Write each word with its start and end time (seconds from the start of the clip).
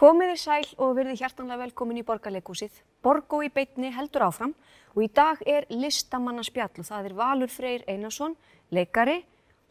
Komiði 0.00 0.36
sæl 0.40 0.68
og 0.80 0.94
verði 0.96 1.18
hjartanlega 1.20 1.60
velkomin 1.60 1.98
í 2.00 2.02
Borgarleikúsið. 2.08 2.72
Borgó 3.04 3.42
í 3.44 3.50
beitni 3.52 3.90
heldur 3.92 4.22
áfram 4.30 4.54
og 4.94 5.02
í 5.04 5.08
dag 5.12 5.42
er 5.44 5.66
listamannaspjall 5.68 6.80
og 6.80 6.86
það 6.88 7.08
er 7.10 7.14
Valur 7.18 7.50
Freyr 7.52 7.84
Einarsson, 7.84 8.32
leikari 8.72 9.18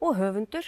og 0.06 0.20
höfundur 0.20 0.68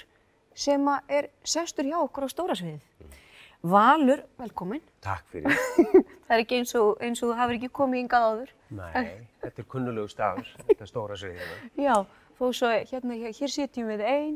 sem 0.58 0.90
er 1.06 1.28
sestur 1.46 1.86
hjá 1.86 2.00
okkur 2.00 2.26
á 2.26 2.30
stóra 2.34 2.56
sviðið. 2.58 3.20
Valur, 3.62 4.24
velkomin. 4.42 4.82
Takk 5.06 5.30
fyrir. 5.30 5.54
Það 6.26 6.34
er 6.34 6.42
ekki 6.42 6.58
eins 6.58 6.74
og, 6.80 6.90
eins 7.04 7.22
og 7.22 7.30
þú 7.30 7.38
hafur 7.38 7.60
ekki 7.60 7.70
komið 7.78 8.02
hingað 8.02 8.26
áður. 8.32 8.52
Nei, 8.80 9.06
þetta 9.44 9.62
er 9.62 9.70
kunnulegu 9.76 10.10
stafur, 10.10 10.50
þetta 10.72 10.90
stóra 10.90 11.20
sviðið. 11.22 11.54
Já, 11.86 11.94
þó 12.40 12.44
svo 12.50 12.74
hérna, 12.74 13.20
hér, 13.28 13.54
sitjum 13.60 13.94
við 13.94 14.04
einn 14.10 14.36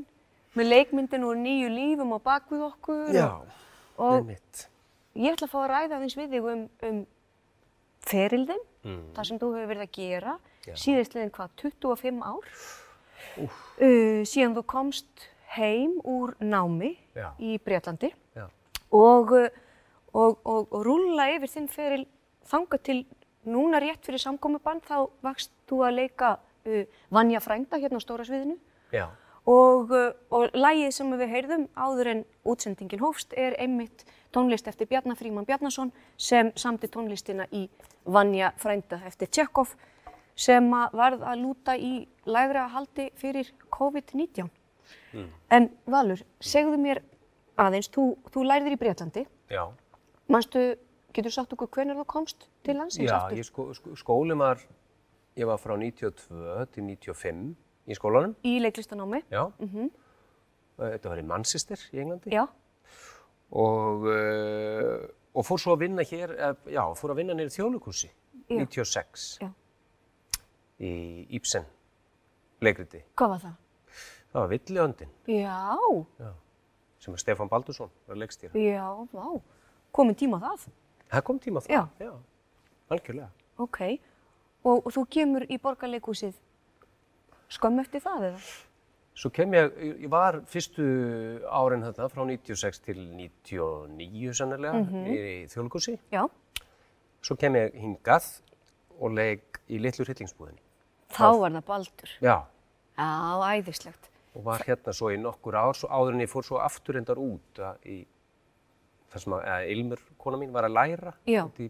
með 0.53 0.71
leikmyndin 0.75 1.25
úr 1.25 1.41
nýju 1.41 1.73
lífum 1.73 2.13
á 2.13 2.19
bakvið 2.29 2.69
okkur. 2.69 3.03
Já, 3.15 3.29
og, 3.97 4.19
með 4.19 4.33
mitt. 4.35 4.67
Ég 5.15 5.35
ætla 5.35 5.47
að 5.47 5.51
fá 5.53 5.59
að 5.63 5.69
ræða 5.71 5.97
aðeins 5.99 6.17
við 6.19 6.33
þig 6.35 6.47
um, 6.53 6.63
um 6.89 7.03
ferilðin, 8.05 8.63
Mm. 8.85 8.99
það 9.15 9.25
sem 9.25 9.37
þú 9.41 9.47
hefur 9.55 9.69
verið 9.71 9.81
að 9.81 9.93
gera, 9.97 10.33
síðastliðin 10.77 11.31
hvað, 11.33 11.53
25 11.57 12.19
ár, 12.21 12.49
uh, 13.41 14.21
síðan 14.29 14.53
þú 14.59 14.63
komst 14.69 15.25
heim 15.55 15.95
úr 16.05 16.35
námi 16.37 16.91
Já. 17.15 17.31
í 17.41 17.55
Breitlandi 17.65 18.11
Já. 18.35 18.45
og, 18.93 19.33
uh, 19.33 19.49
og, 20.13 20.37
og, 20.45 20.67
og 20.69 20.85
rúlla 20.85 21.31
yfir 21.33 21.49
þinn 21.55 21.67
feril 21.73 22.05
þanga 22.45 22.79
til 22.85 22.99
núna 23.49 23.81
rétt 23.81 24.05
fyrir 24.05 24.21
samkomiðbann 24.21 24.83
þá 24.85 25.09
vakst 25.25 25.49
þú 25.69 25.81
að 25.87 25.97
leika 26.03 26.35
uh, 26.69 26.83
Vanja 27.09 27.41
Frænda 27.41 27.81
hérna 27.81 27.97
á 27.97 28.05
stóra 28.05 28.27
sviðinu 28.27 28.59
Já, 28.93 29.07
og, 29.49 29.89
uh, 29.89 30.11
og 30.29 30.53
lægið 30.53 30.93
sem 30.93 31.09
við 31.17 31.33
heyrðum 31.33 31.65
áður 31.73 32.11
en 32.13 32.23
útsendingin 32.45 33.01
hófst 33.01 33.33
er 33.33 33.57
einmitt 33.57 34.05
tónlist 34.35 34.67
eftir 34.67 34.89
Bjarnar 34.91 35.17
Fríman 35.19 35.47
Bjarnason 35.47 35.91
sem 36.17 36.51
samti 36.59 36.89
tónlistina 36.91 37.47
í 37.55 37.65
Vanja 38.11 38.51
Frænda 38.61 38.99
eftir 39.07 39.31
Tjekov 39.31 39.75
sem 40.35 40.67
að 40.75 40.95
varð 40.99 41.23
að 41.23 41.41
lúta 41.41 41.75
í 41.79 41.93
lægra 42.27 42.67
haldi 42.73 43.07
fyrir 43.15 43.51
COVID-19. 43.71 44.49
En 45.55 45.69
Valur, 45.89 46.19
segðu 46.43 46.77
mér 46.81 46.99
aðeins, 47.57 47.87
þú, 47.89 48.09
þú 48.33 48.43
lærðir 48.43 48.75
í 48.75 48.79
Breitlandi, 48.81 49.23
já. 49.49 49.63
manstu, 50.27 50.65
getur 51.15 51.31
sagt 51.31 51.55
okkur 51.55 51.71
hvenær 51.71 52.01
þú 52.01 52.05
komst 52.11 52.49
til 52.67 52.75
landsins 52.75 53.07
Já, 53.07 53.15
aftur? 53.21 53.39
ég 53.39 53.47
sko, 53.47 53.67
sko, 53.77 53.95
skólinn 53.95 54.41
var, 54.41 54.59
ég 55.39 55.47
var 55.47 55.61
frá 55.61 55.77
92 55.79 56.67
til 56.75 56.83
95 56.83 57.55
í 57.87 57.95
skólanum. 57.97 58.35
Í 58.43 58.57
leiklistanámi? 58.65 59.23
Já. 59.31 59.45
Þetta 60.75 61.13
var 61.13 61.23
í 61.23 61.25
Manchester 61.31 61.79
í 61.95 62.03
Englandi. 62.03 62.35
Já. 62.35 62.43
Og, 63.51 64.05
uh, 64.09 65.05
og 65.35 65.45
fór 65.45 65.59
svo 65.61 65.75
að 65.75 65.83
vinna 65.85 66.03
hér, 66.07 66.31
eh, 66.39 66.55
já, 66.73 66.81
fór 66.97 67.11
að 67.13 67.19
vinna 67.21 67.33
nýri 67.37 67.51
þjóðlukursi, 67.53 68.09
Já. 68.49 68.57
96, 68.65 69.37
Já. 69.41 69.49
í 70.79 70.91
Ibsen 71.37 71.65
leikriti. 72.61 73.03
Hvað 73.15 73.29
var 73.35 73.39
það? 73.43 73.55
Það 74.31 74.41
var 74.41 74.49
Villiöndin, 74.51 75.11
Já, 75.27 76.05
sem 76.99 77.13
er 77.13 77.17
Stefán 77.21 77.49
Baldursson, 77.49 77.89
var 78.07 78.15
leikstýra. 78.17 78.51
já, 78.53 79.07
vá, 79.13 79.41
komin 79.91 80.15
tíma 80.15 80.39
það. 80.41 80.67
Það 81.11 81.23
kom 81.23 81.39
tíma 81.39 81.61
það, 81.61 81.69
Já. 81.71 81.87
já, 81.99 82.13
algjörlega. 82.89 83.29
Ok, 83.57 83.79
og, 84.65 84.85
og 84.85 84.91
þú 84.91 85.05
kemur 85.09 85.45
í 85.47 85.57
borgarleikúsið 85.61 86.33
skömm 87.49 87.79
eftir 87.79 88.01
það 88.01 88.31
eða? 88.31 88.39
Svo 89.15 89.29
kem 89.31 89.53
ég, 89.55 89.75
ég 90.03 90.09
var 90.11 90.41
fyrstu 90.51 90.85
árin 91.47 91.85
þetta 91.85 92.09
frá 92.11 92.25
96 92.27 92.81
til 92.83 92.97
99 93.15 94.33
sannilega 94.35 94.81
í 95.07 95.45
þjóðlugursi. 95.51 95.93
Já. 96.11 96.25
Svo 97.23 97.37
kem 97.39 97.55
ég 97.55 97.77
hingað 97.79 98.27
og 98.99 99.15
leik 99.15 99.61
í 99.71 99.79
litlu 99.81 100.03
hryllingsbúðinni. 100.05 100.59
Þá 101.15 101.29
var 101.39 101.55
það 101.55 101.65
baldur. 101.69 102.11
Já, 102.23 102.35
Já, 102.97 103.07
æðislegt. 103.55 104.11
og 104.35 104.43
var 104.49 104.63
hérna 104.67 104.91
svo 104.95 105.13
í 105.15 105.17
nokkur 105.21 105.55
ár, 105.55 105.73
svo 105.79 105.87
áður 105.87 106.17
en 106.17 106.23
ég 106.25 106.31
fór 106.31 106.43
svo 106.43 106.59
aftur 106.59 106.97
endar 106.99 107.19
út 107.21 107.59
í 107.87 108.01
það 109.13 109.23
sem 109.23 109.35
að, 109.37 109.67
Ilmur, 109.71 110.01
kona 110.19 110.39
mín, 110.41 110.51
var 110.51 110.67
að 110.67 110.75
læra 110.75 111.13
Já. 111.27 111.45
í, 111.63 111.69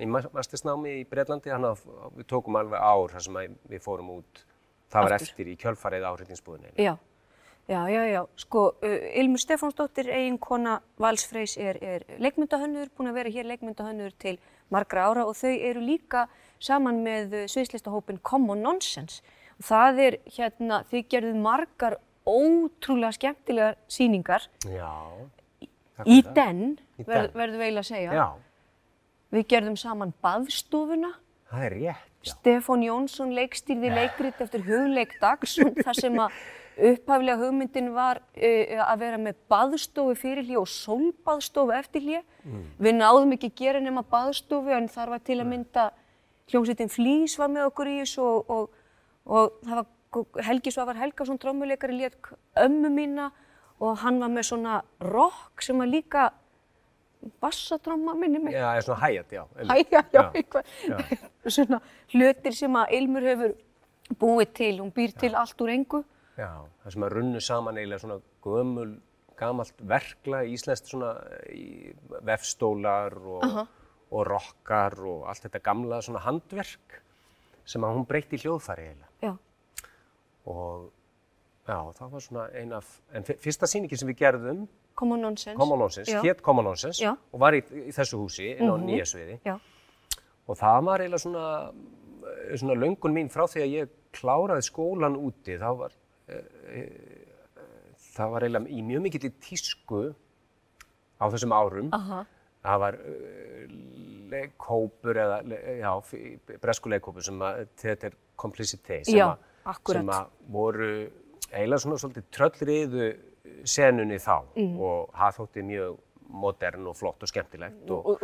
í 0.00 0.06
mastisnámi 0.08 0.94
í 1.02 1.06
Breitlandi, 1.08 1.52
hann 1.52 1.68
að 1.68 1.82
við 2.16 2.28
tókum 2.32 2.56
alveg 2.56 2.80
ár 2.80 3.12
þar 3.12 3.26
sem 3.26 3.38
við 3.68 3.84
fórum 3.84 4.14
út, 4.16 4.44
það 4.92 5.02
var 5.08 5.12
Aftur. 5.16 5.28
eftir 5.28 5.46
í 5.52 5.56
kjölfarið 5.60 6.04
á 6.08 6.10
hryllingsbúðinni. 6.16 6.72
Já, 6.78 6.94
já, 7.68 7.80
já, 7.92 8.02
já. 8.12 8.20
Sko, 8.36 8.62
Ilmur 8.82 9.42
Stefánsdóttir, 9.42 10.08
eiginkona 10.10 10.80
Vals 10.98 11.26
Freys 11.28 11.56
er, 11.60 11.78
er 11.82 12.04
leikmyndahönnur, 12.18 12.88
búin 12.96 13.10
að 13.12 13.18
vera 13.20 13.32
hér 13.36 13.48
leikmyndahönnur 13.52 14.14
til 14.18 14.38
margra 14.70 15.06
ára 15.10 15.26
og 15.28 15.36
þau 15.36 15.52
eru 15.52 15.80
líka 15.84 16.26
saman 16.60 17.02
með 17.04 17.44
sviðslistahópin 17.52 18.18
Common 18.22 18.62
Nonsense. 18.64 19.22
Og 19.58 19.64
það 19.68 20.00
er 20.06 20.16
hérna, 20.36 20.82
þau 20.90 21.00
gerðu 21.10 21.34
margar 21.42 21.96
ótrúlega 22.28 23.12
skemmtilegar 23.16 23.76
sýningar 23.88 24.44
Já. 24.68 24.90
í 26.04 26.20
den, 26.36 26.78
verður 26.98 27.56
við 27.56 27.64
eiginlega 27.68 27.84
að 27.84 27.90
segja. 27.92 28.12
Já, 28.12 28.28
Við 29.28 29.42
gerðum 29.52 29.76
saman 29.76 30.12
baðstofuna. 30.24 31.10
það 31.50 31.64
er 31.66 31.74
rétt, 31.76 32.07
já. 32.22 32.32
Stefán 32.32 32.84
Jónsson 32.86 33.34
leikstýrði 33.36 33.92
leikrit 33.94 34.40
eftir 34.40 34.64
hugleik 34.66 35.18
dags 35.22 35.58
þar 35.58 35.98
sem 35.98 36.18
að 36.18 36.40
upphaflega 36.78 37.38
hugmyndin 37.40 37.92
var 37.94 38.20
uh, 38.22 38.82
að 38.86 38.98
vera 39.02 39.18
með 39.18 39.38
baðstofu 39.50 40.14
fyrir 40.18 40.46
hlið 40.46 40.60
og 40.62 40.68
sólbaðstofu 40.70 41.74
eftir 41.74 42.04
hlið. 42.06 42.26
Við 42.78 42.98
náðum 43.00 43.34
ekki 43.34 43.50
að 43.50 43.62
gera 43.62 43.80
nema 43.82 44.04
baðstofu 44.06 44.74
en 44.76 44.88
þar 44.88 45.16
var 45.16 45.24
til 45.26 45.40
að 45.40 45.50
mynda 45.50 45.88
hljómsveitin 46.48 46.92
Flís 46.92 47.36
var 47.38 47.50
með 47.52 47.68
okkur 47.68 47.90
í 47.90 47.98
þessu 48.00 48.24
og, 48.24 48.52
og, 48.54 48.82
og 49.26 49.58
það 49.66 49.80
var 49.82 50.44
Helgi 50.46 50.72
Svavar 50.72 50.96
Helgason 50.96 51.38
trómuleikari 51.40 51.98
létt 51.98 52.30
ömmu 52.56 52.88
mína 52.92 53.30
og 53.84 53.98
hann 54.02 54.20
var 54.22 54.32
með 54.32 54.48
svona 54.50 54.78
rock 55.04 55.62
sem 55.62 55.78
var 55.78 55.90
líka 55.90 56.30
bassatromma 57.42 58.14
minni 58.14 58.38
mig. 58.42 58.54
Já, 58.54 58.68
svona 58.82 59.00
hægjart, 59.02 59.32
já. 59.32 59.42
Æ, 59.58 59.64
já, 59.90 60.02
já, 60.02 60.02
Já, 60.12 60.22
eitthvað, 60.34 60.64
svona 61.56 61.80
hlutir 62.14 62.54
sem 62.56 62.76
að 62.78 62.92
Ilmur 62.98 63.26
hefur 63.26 63.54
búið 64.20 64.52
til, 64.56 64.72
hún 64.80 64.92
býr 64.96 65.12
til 65.20 65.34
allt 65.36 65.60
úr 65.64 65.72
engu. 65.74 66.02
Já, 66.38 66.52
það 66.84 66.94
sem 66.94 67.04
að 67.08 67.14
runnu 67.16 67.40
saman 67.42 67.76
eiginlega 67.80 68.04
svona 68.04 68.20
gömul, 68.46 68.92
gamalt 69.38 69.82
verkla, 69.90 70.44
íslenskt 70.50 70.88
svona 70.92 71.12
í 71.54 71.92
vefstólar 72.26 73.14
og, 73.18 73.44
og 74.10 74.24
rockar 74.26 74.96
og 75.02 75.26
allt 75.30 75.44
þetta 75.46 75.60
gamla 75.66 76.00
svona 76.02 76.22
handverk 76.24 77.00
sem 77.68 77.84
að 77.84 77.98
hún 77.98 78.06
breytti 78.08 78.38
í 78.38 78.42
hljóðfæri 78.46 78.86
eiginlega. 78.88 79.12
Já, 79.26 79.34
Og 80.48 80.86
já, 81.68 81.76
það 81.98 82.10
var 82.14 82.22
svona 82.24 82.44
ein 82.56 82.70
af, 82.72 82.86
en 83.12 83.26
fyr- 83.26 83.36
fyrsta 83.44 83.68
sýningin 83.68 84.00
sem 84.00 84.08
við 84.08 84.16
gerðum, 84.22 84.62
common 84.98 85.20
nonsense. 85.22 85.56
Common 85.60 85.78
Nonsense, 85.84 86.20
hétt 86.24 86.40
Common 86.42 86.64
Nonsense 86.66 86.98
Já. 87.04 87.12
og 87.32 87.40
var 87.40 87.54
í, 87.54 87.60
í 87.62 87.92
þessu 87.94 88.18
húsi 88.18 88.48
inn 88.56 88.66
á 88.70 88.74
nýja 88.82 89.06
sviði. 89.06 89.38
Já, 89.46 89.58
Og 90.48 90.56
það 90.56 90.78
var 90.86 91.02
eiginlega 91.04 91.20
svona, 91.20 91.46
eh, 91.68 92.56
svona 92.56 92.74
löngun 92.80 93.12
mín 93.14 93.28
frá 93.30 93.44
því 93.46 93.60
að 93.66 93.72
ég 93.76 93.90
kláraði 94.16 94.64
skólan 94.64 95.16
úti. 95.20 95.58
Það 95.60 95.76
var, 95.82 95.92
e, 96.28 96.38
e, 96.72 96.80
það 98.16 98.30
var 98.32 98.46
eiginlega 98.46 98.72
í 98.72 98.82
mjög 98.88 99.02
mikill 99.04 99.28
í 99.28 99.32
tísku 99.44 100.00
á 101.20 101.24
þessum 101.30 101.52
árum. 101.52 101.90
aha, 101.92 102.24
Það 102.64 102.78
var 102.82 102.96
leikhópur 104.32 105.16
eða, 105.16 105.36
le- 105.46 105.60
já, 105.80 105.92
f- 106.02 106.58
bresku 106.60 106.90
leikhópur 106.90 107.22
sem 107.24 107.38
að, 107.38 107.66
þetta 107.80 108.10
er 108.10 108.16
Complicité, 108.38 109.04
sem, 109.04 109.18
að- 109.18 109.38
sem 109.92 110.06
að 110.14 110.26
voru 110.50 110.90
eiginlega 111.52 111.80
svona 111.82 111.98
svolítið 111.98 112.24
tröllriðu 112.36 113.06
senunni 113.64 114.18
þá. 114.22 114.36
Mhm. 114.56 114.76
og 114.80 115.10
það 115.14 115.40
þótti 115.40 115.64
mjög 115.72 115.96
modern 116.28 116.86
og 116.90 116.96
flott 116.96 117.22
og 117.24 117.30
skemmtilegt 117.30 117.90
og, 117.90 118.06
og, 118.06 118.22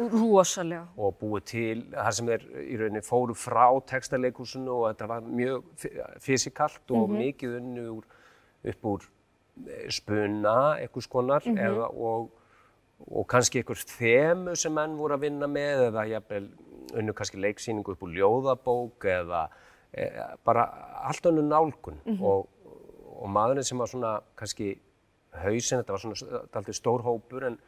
og 0.96 1.14
búið 1.20 1.44
til 1.48 1.84
þar 1.94 2.16
sem 2.16 2.28
þeir 2.28 2.42
í 2.60 2.76
rauninni 2.81 3.02
fóru 3.04 3.36
frá 3.38 3.64
textaleikúsinu 3.88 4.75
og 4.75 4.86
þetta 4.90 5.08
var 5.08 5.25
mjög 5.25 5.86
fysikalt 6.20 6.92
og 6.92 7.14
mikið 7.14 7.56
unni 7.60 7.86
úr, 7.94 8.04
upp 8.72 8.90
úr 8.92 9.06
eh, 9.64 9.88
spuna 9.88 10.56
einhvers 10.82 11.08
konar 11.08 11.48
eða, 11.48 11.88
og, 11.88 12.28
og 13.08 13.26
kannski 13.30 13.62
einhvers 13.62 13.87
þemu 13.94 14.56
sem 14.60 14.75
menn 14.76 14.98
voru 15.00 15.16
að 15.16 15.25
vinna 15.25 15.48
með 15.48 15.88
eða 15.88 16.06
jafnvel 16.12 16.50
unnu 16.94 17.14
kannski 17.16 17.40
leiksýningu 17.40 17.94
upp 17.94 18.04
úr 18.04 18.16
ljóðabók 18.19 19.06
eða 19.08 19.46
e, 19.92 20.10
bara 20.44 20.66
allt 21.08 21.26
önnu 21.30 21.44
nálgun. 21.46 22.00
Og, 22.20 22.50
og 23.14 23.30
maðurinn 23.32 23.66
sem 23.66 23.80
var 23.80 23.90
svona 23.90 24.19
kannski 24.38 24.75
hausinn, 25.42 25.82
þetta 25.82 25.94
var 25.94 26.02
svona 26.02 26.40
aldrei 26.60 26.76
stór 26.76 27.04
hópur 27.04 27.46
en 27.48 27.58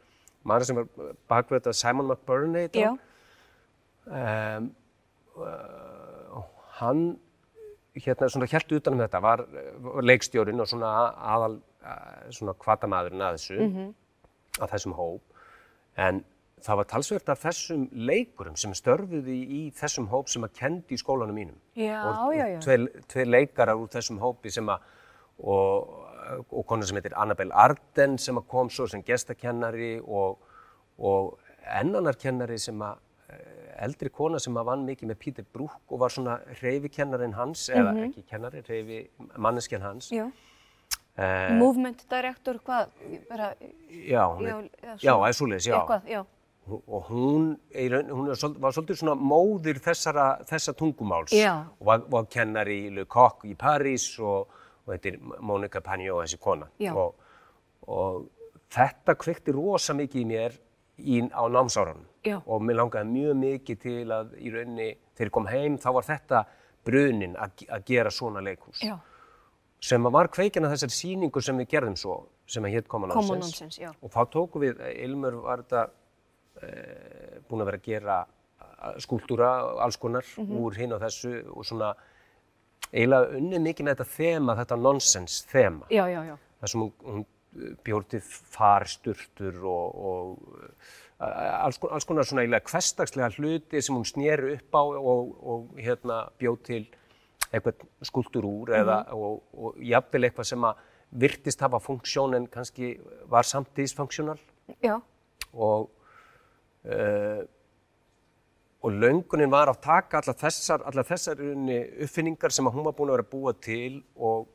maðurinn 0.47 0.69
sem 0.69 0.79
var 0.79 1.13
bakvið 1.31 1.59
þetta 1.59 1.75
Simon 1.75 2.11
McBurney 2.11 2.69
Já, 2.73 2.91
hann. 4.11 4.67
um, 4.67 4.69
uh, 5.43 6.43
hann 6.79 7.05
hérna 7.97 8.29
svona 8.29 8.49
helt 8.51 8.73
utanum 8.77 9.01
þetta 9.01 9.21
var, 9.23 9.43
var 9.83 10.05
leikstjórin 10.05 10.61
og 10.61 10.69
svona 10.69 10.93
aðal 11.35 11.57
uh, 11.57 12.27
svona 12.29 12.55
kvatamæðurinn 12.61 13.25
að 13.25 13.39
þessu 13.39 13.59
að 14.57 14.73
þessum 14.73 14.97
hóp 14.97 15.37
en 15.97 16.23
það 16.65 16.79
var 16.79 16.89
talsvert 16.91 17.31
af 17.31 17.41
þessum 17.43 17.85
leikurum 18.07 18.57
sem 18.59 18.73
störfuði 18.77 19.35
í, 19.35 19.45
í 19.45 19.61
þessum 19.77 20.09
hóp 20.11 20.31
sem 20.31 20.45
að 20.45 20.55
kendi 20.57 20.97
í 20.97 21.01
skólanum 21.01 21.37
mínum. 21.37 21.57
Já, 21.77 21.99
og. 22.01 22.31
Og 22.57 22.63
tveir, 22.65 22.87
tveir 23.11 23.29
leikarar 23.29 23.77
úr 23.77 23.91
þessum 23.93 24.19
hópi 24.21 24.51
sem 24.53 24.69
að, 24.73 24.85
og, 25.37 25.93
og 26.35 26.65
konar 26.67 26.87
sem 26.89 26.99
heitir 26.99 27.15
Annabelle 27.19 27.55
Arden 27.55 28.17
sem 28.21 28.39
kom 28.49 28.69
svo 28.73 28.87
sem 28.89 29.03
gestakennari 29.05 29.97
og, 30.01 30.39
og 30.97 31.37
ennanarkennari 31.79 32.57
sem 32.61 32.81
að 32.83 32.99
eh, 33.29 33.57
eldri 33.87 34.11
kona 34.13 34.41
sem 34.41 34.57
að 34.57 34.69
vann 34.71 34.85
mikið 34.87 35.11
með 35.11 35.19
Peter 35.23 35.47
Brook 35.53 35.79
og 35.91 36.01
var 36.03 36.13
svona 36.13 36.39
reyfikennarinn 36.61 37.35
hans, 37.37 37.67
eða 37.69 37.95
ekki 38.07 38.25
kennari, 38.29 38.63
reyfi 38.67 39.03
manneskjan 39.37 39.85
hans. 39.85 40.11
Já. 40.13 40.27
Eh, 41.17 41.51
Movement 41.57 42.03
director, 42.09 42.59
hvað, 42.65 42.89
bara, 43.29 43.53
já, 43.89 44.23
hún 44.29 44.69
já, 45.01 45.13
eitthvað, 45.17 46.09
já. 46.11 46.25
Og 46.67 47.05
hún, 47.07 47.45
er, 47.71 47.93
hún 48.11 48.27
var 48.59 48.73
svolítið 48.75 48.97
svona 48.99 49.13
móðir 49.15 49.77
þessara, 49.79 50.25
þessa 50.49 50.73
tungumáls 50.75 51.31
Já. 51.31 51.63
og 51.79 51.85
var, 51.87 52.01
var 52.11 52.25
kennari 52.27 52.75
í 52.89 52.91
Le 52.91 53.05
Coq 53.07 53.45
í 53.47 53.53
París 53.55 54.09
og, 54.19 54.51
og 54.87 54.93
þetta 54.95 55.09
er 55.11 55.41
Monica 55.43 55.81
Pagnot, 55.83 56.23
þessi 56.23 56.39
kona. 56.39 56.69
Og, 56.93 57.15
og 57.91 58.29
þetta 58.73 59.15
kveikti 59.19 59.55
rosa 59.55 59.93
mikið 59.97 60.21
í 60.21 60.27
mér 60.31 60.55
í, 60.97 61.19
á 61.29 61.43
námsárunum 61.51 62.05
og 62.45 62.63
mér 62.65 62.81
langaði 62.81 63.11
mjög 63.11 63.35
mikið 63.41 63.81
til 63.83 64.07
að 64.11 64.33
í 64.39 64.51
rauninni, 64.51 64.87
þegar 65.15 65.29
ég 65.29 65.35
kom 65.37 65.51
heim, 65.51 65.77
þá 65.79 65.89
var 65.95 66.07
þetta 66.07 66.41
brunin 66.87 67.35
að, 67.39 67.63
gera 67.87 68.11
svona 68.11 68.41
leikhús 68.43 68.81
Já, 68.83 68.97
sem 69.83 70.03
var 70.11 70.27
kveikin 70.33 70.65
að 70.67 70.73
þessari 70.75 70.95
sýningu 70.97 71.43
sem 71.43 71.59
við 71.61 71.69
gerðum 71.75 71.95
svo, 71.99 72.17
sem 72.47 72.65
að 72.65 72.75
hétt 72.77 72.89
nonsense, 72.91 73.81
já. 73.81 73.91
Og 74.01 74.11
þá 74.11 74.21
tókum 74.33 74.63
við, 74.65 74.81
Ilmur 75.03 75.39
var 75.45 75.63
þetta 75.63 75.85
e, 76.63 76.71
búin 77.47 77.63
að 77.63 77.69
vera 77.71 77.77
að 77.81 77.87
gera 77.87 78.17
skúltúra, 79.01 79.49
alls 79.83 79.97
konar, 79.97 80.25
Mhm. 80.37 80.57
úr 80.57 80.75
hinn 80.77 80.93
og 80.93 81.01
þessu 81.01 81.43
og 81.55 81.65
svona 81.65 81.93
eiginlega 82.93 83.39
unnið 83.39 83.63
mikið 83.65 83.87
með 83.87 83.95
þetta 83.95 84.15
þema, 84.17 84.57
þetta 84.61 84.77
nonsens 84.81 85.39
þema. 85.51 85.89
Já, 85.93 86.03
já, 86.11 86.21
já. 86.31 86.35
Það 86.57 86.71
sem 86.73 86.83
hún, 86.83 86.93
hún 87.05 87.25
bjórtið 87.85 88.29
farsturtur 88.53 89.57
og, 89.65 89.97
og 90.11 90.59
uh, 91.21 91.63
alls, 91.63 91.79
alls 91.89 92.07
konar 92.07 92.27
svona 92.27 92.43
eiginlega 92.45 92.69
hverstagslega 92.69 93.31
hluti 93.37 93.81
sem 93.81 93.97
hún 93.97 94.05
sneri 94.07 94.57
upp 94.57 94.77
á 94.77 94.83
og, 94.83 95.33
og 95.41 95.81
hérna 95.81 96.21
bjóð 96.39 96.59
til 96.69 96.83
eitthvað 97.47 97.85
skúltur 98.05 98.45
úr 98.47 98.73
eða 98.75 99.01
og, 99.15 99.41
og 99.55 99.77
jafnvel 99.81 100.27
eitthvað 100.27 100.49
sem 100.51 100.65
að 100.67 100.81
virtist 101.23 101.61
hafa 101.63 101.79
funksjón 101.79 102.35
en 102.35 102.47
kannski 102.51 102.97
var 103.31 103.47
samt 103.47 103.71
dysfunksional 103.77 104.39
Já, 104.83 104.97
og 105.53 105.87
uh, 106.83 107.45
og 108.83 108.93
löngunin 108.93 109.49
var 109.51 109.71
að 109.71 109.79
taka 109.81 110.19
allar 110.21 110.37
þessar, 110.37 110.83
allar 110.85 111.07
þessar 111.07 111.39
uppfinningar 112.05 112.53
sem 112.53 112.67
hún 112.69 112.85
var 112.85 112.93
búin 112.97 113.09
að 113.09 113.17
vera 113.17 113.25
að 113.25 113.31
búa 113.33 113.53
til 113.57 114.03
og, 114.15 114.45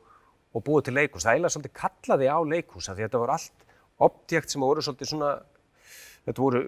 og 0.55 0.63
búa 0.63 0.81
til 0.85 0.95
leikhús. 0.95 1.25
Það 1.25 1.35
eiginlega 1.35 1.55
svolítið 1.57 1.75
kallaði 1.81 2.29
á 2.31 2.37
leikhús 2.55 2.87
af 2.89 2.95
því 2.97 3.03
að 3.03 3.09
þetta 3.09 3.23
voru 3.25 3.35
allt 3.37 3.67
objekt 4.07 4.49
sem 4.55 4.63
voru 4.63 4.81
svolítið 4.85 5.11
svona, 5.11 5.31
þetta 6.25 6.41
voru, 6.45 6.61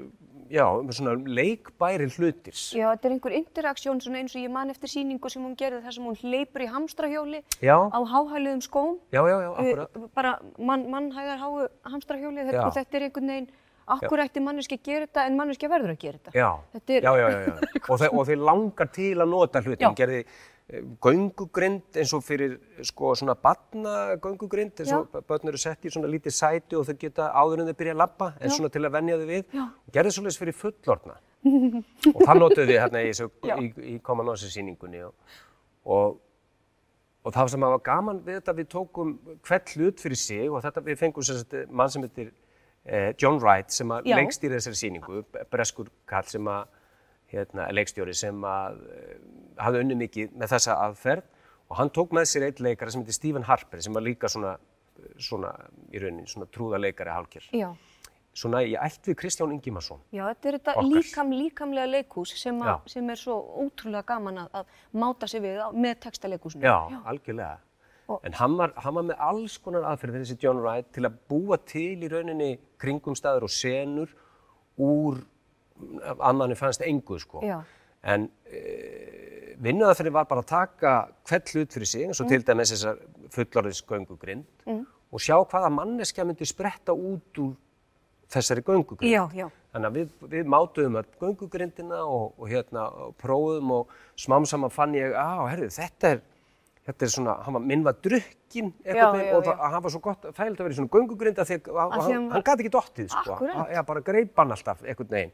já, 0.52 0.66
svona 1.00 1.16
leikbæri 1.40 2.10
hlutir. 2.18 2.54
já, 2.76 2.86
þetta 2.92 3.08
er 3.10 3.16
einhver 3.16 3.38
interaksjón 3.40 4.02
svona 4.04 4.20
eins 4.22 4.36
og 4.36 4.44
ég 4.44 4.52
man 4.54 4.70
eftir 4.76 4.92
sýningu 4.92 5.32
sem 5.32 5.42
hún 5.48 5.56
gerði 5.58 5.82
þar 5.88 5.96
sem 5.98 6.06
hún 6.12 6.20
hleypur 6.22 6.66
í 6.68 6.70
hamstrahjóli 6.76 7.40
Já, 7.66 7.78
á 7.88 8.00
háhæluðum 8.14 8.62
skóm. 8.68 9.00
já, 9.16 9.24
já, 9.26 9.38
já, 9.42 9.50
akkurat. 9.56 10.02
Bara 10.14 10.36
mann 10.60 10.90
man 10.92 11.12
hægar 11.16 11.40
háu 11.42 11.68
hamstrahjóli 11.88 12.46
Já. 12.52 12.62
og 12.68 12.76
þetta 12.78 13.00
er 13.00 13.08
einhvern 13.10 13.32
veginn, 13.34 13.50
akkur 13.94 14.24
ætti 14.24 14.42
manneski 14.44 14.80
að 14.80 14.90
gera 14.90 15.08
þetta 15.08 15.24
en 15.30 15.38
manneski 15.40 15.70
verður 15.70 15.94
að 15.94 16.02
gera 16.02 16.20
þetta. 16.20 16.34
Já, 16.36 16.50
Þetta 16.76 16.98
já, 16.98 17.14
já, 17.20 17.30
já, 17.30 17.40
já. 17.46 17.56
Og, 17.92 18.02
þeir, 18.02 18.12
og 18.12 18.28
þeir 18.30 18.44
langar 18.50 18.92
til 18.96 19.14
að 19.20 19.32
nota 19.32 19.62
hluti. 19.62 19.78
Já. 19.84 19.88
Hún 19.88 19.98
gerði 20.00 20.20
eh, 20.24 20.82
göngugrind 21.06 22.00
eins 22.02 22.14
og 22.18 22.26
fyrir 22.26 22.58
sko 22.90 23.14
svona 23.20 23.38
batna 23.38 23.96
göngugrind 24.24 24.82
eins 24.82 24.94
og 24.98 25.22
börn 25.30 25.54
eru 25.54 25.62
sett 25.62 25.86
í 25.86 25.94
svona 25.94 26.10
lítið 26.12 26.38
sæti 26.40 26.80
og 26.80 26.88
þau 26.90 26.98
geta 27.06 27.30
áður 27.36 27.64
en 27.64 27.72
þau 27.72 27.80
byrja 27.84 27.96
að 27.96 28.02
labba 28.02 28.34
en 28.40 28.58
svona 28.58 28.74
til 28.74 28.84
að 28.84 28.98
venja 28.98 29.22
þau 29.22 29.26
við. 29.32 29.58
Og 29.62 29.96
gerði 29.98 30.18
svolítið 30.18 30.44
fyrir 30.44 30.60
fullorna. 30.64 31.18
og 31.46 32.22
það 32.26 32.40
notuðu 32.42 32.70
við 32.72 32.80
hérna 32.82 33.02
í, 33.06 33.12
í, 33.14 33.74
í 33.94 33.98
Comanonsi 34.02 34.50
sýningunni 34.50 35.06
og, 35.06 35.36
og 35.86 36.22
Og 37.26 37.34
það 37.34 37.48
sem 37.56 37.64
var 37.66 37.80
gaman 37.82 38.20
við 38.22 38.36
þetta, 38.38 38.54
við 38.54 38.68
tókum 38.70 39.14
hvert 39.48 39.72
hlut 39.74 40.02
fyrir 40.04 40.20
sig 40.22 40.44
og 40.46 40.62
þetta 40.62 40.84
við 40.86 41.00
fengum 41.00 41.24
mann 41.74 41.90
sem 41.90 42.04
heitir 42.06 42.28
John 43.18 43.40
Wright 43.42 43.72
sem 43.74 43.90
að 43.96 44.06
Já. 44.12 44.16
leikstýri 44.20 44.58
þessari 44.60 44.78
sýningu, 44.82 45.24
breskur 45.52 45.88
kall 46.06 46.28
sem 46.30 46.46
að, 46.52 46.68
hérna, 47.34 47.66
leikstjóri 47.74 48.14
sem 48.14 48.44
að 48.46 48.78
eh, 48.94 49.16
hafði 49.58 49.82
unni 49.86 49.98
mikið 50.04 50.36
með 50.38 50.54
þessa 50.54 50.76
aðferð 50.86 51.24
og 51.70 51.80
hann 51.80 51.90
tók 51.90 52.14
með 52.14 52.28
sér 52.30 52.46
eitt 52.50 52.62
leikara 52.62 52.92
sem 52.94 53.02
heitir 53.02 53.18
Stephen 53.18 53.48
Harper 53.48 53.82
sem 53.82 53.94
var 53.98 54.06
líka 54.06 54.30
svona, 54.30 54.56
svona 55.18 55.50
í 55.92 56.02
rauninni, 56.04 56.28
svona 56.30 56.46
trúðaleikari 56.54 57.16
hálkir. 57.16 57.50
Já, 57.56 57.72
Svona 58.36 58.60
í 58.68 58.74
ætt 58.76 59.08
við 59.08 59.16
Kristján 59.16 59.54
Ingimarsson. 59.56 60.02
já, 60.12 60.26
þetta 60.28 60.50
er 60.50 60.56
þetta 60.58 60.82
líkam, 60.84 61.30
líkamlega 61.32 61.88
leikhús 61.88 62.34
sem, 62.36 62.58
Já. 62.60 62.74
að, 62.74 62.90
sem 62.92 63.10
er 63.14 63.16
svo 63.22 63.38
ótrúlega 63.64 64.04
gaman 64.10 64.42
að, 64.42 64.50
að 64.60 64.66
máta 65.00 65.30
sig 65.32 65.40
við 65.46 65.62
með 65.72 66.02
textaleikhúsinu. 66.04 66.66
Já, 66.68 67.00
algjörlega. 67.08 67.62
En 68.24 68.34
hann 68.38 68.58
var, 68.60 68.74
hann 68.84 68.94
var 69.00 69.06
með 69.08 69.22
alls 69.26 69.58
konar 69.64 69.86
aðferð 69.90 70.20
þessi 70.22 70.38
John 70.44 70.60
Wright 70.62 70.92
til 70.94 71.06
að 71.08 71.16
búa 71.32 71.58
til 71.66 72.04
í 72.06 72.10
rauninni 72.12 72.52
kringumstæður 72.82 73.48
og 73.48 73.54
senur 73.54 74.12
úr 74.78 75.24
að 76.16 76.38
manni 76.38 76.56
fannst 76.60 76.84
engu 76.86 77.18
sko. 77.20 77.42
Já. 77.44 77.58
En 78.06 78.28
e, 78.46 78.62
vinnuðaðferðin 79.66 80.14
var 80.14 80.28
bara 80.30 80.44
að 80.44 80.52
taka 80.52 80.94
hvert 81.26 81.52
hlut 81.56 81.74
fyrir 81.74 81.90
sig, 81.90 82.06
eins 82.06 82.22
og 82.22 82.30
til 82.30 82.44
dæmis 82.46 82.72
þessar 82.76 83.00
fullorðisgöngugrind 83.36 84.46
Mm. 84.66 84.86
og 85.12 85.20
sjá 85.22 85.36
hvaða 85.46 85.70
manneskja 85.74 86.26
myndi 86.26 86.46
spretta 86.46 86.94
út 86.94 87.38
úr 87.42 87.56
þessari 88.30 88.62
göngugrind. 88.66 89.10
Já, 89.12 89.26
já. 89.34 89.50
Þannig 89.74 89.90
að 89.90 89.98
við, 90.00 90.14
við 90.32 90.48
mátuðum 90.54 90.96
öll 91.02 91.10
göngugrindina 91.20 92.00
og, 92.06 92.34
og 92.40 92.50
hérna 92.50 92.86
og 92.90 93.16
prófum 93.22 93.72
og 93.76 93.92
smám 94.18 94.46
saman 94.48 94.72
fann 94.74 94.96
ég, 94.96 95.14
herru, 95.50 95.68
þetta 95.70 96.14
er, 96.16 96.22
þetta 96.86 97.06
er 97.06 97.12
svona, 97.12 97.36
hann 97.46 97.58
var, 97.58 97.64
minn 97.66 97.84
var 97.86 97.98
drukkin 98.06 98.72
Já, 98.72 98.92
eitthvað 98.92 99.16
með 99.18 99.26
já, 99.26 99.36
og 99.36 99.46
það, 99.46 99.54
já. 99.58 99.70
hann 99.74 99.84
var 99.86 99.94
svo 99.94 100.02
gott, 100.06 100.26
þægilegt 100.30 100.60
að 100.60 100.68
vera 100.68 100.76
í 100.76 100.80
svona 100.80 100.94
göngugrind 100.96 101.40
að 101.42 101.50
því 101.50 101.58
að 101.60 101.80
Af 101.86 101.94
því 101.96 102.02
hann, 102.02 102.12
hann 102.16 102.28
hann 102.36 102.46
gæti 102.46 102.66
ekki 102.66 102.74
dottið, 102.76 103.08
sko. 103.14 103.38
Já, 103.74 103.82
bara 103.88 104.04
greip 104.06 104.42
hann 104.42 104.56
alltaf 104.56 104.84
einhvern 104.86 105.14
veginn. 105.16 105.34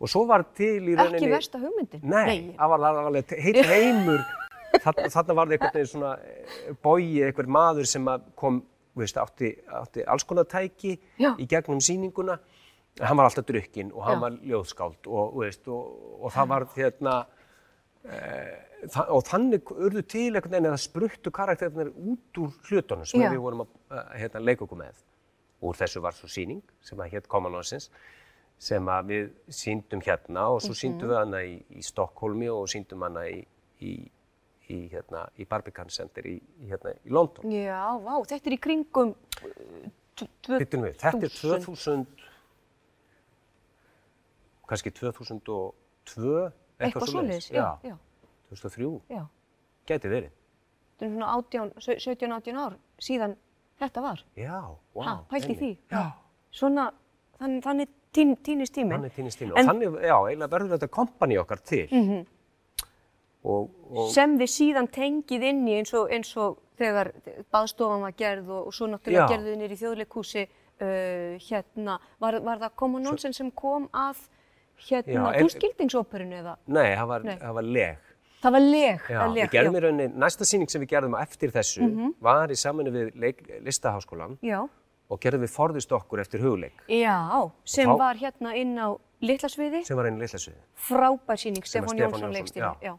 Og 0.00 0.08
svo 0.08 0.24
var 0.28 0.46
til 0.56 0.76
í 0.88 0.94
rauninni... 0.96 1.18
Ekki 1.18 1.32
versta 1.32 1.60
hugmyndin. 1.60 2.04
Nei, 2.08 2.36
það 2.56 2.72
var 2.72 2.86
alveg 2.90 3.34
heitt 3.36 3.58
heimur. 3.68 4.22
Þarna, 4.84 5.08
var 5.10 5.50
það 5.50 5.56
einhvern 5.56 5.74
veginn 5.74 5.90
svona 5.90 6.12
eh, 6.24 6.70
bogi, 6.84 7.18
einhver 7.26 7.50
maður 7.50 7.88
sem 7.90 8.08
kom, 8.38 8.62
veist, 8.96 9.18
átti, 9.20 9.52
átti 9.80 10.06
alls 10.08 10.24
konar 10.28 10.48
tæki 10.48 10.94
Já. 11.20 11.34
í 11.36 11.48
gegnum 11.50 11.82
sýninguna. 11.84 12.38
Hann 13.00 13.20
var 13.20 13.28
alltaf 13.28 13.46
drukkinn 13.48 13.92
og 13.92 14.04
hann 14.06 14.18
Já. 14.18 14.22
var 14.24 14.38
ljóðskáld 14.52 15.10
og, 15.10 15.36
veist, 15.42 15.68
og, 15.68 15.92
og 16.20 16.32
það 16.34 16.50
var 16.54 16.66
hérna, 16.76 17.16
e, 18.04 18.16
þa 18.16 18.69
og 18.88 19.24
þannig 19.28 19.72
urðu 19.74 20.02
til 20.08 20.28
einhvern 20.30 20.54
veginn 20.54 20.70
að 20.70 20.76
það 20.76 20.84
spruttu 20.84 21.32
karakterinir 21.34 21.90
út 21.94 22.40
úr 22.40 22.54
hlutunum 22.68 23.08
sem 23.08 23.22
Já. 23.22 23.30
við 23.32 23.42
vorum 23.44 23.64
að 23.64 23.74
eh, 23.96 24.14
hérna, 24.22 24.42
leika 24.46 24.64
okkur 24.66 24.80
með. 24.80 25.02
Úr 25.60 25.76
þessu 25.76 26.00
var 26.04 26.16
svo 26.16 26.30
sýning 26.32 26.62
sem 26.84 27.00
að 27.02 27.16
hétt 27.16 27.28
Common 27.28 27.52
Nonsense 27.56 27.90
sem 28.60 28.88
að 28.92 29.12
við 29.12 29.28
síndum 29.56 30.02
hérna 30.04 30.46
og 30.52 30.60
svo 30.64 30.74
síndum 30.76 31.12
við 31.12 31.18
hana 31.20 31.42
í, 31.48 31.54
í 31.72 31.84
Stokkólmi 31.84 32.48
og 32.52 32.66
síndum 32.72 33.04
hana 33.06 33.24
í, 33.28 33.38
í, 33.80 33.94
í, 34.68 34.80
hérna, 34.92 35.24
í 35.40 35.46
Barbican 35.48 35.92
Center 35.92 36.28
í, 36.28 36.36
hérna, 36.68 36.92
í 37.04 37.14
London. 37.16 37.52
Já, 37.52 37.80
vá, 38.04 38.14
þetta 38.28 38.50
er 38.50 38.56
í 38.56 38.60
kringum 38.60 39.14
uh, 39.14 39.88
Byttum 40.20 40.84
við, 40.84 40.98
þetta 41.00 41.24
er 41.24 41.32
2000. 41.32 41.64
2000, 41.64 42.06
kannski 44.68 44.92
2002, 44.92 46.34
Eitthvað 46.80 47.10
svoleiðis, 47.12 47.48
já, 47.52 47.66
já, 47.84 47.96
2003, 48.50 48.90
já. 49.10 49.22
gæti 49.88 50.10
verið. 50.12 50.32
Þetta 50.98 51.06
er 51.06 51.14
svona 51.14 51.30
18, 51.36 51.70
17-18 51.80 52.58
ár 52.60 52.74
síðan 53.00 53.36
þetta 53.80 54.02
var. 54.04 54.24
Já, 54.36 54.58
vá. 54.94 55.04
Ha, 55.06 55.14
pælti 55.30 55.54
í 55.54 55.58
því? 55.60 55.70
Já, 55.92 56.04
Svona, 56.50 56.88
þannig, 57.38 57.62
þannig 57.62 57.88
tín, 58.12 58.34
týnist 58.42 58.74
tíminn. 58.74 58.98
þannig 58.98 59.14
týnist 59.14 59.38
tíma. 59.38 59.54
En- 59.54 59.68
Og 59.68 59.70
þannig, 59.70 60.00
já, 60.02 60.16
eiginlega 60.26 60.50
verður 60.50 60.72
þetta 60.74 60.88
kompani 60.90 61.38
okkar 61.38 61.62
til. 61.62 61.88
Mhm. 61.92 62.26
og, 63.42 63.70
og, 63.90 64.10
sem 64.12 64.34
við 64.36 64.50
síðan 64.52 64.88
tengið 64.92 65.42
inn 65.48 65.62
í 65.68 65.78
eins 65.78 65.94
og, 65.96 66.10
eins 66.12 66.36
og 66.36 66.58
þegar 66.76 67.12
baðstofan 67.50 68.02
var 68.04 68.12
gerð 68.12 68.50
og, 68.50 68.66
og 68.66 68.74
svo 68.76 68.88
náttúrulega 68.90 69.24
Já. 69.24 69.30
gerðið 69.32 69.56
nýr 69.56 69.72
í 69.72 69.78
þjóðleikúsi 69.80 70.42
uh, 70.44 71.38
hérna, 71.46 71.98
var, 72.20 72.36
var 72.44 72.58
það 72.58 73.00
Nonsense 73.00 73.38
sem 73.40 73.50
kom 73.50 73.88
að 73.96 74.20
hérna, 74.88 75.32
fullskildingsóperinu 75.38 76.38
eða 76.40 76.56
nei, 76.66 76.94
það 76.96 77.06
var, 77.06 77.26
Nei. 77.28 77.36
það 77.40 77.56
var 77.58 77.68
leg. 77.78 78.09
Það 78.42 78.52
var 78.52 78.60
leg, 78.60 79.00
Já, 79.10 79.26
leg 79.34 79.48
við 79.48 79.54
gerðum 79.56 79.76
í 79.76 79.82
rauninni, 79.84 80.08
næsta 80.16 80.44
sýning 80.48 80.70
sem 80.70 80.82
við 80.82 80.88
gerðum 80.94 81.14
á 81.16 81.22
eftir 81.22 81.50
þessu 81.50 81.82
Mhm. 81.82 82.14
var 82.20 82.48
í 82.48 82.56
saminu 82.56 82.90
við 82.90 83.14
leik, 83.20 83.42
listaháskólan 83.64 84.38
já, 84.42 84.60
og 85.10 85.20
gerðum 85.20 85.42
við 85.44 85.54
forðist 85.56 85.92
okkur 85.92 86.20
eftir 86.20 86.40
hugleik. 86.40 86.72
já, 86.88 87.50
sem 87.64 87.88
þá- 87.88 87.98
var 87.98 88.14
hérna 88.14 88.54
inn 88.56 88.76
á 88.78 88.96
litla 89.22 89.48
sviði, 89.48 89.84
sem 89.84 89.96
var 89.96 90.06
einu 90.06 90.18
litla 90.18 90.38
sviði. 90.38 90.60
frábær 90.76 91.36
síning, 91.36 91.66
sem 91.66 91.84
Stefán 91.84 91.98
Jónsson 91.98 92.32
leikstýri. 92.32 92.76
já. 92.82 92.98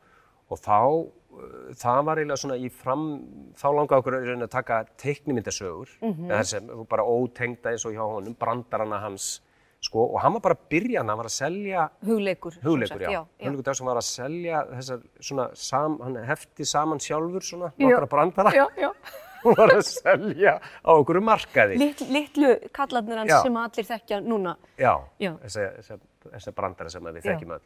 Og 0.51 0.57
þá, 0.59 1.07
uh, 1.31 1.73
það 1.73 2.03
var 2.05 2.17
eiginlega 2.17 2.37
svona 2.37 2.57
í 2.59 2.69
fram, 2.69 3.53
þá 3.55 3.65
langaði 3.71 4.01
okkur 4.03 4.13
í 4.13 4.25
rauninni 4.27 4.43
að 4.43 4.49
taka 4.49 4.85
teiknimyndasögur, 4.97 5.87
Mhm. 6.01 6.27
mm 6.31 6.43
sem 6.43 6.67
voru 6.67 6.87
bara 6.87 7.03
ótengda 7.03 7.71
eins 7.71 7.85
og 7.85 7.93
hjá 7.93 8.01
honum, 8.05 8.35
brandarana 8.35 8.99
hans, 8.99 9.39
sko, 9.81 10.03
og 10.13 10.21
hann 10.21 10.35
var 10.37 10.43
bara 10.45 10.57
að 10.57 10.67
byrja, 10.71 11.01
hann 11.01 11.17
var 11.17 11.27
að 11.29 11.33
selja 11.35 11.87
Hugleikur. 12.05 12.59
hugleikur, 12.61 13.01
já. 13.01 13.09
já, 13.09 13.19
já. 13.21 13.47
Hugleikur 13.47 13.65
dag 13.67 13.79
sem 13.79 13.89
var 13.89 13.99
að 14.01 14.07
selja 14.07 14.61
þessar 14.75 15.03
svona, 15.29 15.47
sam, 15.57 15.97
hann 16.05 16.19
hefti 16.27 16.67
saman 16.69 17.01
sjálfur 17.01 17.45
svona, 17.45 17.71
Já. 17.77 17.87
nokkra 17.87 18.09
brandara 18.11 18.53
Já, 18.55 18.65
já. 18.77 18.91
og 19.45 19.57
var 19.57 19.73
að 19.73 19.81
selja 19.87 20.53
á 20.61 20.91
okkur 20.93 21.17
markaði. 21.25 21.79
Lit, 21.81 22.03
litlu 22.13 22.51
kallarnir 22.77 23.23
hans 23.23 23.33
Já. 23.33 23.39
sem 23.41 23.57
allir 23.57 23.87
þekkja 23.89 24.21
núna. 24.21 24.55
Já, 24.77 24.93
þessa 25.17 26.53
brandara 26.53 26.93
sem 26.93 27.09
við 27.09 27.25
þekkjum 27.25 27.57
öll. 27.57 27.65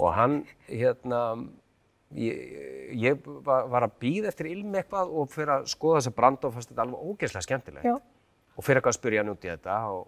Og 0.00 0.12
hann, 0.16 0.36
hérna, 0.68 1.22
ég, 2.16 2.36
ég 3.00 3.26
var, 3.46 3.66
var 3.72 3.88
að 3.88 3.96
býða 4.04 4.30
eftir 4.30 4.50
ilmi 4.52 4.80
eitthvað 4.82 5.12
og 5.16 5.32
fyrir 5.32 5.56
að 5.56 5.68
skoða 5.72 6.02
þessa 6.02 6.16
branda 6.20 6.48
og 6.48 6.56
fannst 6.56 6.72
þetta 6.72 6.84
alveg 6.84 7.08
ógeðslega 7.10 7.46
skemmtilegt. 7.48 7.88
Já. 7.88 7.96
Og 8.56 8.66
fyrir 8.66 8.80
eitthvað 8.80 8.92
að 8.94 9.00
spyrja 9.00 9.24
hann 9.24 9.32
út 9.32 9.46
í 9.46 9.50
þetta 9.54 9.76
og, 9.94 10.04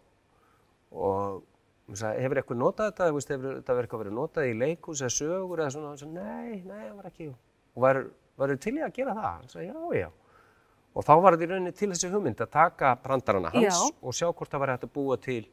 og 0.92 1.42
hún 1.88 1.96
sagði, 1.98 2.22
hefur 2.22 2.40
eitthvað 2.42 2.60
notað 2.62 2.90
þetta, 2.90 3.06
hefur 3.10 3.22
þetta 3.26 3.76
verið 3.76 3.86
eitthvað 3.86 4.02
verið 4.04 4.16
notað 4.18 4.48
í 4.50 4.56
leikus 4.58 5.00
eða 5.02 5.14
sögur 5.18 5.60
eða 5.62 5.70
svona, 5.74 5.88
hann 5.92 5.98
sagði, 5.98 6.12
nei, 6.14 6.62
nei, 6.66 6.82
það 6.88 6.96
var 6.96 7.08
ekki. 7.10 7.28
Og 7.76 7.82
var, 7.86 8.02
var 8.36 8.54
til 8.56 8.74
í 8.76 8.82
að 8.84 8.92
gera 8.98 9.14
það? 9.16 9.30
Hann 9.32 9.48
sagði, 9.48 9.66
já, 9.68 10.02
já. 10.02 10.10
Og 10.92 11.04
þá 11.08 11.12
var 11.24 11.32
þetta 11.36 11.44
í 11.44 11.50
rauninni 11.52 11.72
til 11.72 11.88
þessi 11.88 12.10
hugmynd 12.12 12.40
að 12.44 12.50
taka 12.52 12.94
brandarana 13.00 13.48
hans 13.54 13.64
Já. 13.64 13.76
og 14.02 14.12
sjá 14.12 14.26
hvort 14.28 14.50
það 14.52 14.60
var 14.60 14.72
hægt 14.74 14.82
að 14.84 14.92
búa 14.92 15.16
til 15.24 15.46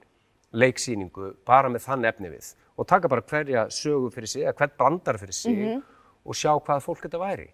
leiksýningu 0.52 1.30
bara 1.48 1.70
með 1.72 1.86
þann 1.86 2.08
efni 2.10 2.32
við 2.34 2.50
og 2.80 2.88
taka 2.90 3.08
bara 3.12 3.22
hverja 3.24 3.68
sögu 3.72 4.10
fyrir 4.12 4.28
sig, 4.28 4.44
eða 4.44 4.58
hvern 4.60 4.76
brandar 4.78 5.18
fyrir 5.22 5.34
sig 5.38 5.56
Mhm. 5.56 5.84
og 6.26 6.36
sjá 6.36 6.52
hvað 6.60 6.84
fólk 6.84 7.02
þetta 7.06 7.20
væri. 7.20 7.48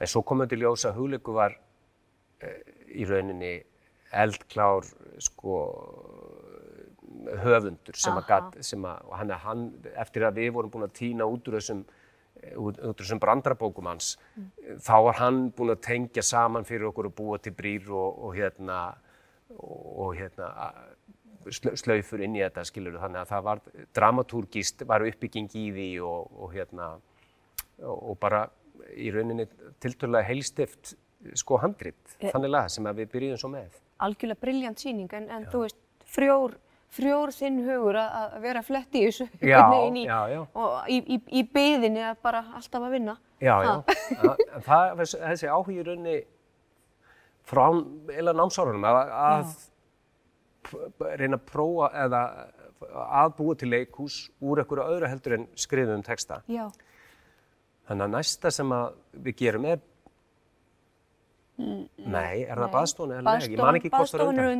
En 0.00 0.06
svo 0.06 0.22
komum 0.24 0.48
til 0.48 0.58
ljós 0.58 0.84
að 0.88 0.96
hugleiku 0.98 1.32
var 1.32 1.54
e, 2.42 2.48
í 2.94 3.04
rauninni 3.06 3.62
eldklár 4.12 4.82
sko 5.18 5.54
höfundur 7.42 7.98
sem 7.98 8.16
að, 8.16 8.22
Aha. 8.22 8.28
gat, 8.28 8.64
sem 8.64 8.86
að 8.88 9.08
og 9.08 9.18
hann, 9.18 9.34
hann, 9.44 9.66
eftir 10.04 10.26
að 10.28 10.40
við 10.42 10.54
vorum 10.56 10.72
búin 10.72 10.86
að 10.86 10.96
týna 10.98 11.28
út 11.28 11.50
úr 11.50 11.58
þessum 11.58 11.84
út, 12.58 12.80
úr 12.80 12.96
þessum 12.98 13.20
brandarabókum 13.22 13.90
hans 13.90 14.16
þá 14.82 14.96
var 15.08 15.20
hann 15.20 15.44
búin 15.56 15.74
að 15.74 15.84
tengja 15.86 16.24
saman 16.26 16.66
fyrir 16.68 16.88
okkur 16.90 17.10
að 17.10 17.16
búa 17.20 17.38
til 17.42 17.54
brýr 17.56 17.90
og, 17.92 18.24
og 18.26 18.36
hérna 18.38 18.80
og, 19.56 19.78
og 20.06 20.16
hérna 20.18 20.50
slaufur 21.50 22.22
inn 22.22 22.36
í 22.38 22.42
þetta 22.42 22.64
skilur 22.66 23.00
þannig 23.02 23.22
að 23.22 23.30
það 23.32 23.46
var 23.48 23.62
dramatúrgist 23.98 24.84
var 24.88 25.04
uppbygging 25.06 25.50
í 25.58 25.68
því 25.74 25.88
og, 26.06 26.34
og 26.38 26.52
hérna 26.54 26.90
og, 27.82 27.96
og 27.96 28.18
bara 28.22 28.44
í 28.96 29.10
rauninni 29.14 29.46
tilturlega 29.82 30.26
heilstift 30.28 30.94
sko 31.38 31.58
handrit. 31.62 32.16
Þannig 32.20 32.50
lag 32.50 32.68
sem 32.72 32.86
að 32.88 33.02
við 33.02 33.10
byrjuðum 33.14 33.40
svo 33.40 33.50
með. 33.52 33.80
Algjörlega 34.02 34.42
briljant 34.42 34.82
síning 34.82 35.12
en, 35.14 35.28
en 35.30 35.46
þú 35.50 35.64
veist, 35.64 35.78
frjór, 36.12 36.56
frjór 36.92 37.32
þinn 37.32 37.60
hugur 37.66 37.96
að 37.96 38.16
að 38.20 38.34
vera 38.44 38.62
flett 38.66 38.94
í 38.98 39.02
þessu 39.06 39.26
Já, 39.40 39.58
í, 40.02 40.04
já, 40.06 40.18
já. 40.34 40.40
og 40.54 40.88
í, 40.92 40.98
í, 41.16 41.18
í 41.40 41.42
byðinni 41.54 42.02
að 42.10 42.16
bara 42.24 42.42
alltaf 42.58 42.82
að 42.84 42.94
vinna. 42.98 43.14
Já, 43.42 43.54
Ha. 43.62 43.74
Já, 44.12 44.34
það, 44.66 44.96
þessi- 45.02 45.20
áhugi 45.56 45.78
í 45.80 45.86
rauninni 45.88 46.16
frá 47.48 47.64
eila 48.14 48.34
námsárunum 48.38 48.84
að, 48.86 48.98
að 49.26 51.16
reyna 51.18 51.36
að 51.40 51.46
prófa 51.48 51.88
eða 52.04 52.20
að 52.92 53.32
búa 53.38 53.54
til 53.58 53.70
leikhús 53.72 54.20
úr 54.42 54.60
einhverju 54.62 54.84
öðru 54.92 55.08
heldur 55.10 55.34
en 55.38 55.48
skriðum 55.58 56.02
texta. 56.06 56.40
Já. 56.50 56.68
Þannig 57.88 58.04
að 58.06 58.12
næsta 58.14 58.50
sem 58.54 58.72
að 58.74 58.92
við 59.26 59.36
gerum 59.42 59.66
er, 59.72 59.80
nei, 61.58 62.42
er 62.46 62.58
það 62.62 62.70
baðstofan 62.76 63.12
er 63.16 63.22
undan. 63.22 63.48
er 64.42 64.50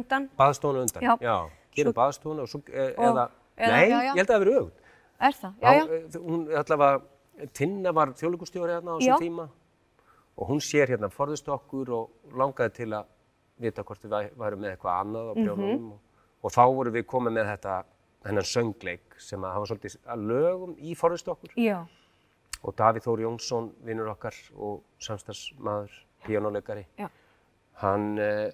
undan, 0.83 1.03
Já. 1.23 1.37
Gerum 1.75 1.95
baðstofan 1.97 2.41
og 2.43 2.49
svo, 2.49 2.61
e, 2.69 2.95
Og- 2.97 3.05
eða, 3.07 3.31
eða- 3.57 3.73
nei, 3.73 3.88
já, 3.88 3.99
já. 4.02 4.12
ég 4.12 4.17
held 4.17 4.29
að 4.29 4.35
það 4.37 4.45
verið 4.45 4.59
auðvitað. 4.59 4.79
Er 5.23 5.33
það? 5.33 5.52
Já, 5.62 5.73
já. 5.73 5.85
Já, 5.87 6.21
hún 6.21 6.41
allavega, 6.62 7.02
Tinna 7.52 7.93
var 7.93 8.07
þjóðlíkustjóri 8.12 8.73
hérna 8.76 8.93
á 8.93 8.97
þessum 9.00 9.21
tíma 9.23 9.49
og 10.37 10.49
hún 10.49 10.61
sér 10.61 10.87
hérna 10.93 11.09
forðist 11.11 11.49
okkur 11.49 11.88
og 11.91 12.11
langaði 12.37 12.73
til 12.75 12.88
að 12.93 13.05
vita 13.59 13.83
hvort 13.85 14.02
við 14.05 14.31
værum 14.37 14.61
með 14.61 14.76
eitthvað 14.76 15.00
annað 15.00 15.31
á 15.31 15.35
prjónunum 15.35 15.81
Mhm. 15.81 15.93
og, 15.93 15.99
og 16.45 16.50
þá 16.52 16.62
vorum 16.75 16.93
við 16.95 17.05
komið 17.07 17.33
með 17.33 17.47
þetta 17.57 17.85
hennan 18.25 18.45
söngleik 18.45 19.17
sem 19.19 19.41
að 19.41 19.52
hafa 19.55 19.67
svolítið 19.67 19.97
að 20.07 20.26
lögum 20.29 20.76
í 20.79 20.95
forðist 20.97 21.29
okkur 21.29 21.50
Já. 21.57 21.87
og 22.64 22.76
Davíð 22.76 23.02
Þór 23.07 23.21
Jónsson, 23.25 23.73
vinnur 23.85 24.09
okkar 24.12 24.35
og 24.57 24.83
samstagsmaður, 25.00 25.91
píjónuleikari 26.25 26.85
hann 27.83 28.19
uh, 28.19 28.50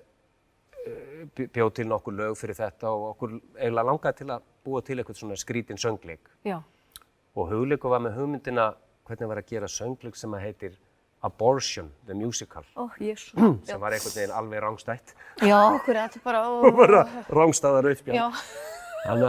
bjóð 1.38 1.70
til 1.76 1.86
nokkur 1.88 2.16
lög 2.16 2.36
fyrir 2.38 2.58
þetta 2.58 2.90
og 2.90 3.06
okkur 3.12 3.38
eiginlega 3.58 3.86
langaði 3.90 4.20
til 4.20 4.28
að 4.34 4.44
búa 4.66 4.82
til 4.84 4.98
eitthvað 4.98 5.20
svona 5.20 5.38
skrítin 5.40 5.80
söngleik. 5.80 6.30
Já. 6.44 6.60
og 7.38 7.50
hugleikur 7.52 7.92
var 7.92 8.02
með 8.02 8.16
hugmyndina 8.18 8.72
hvernig 9.06 9.28
var 9.30 9.40
að 9.40 9.50
gera 9.52 9.68
söngleik 9.70 10.16
sem 10.18 10.34
að 10.34 10.44
heitir 10.46 10.78
Abortion, 11.22 11.90
the 12.06 12.14
Musical. 12.14 12.64
Ó, 12.76 12.88
jésu. 13.02 13.34
sem 13.66 13.80
var 13.80 13.94
einhvern 13.94 14.14
veginn 14.14 14.34
alveg 14.34 14.62
rángstætt 14.62 15.14
Já, 15.42 15.58
okkur 15.74 15.96
er 15.96 16.04
þetta 16.08 16.20
bara, 16.24 16.42
ó, 16.46 16.70
bara 16.82 17.04
rángstæðar 17.28 17.90
upp 17.92 18.12
já. 18.14 18.26
að, 19.08 19.24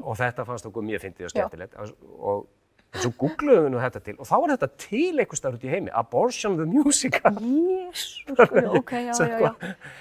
og 0.00 0.18
þetta 0.20 0.46
fannst 0.46 0.68
okkur 0.70 0.86
mjög 0.86 1.06
fyndið 1.06 1.28
og 1.28 1.34
skemmtilegt. 1.34 1.74
Og, 1.78 2.12
og 2.18 2.46
en 2.94 3.02
svo 3.02 3.10
googluðum 3.18 3.66
við 3.66 3.72
nú 3.74 3.80
þetta 3.82 4.00
til 4.06 4.14
og 4.20 4.28
þá 4.28 4.34
var 4.38 4.52
þetta 4.54 4.68
til 4.84 5.12
einhver 5.18 5.40
starf 5.40 5.58
út 5.58 5.66
í 5.66 5.72
heimi 5.72 5.92
Abortion, 5.98 6.56
the 6.60 6.66
Musical 6.70 7.38
Jésu, 7.42 8.34
ok, 8.80 8.92
já, 9.08 9.12
já, 9.18 9.38
já. 9.44 9.52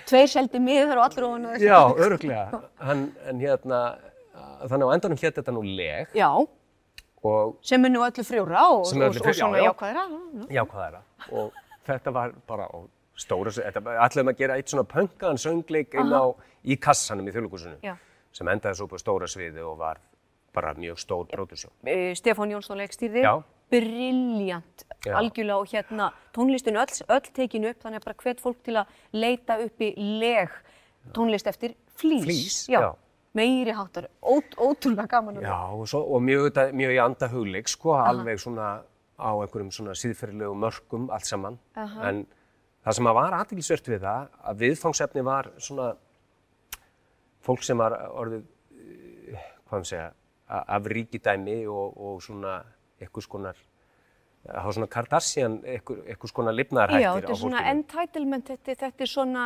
Tveir 0.09 0.29
seldi 0.33 0.61
miður 0.63 1.01
og 1.01 1.05
allir 1.09 1.27
ofan 1.29 1.47
þessu. 1.51 1.67
já, 1.67 1.79
öruglega 2.07 2.61
en, 2.93 3.05
en 3.29 3.41
hérna 3.41 3.79
þannig 4.69 4.85
á 4.87 4.93
endanum 4.97 5.21
hétt 5.23 5.39
þetta 5.41 5.55
nú 5.55 5.63
leg 5.65 6.13
Já, 6.17 6.29
og 7.23 7.57
sem 7.65 7.85
er 7.87 7.93
nú 7.93 8.03
öllu 8.05 8.25
frjóra 8.27 8.65
og, 8.69 8.85
er 8.87 8.97
og, 8.97 9.09
öllu 9.09 9.09
og 9.09 9.19
frjóra, 9.19 9.37
svona 9.41 9.57
já, 9.57 9.63
já. 9.63 9.71
jákvæðra. 9.71 10.05
já. 10.07 10.47
Já, 10.57 10.63
hvað 10.71 10.85
er 10.87 10.97
það? 10.97 11.05
Og 11.33 11.61
þetta 11.89 12.13
var 12.15 12.33
bara 12.49 12.69
á 12.69 12.77
stóra, 13.23 13.51
þetta 13.53 13.97
ætlaðum 14.07 14.31
að 14.31 14.39
gera 14.41 14.55
eitt 14.57 14.71
svona 14.73 14.85
pönkaðan 14.89 15.39
söngleik 15.41 15.93
inn 15.99 16.13
á, 16.13 16.23
í 16.65 16.77
kassanum 16.81 17.27
í 17.29 17.33
þjóðlíkusinu 17.35 17.77
Já. 17.85 17.93
sem 18.33 18.49
endaði 18.49 18.79
svo 18.79 18.87
upp 18.87 18.95
á 18.97 18.99
stóra 19.03 19.29
sviði 19.29 19.61
og 19.65 19.77
var 19.81 19.99
bara 20.53 20.73
mjög 20.77 20.99
stór 21.01 21.27
pródusjón. 21.31 21.73
Eh, 21.85 22.13
Stefán 22.15 22.51
Jónsson 22.53 22.77
leikstýrði, 22.77 23.23
Já. 23.23 23.43
algjörlega 25.17 25.57
og 25.57 25.67
hérna 25.71 26.11
tónlistin 26.35 26.77
öll, 26.77 26.93
öll 27.09 27.31
tekin 27.33 27.65
upp, 27.65 27.79
þannig 27.81 28.01
að 28.01 28.05
bara 28.05 28.19
hvet 28.23 28.43
fólk 28.43 28.59
til 28.63 28.75
að 28.77 28.85
leita 29.13 29.57
upp 29.63 29.81
í 29.81 29.93
leg 29.97 30.49
tónlist 31.13 31.47
eftir 31.49 31.75
flýs. 31.97 32.23
Flís, 32.27 32.59
já. 32.69 32.79
já. 32.79 32.91
Meiri 33.33 33.73
háttar, 33.73 34.07
ót, 34.21 34.53
ótrúlega 34.61 35.07
gaman. 35.09 35.41
Já, 35.41 35.57
og, 35.73 35.87
svo, 35.89 36.03
og 36.05 36.21
mjög, 36.21 36.53
mjög 36.77 36.93
í 36.93 36.99
anda 37.01 37.29
hugleik, 37.31 37.67
sko, 37.71 37.95
alveg 37.97 38.37
svona 38.39 38.83
á 39.17 39.29
einhverjum 39.33 39.71
svona 39.73 39.95
síðferðilegu 39.97 40.53
mörkum 40.53 41.09
allt 41.13 41.25
saman. 41.25 41.57
Aha. 41.73 42.09
En 42.09 42.25
það 42.85 42.97
sem 42.99 43.09
að 43.09 43.17
var 43.17 43.37
aðtilsvert 43.39 43.89
við 43.89 44.03
það, 44.05 44.27
að 44.43 44.65
viðfangsefni 44.67 45.23
var 45.25 45.49
svona 45.57 45.93
fólk 47.43 47.65
sem 47.65 47.79
var 47.79 47.95
orðið, 48.11 48.43
eh, 48.77 49.47
hvað 49.65 49.79
maður 49.79 49.89
segja, 49.89 50.11
af 50.49 50.83
ríkidæmi 50.91 51.63
og, 51.71 51.93
og 51.97 52.21
svona 52.21 52.63
einhvers 53.01 53.27
konar, 53.27 53.55
það 54.43 54.65
var 54.67 54.75
svona 54.77 54.87
Kardashian, 54.91 55.53
einhvers 55.65 56.33
konar 56.35 56.53
lifnaðarhættir 56.57 57.03
Já, 57.03 57.11
á 57.11 57.15
þetta 57.19 57.31
er 57.31 57.39
svona 57.39 57.61
fólkinu. 57.61 57.71
entitlement, 57.73 58.49
þetta, 58.51 58.75
þetta 58.83 59.05
er 59.07 59.11
svona, 59.13 59.45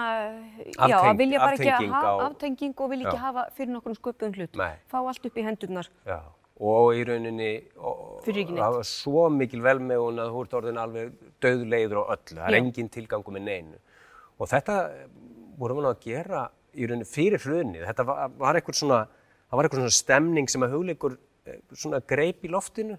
já, 0.58 0.80
Afteng- 0.88 1.12
að 1.12 1.18
vilja 1.22 1.40
bara 1.44 1.54
ekki 1.58 1.70
aftenging 1.72 1.94
hafa 1.94 2.26
aftenging 2.32 2.74
og 2.82 2.90
vilja 2.90 3.08
ekki 3.08 3.18
Já. 3.20 3.26
hafa 3.28 3.46
fyrir 3.58 3.72
nokkur 3.76 3.96
sköpuðum 4.00 4.36
hlut. 4.40 4.56
Nei. 4.58 4.74
Fá 4.92 4.98
allt 5.04 5.26
upp 5.30 5.38
í 5.38 5.46
hendurnar. 5.46 5.90
Já, 6.06 6.20
og 6.60 6.94
í 6.98 7.04
rauninni, 7.06 7.52
og, 7.78 8.24
það 8.26 8.74
var 8.80 8.84
svo 8.90 9.30
mikil 9.30 9.62
velmegun 9.62 10.18
að 10.24 10.34
þú 10.34 10.42
ert 10.48 10.58
orðin 10.62 10.82
alveg 10.82 11.14
döðleiður 11.46 12.02
á 12.02 12.04
öllu, 12.18 12.40
það 12.42 12.48
er 12.48 12.58
Já. 12.58 12.62
engin 12.64 12.90
tilgangu 12.90 13.32
með 13.38 13.46
neinu. 13.52 13.78
Og 14.40 14.50
þetta 14.50 14.80
vorum 15.58 15.78
við 15.82 15.90
að 15.94 16.02
gera 16.02 16.50
í 16.74 16.86
rauninni 16.90 17.06
fyrir 17.10 17.42
hrunið, 17.42 17.86
þetta 17.90 18.04
var, 18.06 18.28
var 18.38 18.56
eitthvað 18.60 18.82
svona, 18.82 19.00
það 19.50 19.58
var 19.60 19.68
eitthvað 19.68 19.84
svona 19.86 19.98
stemning 20.02 20.50
sem 20.52 20.62
að 20.68 20.74
hugleikur 20.78 21.18
eh, 21.48 21.60
svona 21.74 22.02
greip 22.06 22.44
í 22.44 22.50
loftinu. 22.52 22.98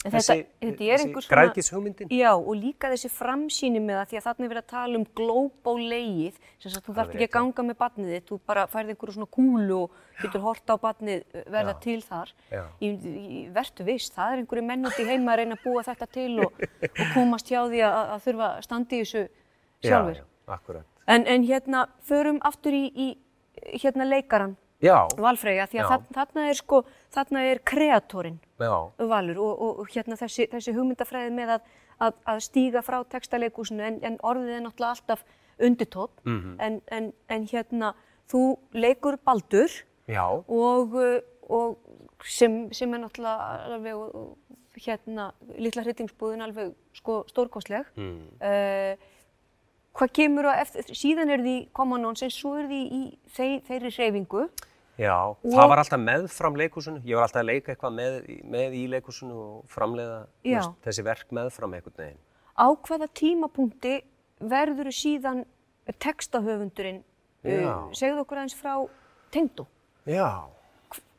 En 0.00 0.14
þetta- 0.14 0.46
þetta 0.62 0.84
einhver 0.96 1.20
svona- 1.20 1.28
Græðkishugmyndin. 1.34 2.08
Já, 2.08 2.30
og 2.32 2.54
líka 2.56 2.88
þessi 2.88 3.10
framsýni 3.12 3.82
með 3.84 3.98
það, 3.98 4.06
því 4.08 4.16
að 4.16 4.24
þarna 4.24 4.44
er 4.46 4.48
verið 4.48 4.62
að 4.62 4.70
tala 4.70 4.96
um 4.96 5.04
glóbóleið, 5.18 6.38
sem 6.58 6.72
sagt, 6.72 6.86
þú 6.86 6.94
þarf 6.96 7.10
ekki 7.14 7.26
að 7.28 7.34
ganga 7.34 7.62
með 7.68 7.76
barnið 7.82 8.14
þitt, 8.14 8.26
þú 8.30 8.38
bara 8.48 8.64
færði 8.66 8.94
einhverju 8.94 9.16
svona 9.18 9.28
kúlu 9.36 9.76
og 9.82 9.90
getur 10.22 10.40
hort 10.40 10.72
á 10.72 10.76
barnið 10.80 11.20
uh, 11.34 11.42
verða 11.52 11.74
Já. 11.74 11.80
til 11.84 12.00
þar. 12.06 12.32
Já. 12.50 12.62
Í, 12.80 12.88
í, 12.96 13.52
vertu 13.52 13.84
viss, 13.84 14.08
það 14.14 14.32
er 14.32 14.40
einhverju 14.40 14.64
menn 14.70 14.88
út 14.88 14.96
í 14.96 15.04
heima 15.04 15.34
að 15.34 15.42
reyna 15.42 15.58
að 15.58 15.64
búa 15.68 15.84
þetta 15.90 16.08
til 16.16 16.32
og, 16.46 16.64
og 16.88 17.06
komast 17.12 17.52
hjá 17.52 17.60
því 17.68 17.84
að, 17.84 18.00
að 18.16 18.24
þurfa 18.24 18.48
að 18.56 18.64
standa 18.70 18.96
í 18.96 19.02
þessu 19.04 19.28
sjálfur. 19.84 20.22
Já, 20.48 20.56
já. 20.80 20.82
En, 21.10 21.26
en 21.26 21.44
hérna, 21.44 21.84
förum 22.08 22.40
aftur 22.40 22.72
í, 22.72 22.86
í 22.96 23.08
hérna 23.84 24.08
leikaran 24.08 24.56
Valfreyja, 25.20 25.66
því 25.68 25.80
að 25.84 26.06
þarna, 26.14 26.44
er 26.48 26.54
sko, 26.58 26.82
þarna 27.12 27.42
er 27.50 27.58
kreatorinn 27.68 28.38
já, 28.60 28.72
Valur 29.10 29.38
og, 29.44 29.60
og, 29.66 29.78
og 29.82 29.90
hérna 29.92 30.16
þessi, 30.16 30.46
þessi 30.52 30.72
hugmyndafræði 30.76 31.34
með 31.36 31.54
að, 31.56 31.68
að, 32.00 32.14
að 32.32 32.40
stíga 32.46 32.82
frá 32.86 32.98
textaleikúsinu 33.12 33.84
en, 33.84 33.98
en 34.02 34.16
orðið 34.24 34.54
er 34.56 34.64
náttúrulega 34.64 34.94
alltaf 34.96 35.24
undirtótt 35.60 36.24
Mhm. 36.24 36.56
en, 36.60 36.80
en, 36.90 37.12
en 37.28 37.46
hérna 37.50 37.94
þú 38.30 38.56
leikur 38.72 39.18
Baldur 39.26 39.68
og, 40.48 40.96
og 41.50 41.76
sem, 42.24 42.72
sem 42.72 42.94
er 42.94 43.02
náttúrulega 43.04 43.66
alveg 43.76 44.80
hérna 44.80 45.32
litla 45.58 45.82
hryllingsbúðin 45.84 46.42
alveg 46.46 46.72
sko 46.96 47.24
stórkostleg. 47.28 47.84
Mm. 47.96 48.20
uh, 48.40 48.96
hvað 49.98 50.12
kemur 50.14 50.46
á 50.48 50.62
eftir, 50.62 50.86
síðan 50.94 51.28
er 51.34 51.42
því 51.42 51.54
Common 51.76 52.00
Nonsense, 52.06 52.38
svo 52.38 52.54
er 52.56 52.68
því 52.70 52.80
í 52.94 53.00
þeir, 53.34 53.56
þeirri 53.66 53.90
hreyfingu 53.96 54.44
já. 55.00 55.16
Það 55.44 55.68
var 55.72 55.80
alltaf 55.82 56.00
meðfram 56.04 56.58
leikhúsinu. 56.60 57.00
Ég 57.08 57.16
var 57.16 57.24
alltaf 57.26 57.40
að 57.42 57.48
leika 57.50 57.72
eitthvað 57.74 57.94
með, 57.96 58.18
með 58.56 58.76
í 58.76 58.82
leikhúsinu 58.92 59.38
og 59.44 59.62
framleiða 59.72 60.18
veist, 60.44 60.76
þessi 60.84 61.04
verk 61.08 61.32
meðfram 61.40 61.74
einhvern 61.78 61.96
veginn. 62.04 62.20
á 62.60 62.66
hvaða 62.86 63.08
tímapunkti 63.16 63.94
verður 64.40 64.90
síðan 64.92 65.44
textahöfundurinn 66.04 67.00
uh, 67.00 67.88
segðu 67.96 68.22
okkur 68.24 68.40
aðeins 68.40 68.56
frá 68.58 68.74
tengdu 69.34 69.64
Já, 70.08 70.26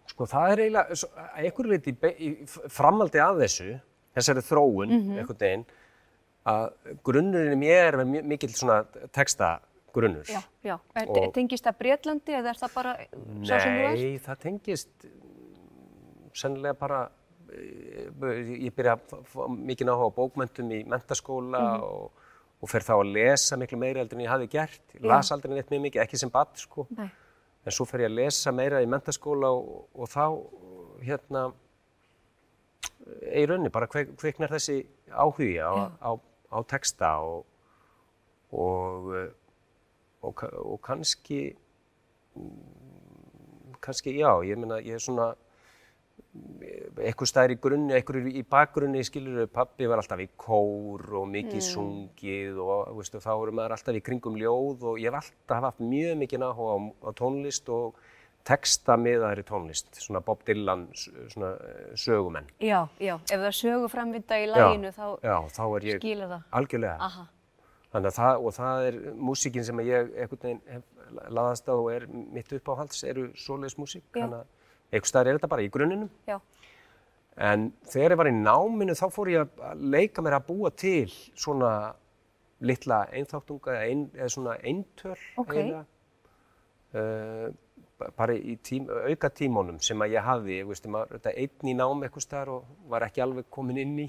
sko 0.10 0.26
það 0.30 0.54
er 0.56 0.62
eiginlega, 0.66 0.98
að 1.22 1.44
einhverju 1.46 1.72
leiti 1.74 1.92
í 1.94 1.98
be- 2.02 2.16
í 2.18 2.30
f- 2.48 2.64
framhaldi 2.74 3.22
af 3.24 3.38
þessu, 3.40 3.68
þessari 4.18 4.44
þróun, 4.48 4.94
einhvern 5.20 5.40
veginn, 5.44 5.66
að 6.52 6.64
grunnurinn 7.06 7.62
mér 7.62 8.00
er 8.02 8.06
mi- 8.10 8.24
mikill 8.34 8.52
svona 8.58 8.80
textagrunnur. 9.92 10.24
já, 10.26 10.42
já. 10.64 10.80
Er, 10.96 11.08
Og- 11.10 11.34
tengist 11.34 11.64
það 11.66 11.78
Breitlandi 11.80 12.32
eða 12.32 12.50
er 12.50 12.56
það 12.62 12.74
bara 12.76 12.94
sá 13.44 13.60
sem 13.60 13.74
þú 13.76 13.86
ert? 13.90 14.00
Nei, 14.00 14.18
það 14.20 14.38
tengist 14.40 14.90
mm, 15.04 16.32
sennilega 16.34 16.74
bara, 16.80 17.10
eh, 17.52 18.10
ég 18.68 18.74
byrja 18.76 18.98
mikið 19.50 19.88
áhuga 19.92 20.08
á 20.08 20.18
bókmentum 20.18 20.72
í 20.72 20.86
mentaskóla 20.88 21.60
Mhm. 21.60 21.84
og, 21.84 22.12
og 22.62 22.70
fer 22.70 22.82
þá 22.82 22.94
að 23.02 23.14
lesa 23.14 23.58
miklu 23.58 23.78
meira 23.78 24.00
heldur 24.00 24.20
en 24.20 24.26
ég 24.26 24.30
hafði 24.30 24.50
gert. 24.50 24.82
Ég 24.96 25.02
las 25.04 25.32
aldrei 25.32 25.54
neitt 25.56 25.70
mjög 25.70 25.82
mikið, 25.82 26.02
ekki 26.06 26.18
sem 26.18 26.30
badd 26.30 26.56
sko. 26.56 26.88
Nei. 26.98 27.10
En 27.66 27.72
svo 27.72 27.86
fer 27.86 28.00
ég 28.02 28.10
að 28.10 28.16
lesa 28.16 28.52
meira 28.52 28.82
í 28.82 28.86
mentaskóla 28.88 29.50
og, 29.52 29.88
og 29.96 30.08
þá 30.10 30.44
hérna 31.04 31.54
í 33.34 33.46
rauninni 33.50 33.70
bara 33.74 33.88
kvik, 33.88 34.16
kviknar 34.18 34.50
þessi 34.54 34.86
áhugi 35.12 35.58
á, 35.62 35.90
á, 36.02 36.12
á 36.54 36.58
texta 36.68 37.18
og 37.22 37.46
og, 38.52 39.14
eh, 39.16 39.30
og, 40.22 40.44
og 40.62 40.82
kannski 40.86 41.42
mm, 42.36 43.78
kannski 43.82 44.18
já, 44.20 44.32
ég 44.46 44.60
meina 44.60 44.82
ég 44.82 45.00
er 45.00 45.04
svona 45.04 45.32
eitthvað 47.02 47.28
stær 47.28 47.52
í 47.52 47.58
grunni, 47.60 47.92
eitthvað 47.96 48.30
í 48.30 48.44
bakgrunni 48.48 49.02
skilur 49.04 49.50
pappi 49.52 49.88
var 49.90 50.00
alltaf 50.00 50.22
í 50.22 50.30
kór 50.40 51.04
og 51.20 51.28
mikið 51.32 51.64
sungið 51.66 52.60
og 52.62 52.94
veistu, 53.00 53.20
þá 53.24 53.32
eru 53.34 53.56
maður 53.58 53.76
alltaf 53.76 53.98
í 53.98 54.04
kringum 54.06 54.38
ljóð 54.40 54.86
og 54.92 55.02
ég 55.02 55.12
hef 55.12 55.20
alltaf 55.20 55.68
haft 55.68 55.84
mjög 55.84 56.22
mikið 56.22 56.46
áhuga 56.48 56.78
á, 56.78 56.80
á 57.04 57.10
tónlist 57.18 57.72
og 57.74 58.00
texta 58.48 58.96
miðaðri 58.98 59.44
tónlist, 59.46 59.92
svona 60.02 60.22
Bob 60.26 60.42
Dylan 60.48 60.88
svona 60.96 61.52
eh, 61.62 61.92
sögumenn. 62.00 62.48
Já, 62.64 62.88
já, 63.02 63.16
ef 63.28 63.38
það 63.38 63.54
sögu 63.60 63.92
framvinda 63.92 64.40
í 64.42 64.48
læginu 64.50 64.94
þá 64.96 65.06
já, 65.22 65.36
þá 65.58 65.64
er 65.68 65.88
ég 65.90 66.02
skilur 66.02 66.32
það. 66.32 66.48
algjörlega. 66.62 66.96
Aha, 67.10 67.28
Þannig 67.92 68.08
að 68.08 68.18
það, 68.18 68.46
og 68.48 68.54
það 68.56 68.86
er 68.88 68.98
músíkin 69.20 69.66
sem 69.68 69.80
ég 69.84 70.12
einhvern 70.16 70.42
veginn 70.46 70.62
hef 70.72 71.28
laðast 71.36 71.68
á 71.68 71.76
og 71.76 71.90
er 71.92 72.06
mitt 72.08 72.52
uppáhalds, 72.56 73.02
eru 73.04 73.26
svoleiðis 73.36 73.76
músík. 73.82 74.06
Þannig 74.16 74.38
að 74.40 74.46
einhvers 74.92 75.12
staðar 75.12 75.28
er 75.34 75.40
þetta 75.40 75.50
bara 75.52 75.66
í 75.66 75.72
grunninum. 75.74 76.10
já, 76.28 76.40
En 77.38 77.72
þegar 77.88 78.12
ég 78.12 78.18
var 78.20 78.28
í 78.28 78.36
náminu 78.36 78.94
þá 79.00 79.06
fór 79.12 79.30
ég 79.32 79.48
að 79.64 79.84
leika 79.92 80.22
mér 80.22 80.36
að 80.40 80.48
búa 80.50 80.70
til 80.76 81.08
svona 81.36 81.94
litla 82.62 83.06
einþáttunga 83.12 83.72
eða, 83.72 83.86
ein, 83.90 84.02
eða 84.16 84.30
svona 84.30 84.56
eintöl 84.62 85.16
Ok. 85.40 85.54
eiginlega. 85.56 85.86
Uh, 86.92 87.48
ba- 87.98 88.12
bara 88.18 88.34
í 88.36 88.58
tím, 88.62 88.90
auka 88.90 89.30
tímónum 89.32 89.80
sem 89.82 89.98
að 90.04 90.12
ég 90.18 90.26
hafði, 90.28 90.58
ég 90.60 90.68
veist, 90.68 90.88
maður, 90.92 91.16
þetta 91.18 91.34
einn 91.40 91.72
í 91.72 91.76
nám 91.80 92.04
eitthvað 92.04 92.26
staðar 92.26 92.50
og 92.58 92.66
var 92.92 93.06
ekki 93.08 93.24
alveg 93.24 93.48
komin 93.50 93.78
inn 93.80 93.96
í 94.04 94.08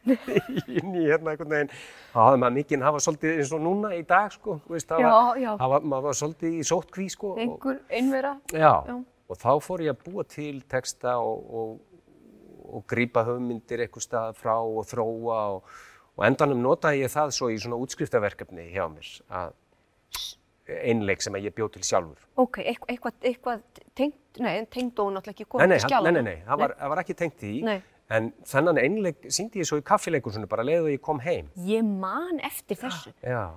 inn 0.80 0.94
í 0.96 1.04
hérna 1.04 1.34
einhvern 1.34 1.52
veginn 1.52 1.72
þá 1.74 2.18
hafði 2.18 2.40
maður 2.42 2.56
mikið 2.56 2.84
hafa 2.86 3.02
svolítið 3.04 3.42
eins 3.42 3.52
og 3.56 3.62
núna 3.64 3.92
í 3.96 4.00
dag 4.08 4.32
sko, 4.32 4.56
veist, 4.70 4.88
það 4.88 5.04
var, 5.04 5.42
það 5.60 5.74
var, 5.74 6.02
var 6.06 6.18
svolítið 6.22 6.56
í 6.56 6.64
sótkví 6.70 7.06
sko 7.12 7.34
einhver 7.36 7.78
einvera. 7.92 8.34
Já, 8.54 8.72
Já. 8.88 8.96
og 9.00 9.40
þá 9.44 9.50
fór 9.66 9.84
ég 9.84 9.94
að 9.94 10.02
búa 10.08 10.26
til 10.30 10.62
texta 10.70 11.18
og, 11.20 11.54
og, 11.60 12.02
og 12.70 12.86
grípa 12.90 13.26
hugmyndir 13.28 13.84
eitthvað 13.84 14.06
stað 14.08 14.40
frá 14.40 14.56
og 14.56 14.82
þróa 14.88 15.40
og, 15.58 15.80
og 16.16 16.26
endanum 16.30 16.64
notaði 16.64 17.04
ég 17.04 17.12
það 17.12 17.36
svo 17.36 17.52
í 17.52 17.60
svona 17.60 17.80
útskriftaverkefni 17.84 18.70
hjá 18.72 18.86
mér 18.88 19.12
að 19.28 19.56
einleik 20.70 21.22
sem 21.24 21.36
ég 21.40 21.54
bjóð 21.54 21.72
til 21.76 21.86
sjálfur. 21.86 22.26
Ok, 22.40 22.60
eitthvað, 22.62 23.14
eitthvað, 23.26 23.62
tengt, 23.98 24.18
nei, 24.38 24.52
en 24.60 24.68
tengd 24.70 25.00
og 25.02 25.12
náttúrulega 25.16 25.34
ekki 25.34 25.48
komið 25.50 25.74
til 25.74 25.82
skjála. 25.86 26.06
nei, 26.06 26.20
nei, 26.20 26.22
nei, 26.28 26.44
það 26.46 26.62
var, 26.62 26.74
það 26.78 26.92
var 26.92 27.02
ekki 27.02 27.16
tengt 27.18 27.40
því, 27.40 27.54
Nei. 27.66 27.78
En 28.10 28.30
þennan 28.50 28.80
einleik 28.82 29.26
síndi 29.32 29.62
ég 29.62 29.68
svo 29.68 29.78
í 29.80 29.84
kaffileikursunni 29.86 30.48
bara 30.50 30.66
leið 30.66 30.86
og 30.88 30.92
ég 30.94 31.02
kom 31.04 31.20
heim. 31.24 31.50
Ég 31.66 31.86
man 31.86 32.40
eftir 32.46 32.78
þessu. 32.80 33.12
Já, 33.22 33.54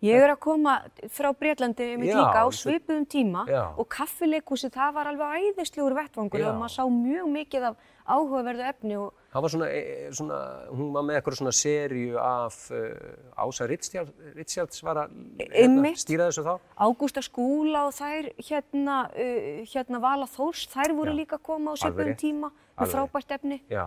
Ég 0.00 0.16
er 0.16 0.32
að 0.32 0.38
koma 0.40 0.78
frá 1.12 1.28
Breitlandi 1.36 1.90
með 2.00 2.08
Já, 2.08 2.16
líka 2.16 2.44
á 2.44 2.48
svipuðum 2.56 3.06
tíma 3.10 3.44
Já. 3.48 3.62
og 3.76 3.88
kaffileikhúsi 3.92 4.70
það 4.72 4.94
var 4.96 5.10
alveg 5.10 5.50
æðislegur 5.50 5.96
vettvangur 5.98 6.44
og 6.48 6.56
maður 6.56 6.72
sá 6.72 6.84
mjög 6.88 7.26
mikið 7.34 7.66
af 7.68 7.90
áhugaverðu 8.10 8.64
efni 8.70 8.96
og 8.96 9.12
það 9.30 9.44
var 9.44 9.52
svona, 9.54 9.68
e, 9.68 9.80
e, 9.80 10.08
svona 10.16 10.38
hún 10.72 10.90
var 10.94 11.06
með 11.06 11.18
eitthvað 11.18 11.38
svona 11.40 11.52
serju 11.58 12.16
af 12.22 12.58
uh, 12.72 13.44
Ása 13.44 13.68
Ritstjards 13.70 14.82
var 14.86 15.04
að 15.04 15.14
hérna, 15.44 15.92
stýra 16.00 16.30
þessu 16.30 16.46
þá. 16.48 16.52
Ágústa 16.80 17.24
Skúla 17.24 17.84
og 17.90 17.94
þær 18.00 18.32
hérna, 18.40 18.98
uh, 19.12 19.62
hérna 19.70 20.02
Vala 20.02 20.28
Þórs, 20.32 20.66
þær 20.72 20.96
voru 20.96 21.14
Já. 21.14 21.18
líka 21.20 21.38
að 21.38 21.46
koma 21.52 21.76
á 21.76 21.80
svipuðum 21.84 22.12
rétt. 22.14 22.22
tíma 22.24 22.52
með 22.80 22.94
frábært 22.96 23.36
efni. 23.36 23.60
Já, 23.70 23.86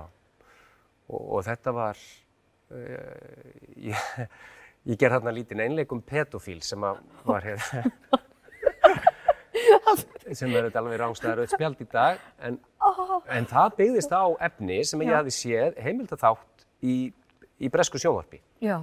og, 1.09 1.21
og 1.21 1.45
þetta 1.49 1.75
var, 1.75 2.07
uh, 2.71 3.53
ég, 3.89 4.27
ég 4.89 4.99
ger 4.99 5.13
þarna 5.15 5.33
lítinn 5.35 5.63
einleik 5.63 5.91
um 5.95 6.01
pedofíl 6.03 6.59
sem 6.65 6.83
að 6.83 6.99
var 7.27 7.45
hér, 7.47 7.63
sem 10.33 10.51
er 10.51 10.67
þetta 10.67 10.81
alveg 10.81 11.01
rángstæðar 11.01 11.43
auðvitað 11.43 11.55
spjald 11.55 11.83
í 11.83 11.87
dag, 11.93 12.21
en, 12.43 12.59
en 13.37 13.49
það 13.49 13.77
byggðist 13.79 14.15
á 14.15 14.25
efni 14.49 14.81
sem 14.87 15.03
ég 15.05 15.13
Já. 15.13 15.17
hafði 15.19 15.35
séð 15.37 15.79
heimildaþátt 15.85 16.67
í, 16.83 16.97
í 17.63 17.71
bresku 17.71 18.01
sjónvarpi 18.01 18.39
Já. 18.63 18.77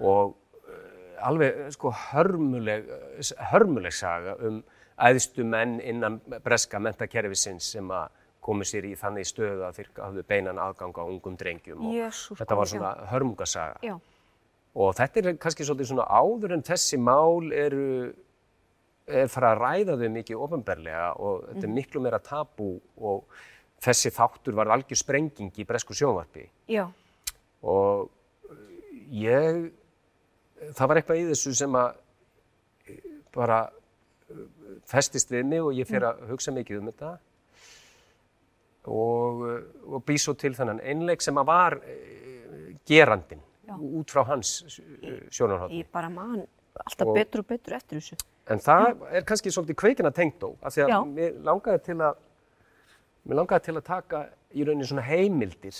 og 0.00 0.34
uh, 0.34 1.28
alveg 1.30 1.66
sko 1.76 1.92
hörmuleg, 2.10 2.88
hörmuleg 3.52 3.94
saga 3.94 4.32
um 4.46 4.62
æðstu 5.00 5.46
menn 5.48 5.78
innan 5.80 6.18
breska 6.44 6.80
mentakerfisins 6.82 7.70
sem 7.76 7.86
að 7.94 8.10
komu 8.44 8.64
sér 8.64 8.86
í 8.88 8.94
þannig 8.98 9.28
stöðu 9.28 9.64
að 9.66 9.78
þeir 9.78 9.90
hafðu 10.00 10.22
beinan 10.28 10.60
aðgang 10.60 10.96
á 10.96 11.04
ungum 11.04 11.36
drengjum 11.40 11.86
og 11.86 11.96
Jesús, 11.96 12.38
þetta 12.40 12.56
var 12.56 12.70
svona 12.70 12.92
hörmungasaga 13.12 13.76
Já. 13.84 13.94
Og 14.74 14.94
þetta 14.98 15.20
er 15.20 15.38
kannski 15.40 15.66
svolítið 15.66 15.90
svona 15.90 16.06
áður 16.06 16.54
en 16.54 16.66
þessi 16.66 16.98
mál 17.02 17.50
eru 17.50 17.86
er 19.10 19.30
fara 19.30 19.54
að 19.54 19.62
ræða 19.64 19.96
þau 19.98 20.10
mikið 20.14 20.44
ofinberlega 20.46 21.08
og 21.18 21.46
þetta 21.48 21.66
er 21.66 21.74
miklu 21.74 22.02
meira 22.04 22.20
tabú 22.22 22.70
og 22.96 23.40
þessi 23.82 24.12
þáttur 24.14 24.58
var 24.58 24.70
algjör 24.74 25.00
sprenging 25.00 25.50
í 25.56 25.66
bresku 25.66 25.96
sjónvarpi 25.96 26.46
Já. 26.70 26.84
og 27.62 28.06
uh, 28.50 28.60
ég 29.10 29.66
það 30.76 30.86
var 30.86 31.00
eitthvað 31.00 31.22
í 31.22 31.26
þessu 31.32 31.56
sem 31.58 31.80
að 31.80 31.90
uh, 31.96 33.02
bara 33.34 33.60
uh, 33.66 34.46
festist 34.90 35.32
við 35.32 35.50
mig 35.50 35.64
og 35.64 35.74
ég 35.74 35.88
fer 35.90 36.06
að 36.12 36.24
hugsa 36.30 36.54
mikið 36.54 36.82
um 36.82 36.92
þetta 36.92 37.12
og, 38.90 39.44
og 39.90 40.02
bý 40.06 40.16
svo 40.20 40.36
til 40.38 40.54
þennan 40.56 40.80
einleik 40.80 41.20
sem 41.20 41.36
að 41.36 41.50
var 41.50 41.74
gerandin. 42.88 43.42
Út 43.78 44.10
frá 44.10 44.24
hans 44.26 44.50
uh, 44.62 45.20
sjónarhótt 45.30 45.70
Ég 45.76 45.86
bara 45.92 46.08
man 46.10 46.46
alltaf 46.84 47.06
Og- 47.06 47.14
betur 47.14 47.40
og 47.40 47.46
betur 47.46 47.74
eftir 47.76 47.98
þessu. 48.00 48.16
en 48.50 48.58
það 48.58 49.06
er 49.12 49.22
kannski 49.28 49.50
svolítið 49.52 49.74
kveikina 49.82 50.10
tengdó 50.10 50.56
af 50.62 50.72
því 50.74 50.82
að 50.84 50.88
Já. 50.88 50.98
mér 51.06 51.38
langaði 51.44 51.82
til 51.84 51.96
að 52.00 52.14
mér 53.28 53.34
langaði 53.40 53.62
til 53.68 53.76
að 53.76 53.84
taka 53.84 54.22
í 54.54 54.64
rauninni 54.64 54.86
svona 54.88 55.02
heimildir 55.06 55.74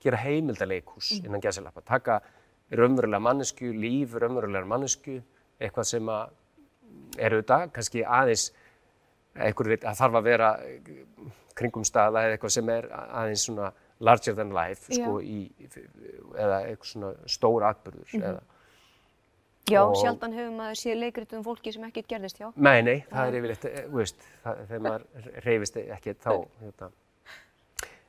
gera 0.00 0.16
heimildaleikhús 0.16 1.12
Mm. 1.20 1.26
innan 1.26 1.40
gæsalappa 1.40 1.80
taka 1.84 2.20
raunverulega 2.70 3.20
mannesku, 3.20 3.72
líf 3.72 4.14
raunverulega 4.14 4.66
mannesku 4.66 5.22
eitthvað 5.60 5.84
sem 5.84 6.06
að 6.06 6.28
er 7.18 7.30
auðvitað 7.32 7.72
kannski 7.72 8.04
aðeins 8.04 8.52
veit 9.34 9.84
að 9.84 9.96
þarf 9.98 10.14
að 10.14 10.22
vera 10.24 10.50
kringum 11.54 11.84
staða 11.84 12.22
eða 12.24 12.36
eitthvað 12.36 12.50
sem 12.54 12.68
er 12.68 12.88
aðeins 12.92 13.44
svona 13.48 13.72
larger 14.04 14.34
than 14.36 14.52
life 14.54 14.88
Já. 14.92 15.00
sko, 15.04 15.18
í, 15.24 15.38
eða 16.36 16.58
eitthvað 16.68 16.90
svona 16.92 17.12
stór 17.30 17.64
atbyrður 17.70 18.10
Mhm. 18.14 18.22
eða 18.32 18.42
Já, 19.64 19.80
Og- 19.80 19.94
sjaldan 19.96 20.34
hefur 20.36 20.50
maður 20.52 20.76
séð 20.76 20.98
leikrit 21.00 21.30
um 21.32 21.42
fólki 21.42 21.72
sem 21.72 21.82
ekkert 21.86 22.06
gerðist 22.10 22.36
hjá. 22.36 22.50
Nei, 22.54 22.82
nei, 22.84 22.98
það 23.10 23.28
er 23.30 23.36
yfirleitt, 23.38 23.64
eh, 23.64 23.86
veist, 23.88 24.16
það, 24.44 24.58
þegar 24.68 24.82
maður 24.84 25.04
reyfist 25.46 25.76
ekki 25.80 26.14
þá, 26.20 26.34
hérna. 26.60 26.90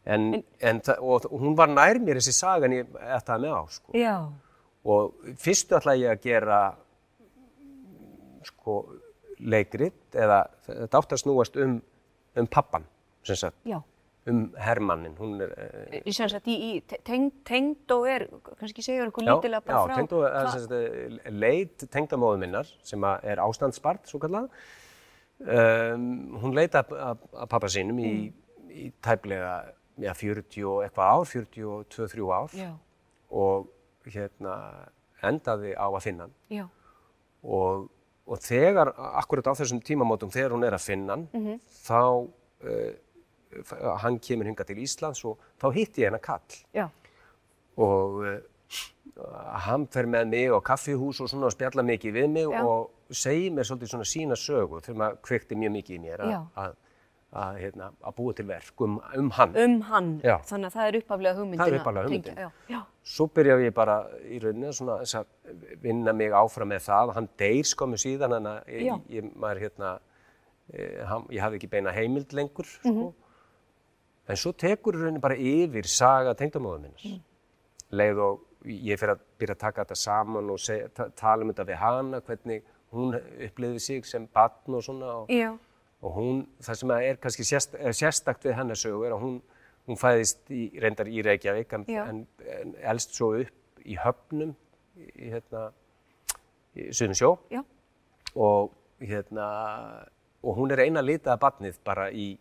En, 0.05 0.25
en, 0.59 0.81
það- 0.81 0.99
og, 0.99 1.25
og 1.31 1.39
hún 1.41 1.55
var 1.55 1.67
nær 1.71 1.95
mér 2.03 2.19
þessi 2.19 2.33
sagan 2.35 2.71
ég 2.75 2.91
ætti 2.99 3.37
með 3.39 3.55
á, 3.55 3.63
sko. 3.71 3.93
Já. 3.95 4.17
Og 4.83 5.13
fyrstu 5.39 5.77
ætla 5.79 5.95
ég 5.97 6.11
að 6.11 6.21
gera, 6.27 6.59
sko, 8.43 8.75
leikrit 9.39 9.93
eða 10.15 10.41
þetta 10.67 10.99
átti 11.01 11.15
að 11.17 11.23
snúast 11.23 11.55
um, 11.63 11.77
um 12.35 12.47
pappan, 12.47 12.83
sem 13.23 13.35
sagt, 13.35 13.55
Já. 13.65 13.79
Um 14.27 14.39
hermannin. 14.57 15.13
Hún 15.19 15.41
er, 15.41 15.51
eh, 15.93 16.01
Í 16.05 16.13
sem 16.13 16.29
sagt, 16.29 16.47
í, 16.47 16.55
í 16.77 16.97
teng, 17.05 17.27
tengd 17.45 17.91
og 17.93 18.07
er, 18.09 18.27
kannski 18.59 18.81
okkur 19.07 19.23
já, 19.23 19.35
lítilega 19.35 19.61
bara 19.65 19.77
já, 19.77 19.85
frá. 19.87 19.95
tengd 19.99 20.13
og, 20.13 20.23
hva- 20.25 20.51
sem 20.51 20.61
sagt, 20.61 20.71
eh, 20.71 21.31
leit 21.31 21.77
tengdamóðu 21.93 22.39
minnar, 22.39 22.65
sem 22.83 23.03
er 23.03 23.37
ástandsbarn, 23.37 23.99
svo 24.05 24.19
kallað. 24.19 24.49
Um, 25.39 26.37
hún 26.39 26.53
leita 26.55 26.79
að 26.87 27.17
pappa 27.51 27.67
sínum 27.67 27.97
í, 27.99 28.31
í 28.71 28.85
tæplega 29.03 29.65
já, 29.99 30.13
40 30.15 30.63
og 30.63 30.83
eitthvað 30.85 31.09
ár, 31.11 31.25
42-3 31.27 32.29
ár 32.31 32.53
Já, 32.55 32.69
og 33.35 33.67
hérna 34.07 34.53
endaði 35.21 35.73
á 35.75 35.91
að 35.91 35.99
finna 36.05 36.23
hann 36.29 36.33
já, 36.47 36.65
og, 37.43 37.89
og 38.31 38.39
þegar, 38.47 38.93
akkurat 39.19 39.51
á 39.51 39.59
þessum 39.59 39.83
tímamótum 39.83 40.31
þegar 40.31 40.55
hún 40.55 40.63
er 40.69 40.77
að 40.79 40.85
finna 40.87 41.17
hann 41.17 41.27
Mhm. 41.35 41.59
þá 41.83 41.99
uh, 41.99 42.93
hann 44.03 44.19
kemur 44.19 44.45
hinga 44.49 44.63
til 44.67 44.77
Íslands 44.83 45.23
og 45.25 45.39
þá 45.61 45.67
hitti 45.75 46.01
ég 46.03 46.09
hennar 46.11 46.23
kall 46.25 46.59
já, 46.75 46.87
og 47.77 48.21
uh, 48.23 48.37
hann 49.65 49.85
fer 49.91 50.07
með 50.09 50.31
mig 50.31 50.49
á 50.51 50.59
kaffihús 50.65 51.21
og 51.23 51.29
svona 51.31 51.47
og 51.49 51.53
spjalla 51.55 51.83
mikið 51.85 52.15
við 52.17 52.31
mig 52.33 52.49
Já. 52.51 52.63
og 52.65 53.13
segir 53.13 53.53
mér 53.53 53.67
svolítið 53.67 53.91
svona 53.93 54.07
sína 54.09 54.37
sögu 54.39 54.81
þegar 54.83 54.97
maður 55.01 55.21
kveikti 55.27 55.59
mjög 55.59 55.71
mikið 55.77 55.95
í 55.95 56.01
mér 56.03 56.23
að, 56.25 56.73
að, 57.35 57.59
hérna, 57.61 57.91
búa 58.17 58.33
til 58.35 58.47
verk 58.49 58.81
um, 58.81 58.97
um 59.15 59.29
hann. 59.37 59.55
um 59.59 59.75
hann. 59.89 60.09
Já. 60.23 60.37
Þannig 60.49 60.71
að 60.71 60.75
það 60.77 60.89
er 60.89 60.97
uppaflega 61.01 61.35
hugmyndina. 61.39 61.63
Það 61.63 61.73
er 61.73 61.79
upphaflega 61.79 62.09
tengja- 62.09 62.33
hugmyndin. 62.33 62.41
Já, 62.41 62.75
já, 62.75 62.81
Svo 63.15 63.27
byrjaði 63.37 63.67
ég 63.69 63.75
bara 63.77 63.97
í 64.25 64.39
rauninni 64.41 64.73
svona 64.73 64.97
að 65.03 65.25
vinna 65.83 66.13
mig 66.13 66.31
áfram 66.33 66.71
með 66.73 66.87
það. 66.87 67.13
Hann 67.19 67.29
deyr 67.37 67.69
skömmu 67.69 67.99
síðan 68.01 68.37
en 68.39 68.49
að 68.55 68.71
ég, 68.73 69.01
ég, 69.19 69.29
maður 69.35 69.61
hérna, 69.67 69.91
eh, 70.73 71.03
hann, 71.05 71.27
ég 71.29 71.43
hafði 71.45 71.59
ekki 71.61 71.69
beina 71.75 71.93
heimild 71.93 72.33
lengur. 72.33 72.65
Sko. 72.65 72.89
Mhm. 72.89 73.13
En 74.29 74.39
svo 74.39 74.53
tekur 74.57 74.97
í 74.97 75.03
rauninni 75.03 75.21
bara 75.21 75.37
yfir 75.37 75.87
saga 75.89 76.33
tengdamóðu 76.37 76.81
minnar. 76.85 77.05
Mm. 77.05 77.19
Leið 77.95 78.21
og 78.25 78.45
ég 78.65 78.99
fyrir 78.99 79.15
að 79.15 79.25
byrja 79.39 79.55
að 79.55 79.61
taka 79.61 79.83
þetta 79.83 79.99
saman 80.01 80.49
og 80.49 80.61
seg, 80.61 80.87
ta, 80.97 81.09
tala 81.17 81.45
um 81.45 81.51
þetta 81.51 81.67
við 81.69 81.79
hana, 81.81 82.21
hvernig 82.25 82.63
hún 82.95 83.17
upplifði 83.17 83.83
sig 83.83 84.07
sem 84.09 84.25
batn 84.33 84.77
og 84.77 84.85
svona. 84.85 85.11
Og, 85.21 85.59
og 86.01 86.15
hún, 86.15 86.41
það 86.63 86.79
sem 86.81 86.95
er 86.97 87.19
kannski 87.21 87.45
sérst, 87.47 87.77
er 87.77 87.97
sérstakt 87.97 88.47
við 88.47 88.57
hennar 88.59 88.79
sögu 88.79 89.05
er 89.07 89.15
að 89.15 89.25
hún, 89.25 89.37
hún 89.85 89.99
fæðist 90.01 90.49
í, 90.53 90.67
reyndar 90.81 91.09
í 91.09 91.21
Reykjavík 91.25 91.77
en, 91.77 91.85
en, 92.01 92.23
en 92.57 92.75
elst 92.93 93.15
svo 93.17 93.33
upp 93.41 93.85
í 93.85 93.97
höfnum 94.01 94.55
í, 94.97 95.29
hérna, 95.33 95.67
í 96.75 96.89
Suðum 96.95 97.17
sjó 97.17 97.31
já, 97.53 97.61
og, 98.33 98.73
hérna, 99.01 99.47
og 100.41 100.57
hún 100.59 100.73
er 100.73 100.85
eina 100.85 101.03
litaða 101.05 101.37
barnið 101.41 101.79
bara 101.85 102.09
í, 102.11 102.33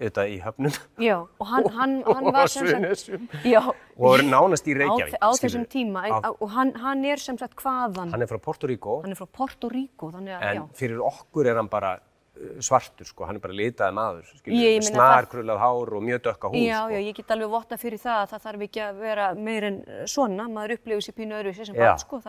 auðvitað 0.00 0.32
í 0.32 0.36
höfnum 0.42 0.76
já. 1.04 1.16
Og 1.38 1.46
hann, 1.52 1.68
hann, 1.78 1.94
hann 2.08 2.26
og 2.26 2.32
á 2.32 2.36
var 2.40 2.48
sem 2.48 2.66
sagt, 2.66 2.72
Suðurnesjum 2.72 3.28
já. 3.44 3.60
og 4.00 4.24
nánast 4.26 4.66
í 4.66 4.74
á, 4.74 4.80
Reykjavík. 4.82 5.16
á 5.20 5.28
skilurðu. 5.28 5.40
þessum 5.44 5.66
tíma. 5.76 6.04
Á- 6.08 6.34
og 6.40 6.48
hann, 6.56 6.74
hann 6.80 7.04
er 7.04 7.20
sem 7.20 7.38
sagt 7.40 7.56
hvaðan? 7.60 8.10
Hann 8.16 8.22
er 8.24 8.30
frá 8.32 8.40
Porto 8.40 8.66
Rico 8.70 9.00
Hann 9.04 9.12
er 9.12 9.20
frá 9.20 9.28
Porto 9.30 9.68
Rico, 9.68 10.10
þannig 10.14 10.38
að, 10.38 10.46
en 10.54 10.62
já. 10.62 10.68
fyrir 10.80 11.02
okkur 11.04 11.50
er 11.52 11.60
hann 11.60 11.68
bara 11.70 11.92
uh, 12.00 12.54
svartur, 12.64 13.04
sko, 13.08 13.26
hann 13.28 13.36
er 13.36 13.42
bara 13.44 13.56
litaði 13.58 13.96
maður, 13.98 14.30
Ég- 14.46 14.56
ég 14.56 14.78
meina 14.80 14.88
snar 14.88 15.12
það- 15.18 15.28
krullað 15.34 15.60
hár 15.60 15.92
og 15.98 16.06
mjög 16.08 16.22
dökka 16.30 16.48
húð, 16.54 16.62
Já, 16.64 16.78
sko. 16.80 16.94
já, 16.96 17.00
ég 17.10 17.14
get 17.20 17.34
alveg 17.36 17.52
votta 17.52 17.76
fyrir 17.82 18.00
það 18.00 18.22
að 18.22 18.30
það 18.32 18.44
þarf 18.46 18.64
ekki 18.68 18.82
að 18.86 19.02
vera 19.04 19.26
meir 19.34 19.68
en 19.68 19.78
eh, 19.86 20.00
svona, 20.08 20.48
maður 20.48 20.76
upplifir 20.78 21.04
sér 21.10 21.18
pínu 21.20 21.36
öðru 21.42 21.54
sem 21.60 21.74
Já, 21.76 21.84
barn, 21.84 21.98
sko, 22.00 22.22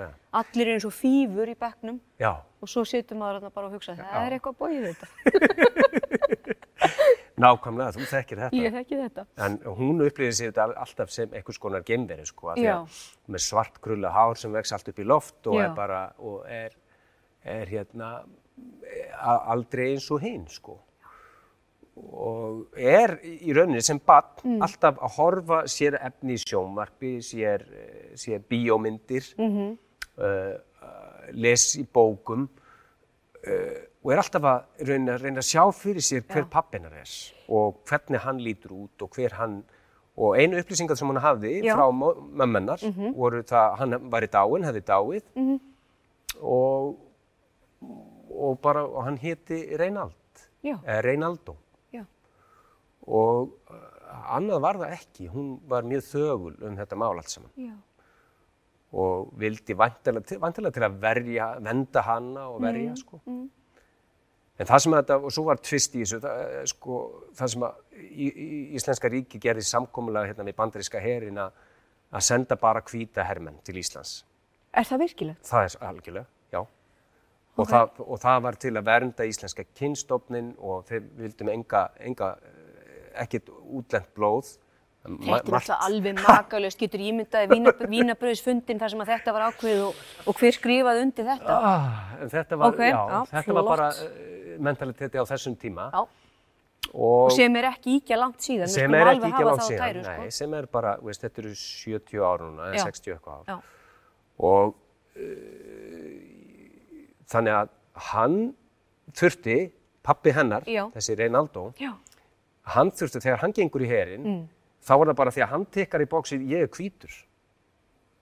er. 0.00 0.16
Allir 0.40 0.66
er 0.68 0.74
eins 0.78 0.88
og 0.88 0.96
fýfur 0.96 1.52
í 1.52 1.56
bekknum 1.60 2.00
Já, 2.22 2.32
og 2.62 2.68
svo 2.72 2.84
situr 2.88 3.20
maður 3.20 3.50
bara 3.52 3.68
og 3.68 3.76
hugsa, 3.76 3.98
það 4.00 4.26
er 4.30 4.38
eitthvað 4.38 4.56
bóið 4.62 4.88
þetta. 4.92 5.06
nákvæmlega, 7.42 7.92
þú 7.96 8.06
þekkir 8.10 8.38
þetta. 8.44 8.56
Ég 8.62 8.72
þekki 8.76 8.98
þetta. 9.02 9.24
En 9.46 9.58
hún 9.78 10.00
upplýðir 10.06 10.32
sig 10.36 10.52
þetta 10.52 10.66
alltaf 10.84 11.10
sem 11.10 11.32
einhvers 11.32 11.58
konar 11.58 11.82
geimveri, 11.82 12.26
sko, 12.28 12.54
Já. 12.60 12.76
að 12.82 13.00
með 13.32 13.44
svart 13.48 13.80
krulla 13.80 14.10
hár 14.12 14.36
sem 14.36 14.52
vex 14.52 14.72
allt 14.72 14.88
upp 14.92 14.98
í 14.98 15.04
loft 15.08 15.46
og 15.46 15.54
Já. 15.58 15.64
er 15.70 15.74
bara, 15.76 16.12
og 16.18 16.44
er, 16.48 16.70
er 17.44 17.66
hérna 17.66 18.24
a- 19.18 19.44
aldrei 19.52 19.92
eins 19.94 20.10
og 20.10 20.20
hinn, 20.20 20.46
sko. 20.48 20.78
Og 21.96 22.68
er 22.80 23.18
í 23.22 23.52
rauninni 23.52 23.82
sem 23.84 23.98
barn 24.00 24.24
Mm. 24.44 24.62
alltaf 24.64 24.96
að 24.98 25.10
horfa 25.18 25.62
sér 25.68 25.98
efni 26.00 26.34
í 26.34 26.40
sjónvarpi, 26.40 27.18
sér, 27.20 27.64
sér 28.16 28.40
bíómyndir, 28.48 29.34
Mhm. 29.38 29.56
-hmm. 29.56 29.78
uh, 30.18 30.58
les 31.32 31.76
í 31.76 31.84
bókum 31.92 32.48
uh, 33.46 33.78
og 34.04 34.10
er 34.12 34.18
alltaf 34.18 34.42
að 34.42 34.86
reyna, 34.88 35.16
reyna 35.22 35.38
að 35.42 35.46
sjá 35.52 35.62
fyrir 35.74 36.02
sér 36.02 36.24
hver 36.26 36.44
pappinar 36.50 36.92
er 36.92 37.10
og 37.48 37.82
hvernig 37.86 38.20
hann 38.24 38.38
lítur 38.42 38.72
út 38.74 39.02
og 39.06 39.10
hver 39.16 39.32
hann 39.38 39.62
og 40.16 40.34
einu 40.36 40.58
upplýsingar 40.60 40.96
sem 40.98 41.08
hún 41.08 41.20
hafði 41.22 41.62
Já. 41.62 41.74
Mhm. 41.74 41.78
frá 41.78 41.86
mömmennar 42.42 42.82
voru 43.16 43.42
það 43.42 43.76
hann 43.78 44.10
var 44.10 44.22
í 44.22 44.28
dáin, 44.28 44.64
hefði 44.66 44.82
dáið 44.82 45.22
Mhm. 45.36 45.60
og, 46.42 46.96
og 48.30 48.60
bara 48.62 48.84
og 48.84 49.04
hann 49.04 49.18
Já. 50.62 50.76
eða 50.86 51.02
Reinaldo 51.02 51.56
Já, 51.92 52.04
og 53.06 53.56
annað 54.36 54.60
var 54.60 54.74
það 54.76 54.92
ekki 54.98 55.28
hún 55.32 55.58
var 55.68 55.82
mjög 55.82 56.02
þögul 56.12 56.62
um 56.62 56.76
þetta 56.76 56.96
mál 56.96 57.16
allt 57.18 57.28
saman 57.30 57.50
já, 57.56 57.72
og 58.92 59.32
vildi 59.40 59.74
vantilega 59.74 60.22
til, 60.26 60.38
til 60.72 60.82
að 60.82 60.98
verja, 61.00 61.46
venda 61.60 62.02
hana 62.02 62.48
og 62.50 62.60
verja, 62.60 62.90
Mm, 62.92 62.96
sko. 62.96 63.20
En 64.60 64.68
það 64.68 64.82
sem 64.84 64.94
að 64.94 65.00
þetta, 65.00 65.16
og 65.24 65.32
svo 65.32 65.44
var 65.48 65.60
tvist 65.64 65.94
í 65.96 66.02
þessu, 66.02 66.18
það, 66.22 66.42
eh, 66.44 66.64
sko, 66.70 66.98
það 67.38 67.52
sem 67.54 67.64
að 67.66 68.02
í, 68.02 68.26
í, 68.28 68.48
Íslenska 68.76 69.10
ríki 69.12 69.40
gerði 69.40 69.64
samkomulega 69.64 70.28
hérna 70.28 70.44
við 70.44 70.58
bandaríska 70.58 71.00
herin 71.00 71.40
að 71.40 72.20
senda 72.20 72.58
bara 72.60 72.82
hvíta 72.84 73.24
hermenn 73.24 73.58
til 73.64 73.78
Íslands. 73.80 74.24
er 74.72 74.84
það 74.88 74.98
virkilegt? 75.06 75.44
Það 75.48 75.64
er 75.64 75.88
algjörlega, 75.88 76.26
já. 76.52 76.60
Og, 76.60 77.64
Ok. 77.64 77.68
það, 77.68 77.88
og 78.06 78.18
það 78.20 78.42
var 78.42 78.54
til 78.56 78.70
að 78.76 78.84
vernda 78.84 79.24
íslenska 79.28 79.64
kynstofnin 79.76 80.54
og 80.58 80.86
þeir 80.88 81.02
vildum 81.16 81.48
enga, 81.52 81.90
enga 82.00 82.36
eh, 82.40 83.22
ekkert 83.24 83.48
útlent 83.68 84.08
blóð. 84.14 84.56
Þetta 85.02 85.34
er 85.36 85.54
alltaf 85.58 85.80
alveg 85.88 86.14
makalöst, 86.22 86.78
getur 86.78 87.00
ímyndaði 87.02 87.58
vínabröðsfundin 87.90 88.78
þar 88.78 88.92
sem 88.92 89.00
að 89.02 89.10
þetta 89.16 89.32
var 89.34 89.48
ákveð 89.50 89.80
og, 89.88 89.94
og 90.30 90.38
hver 90.38 90.54
skrifaði 90.54 91.02
undir 91.02 91.26
þetta? 91.26 91.56
Ah, 91.58 91.88
þetta 92.30 92.58
var, 92.60 92.68
Ok, 92.72 92.82
já, 92.86 93.00
já, 93.10 93.24
þetta 93.32 93.56
var 93.58 93.66
bara 93.66 93.88
mentaliteti 94.62 95.18
á 95.20 95.24
þessum 95.28 95.56
tíma. 95.58 95.90
Já, 95.94 96.06
Og, 96.92 97.28
og 97.30 97.30
sem 97.32 97.54
er 97.56 97.64
ekki 97.70 97.92
íkja 98.00 98.16
langt 98.18 98.42
síðan, 98.42 98.66
við 98.66 98.72
skulum 98.74 98.94
er 98.98 99.08
alveg 99.12 99.32
hafa 99.32 99.42
það 99.44 99.60
á 99.62 99.66
síðan, 99.68 99.82
tæru, 99.86 100.00
nei, 100.02 100.16
sko. 100.26 100.30
sem 100.38 100.54
er 100.58 100.66
bara, 100.66 100.90
veist, 101.06 101.22
þetta 101.22 101.38
eru 101.44 101.52
70 101.54 102.24
ár 102.26 102.42
núna, 102.42 102.64
eða 102.72 102.80
Já. 102.80 102.84
60 102.90 103.12
eitthvað 103.14 103.36
ár. 103.38 103.44
Já, 103.46 103.56
Og 104.42 104.74
uh, 105.16 107.06
þannig 107.32 107.54
að 107.60 107.70
hann 108.10 108.36
þurfti, 109.18 109.56
pappi 110.04 110.34
hennar, 110.36 110.66
Já. 110.68 110.84
þessi 110.96 111.16
Reinaldo, 111.20 111.68
já, 111.80 111.92
hann 112.74 112.90
þurfti, 112.98 113.22
þegar 113.24 113.42
hann 113.44 113.54
gengur 113.56 113.84
í 113.86 113.88
herin, 113.90 114.24
Mm. 114.26 114.42
þá 114.82 114.92
var 114.98 115.06
það 115.12 115.16
bara 115.22 115.30
því 115.36 115.42
að 115.46 115.52
hann 115.54 115.66
tekkar 115.78 116.02
í 116.02 116.08
bóksið, 116.10 116.46
ég 116.50 116.62
er 116.66 116.68
hvítur, 116.74 117.14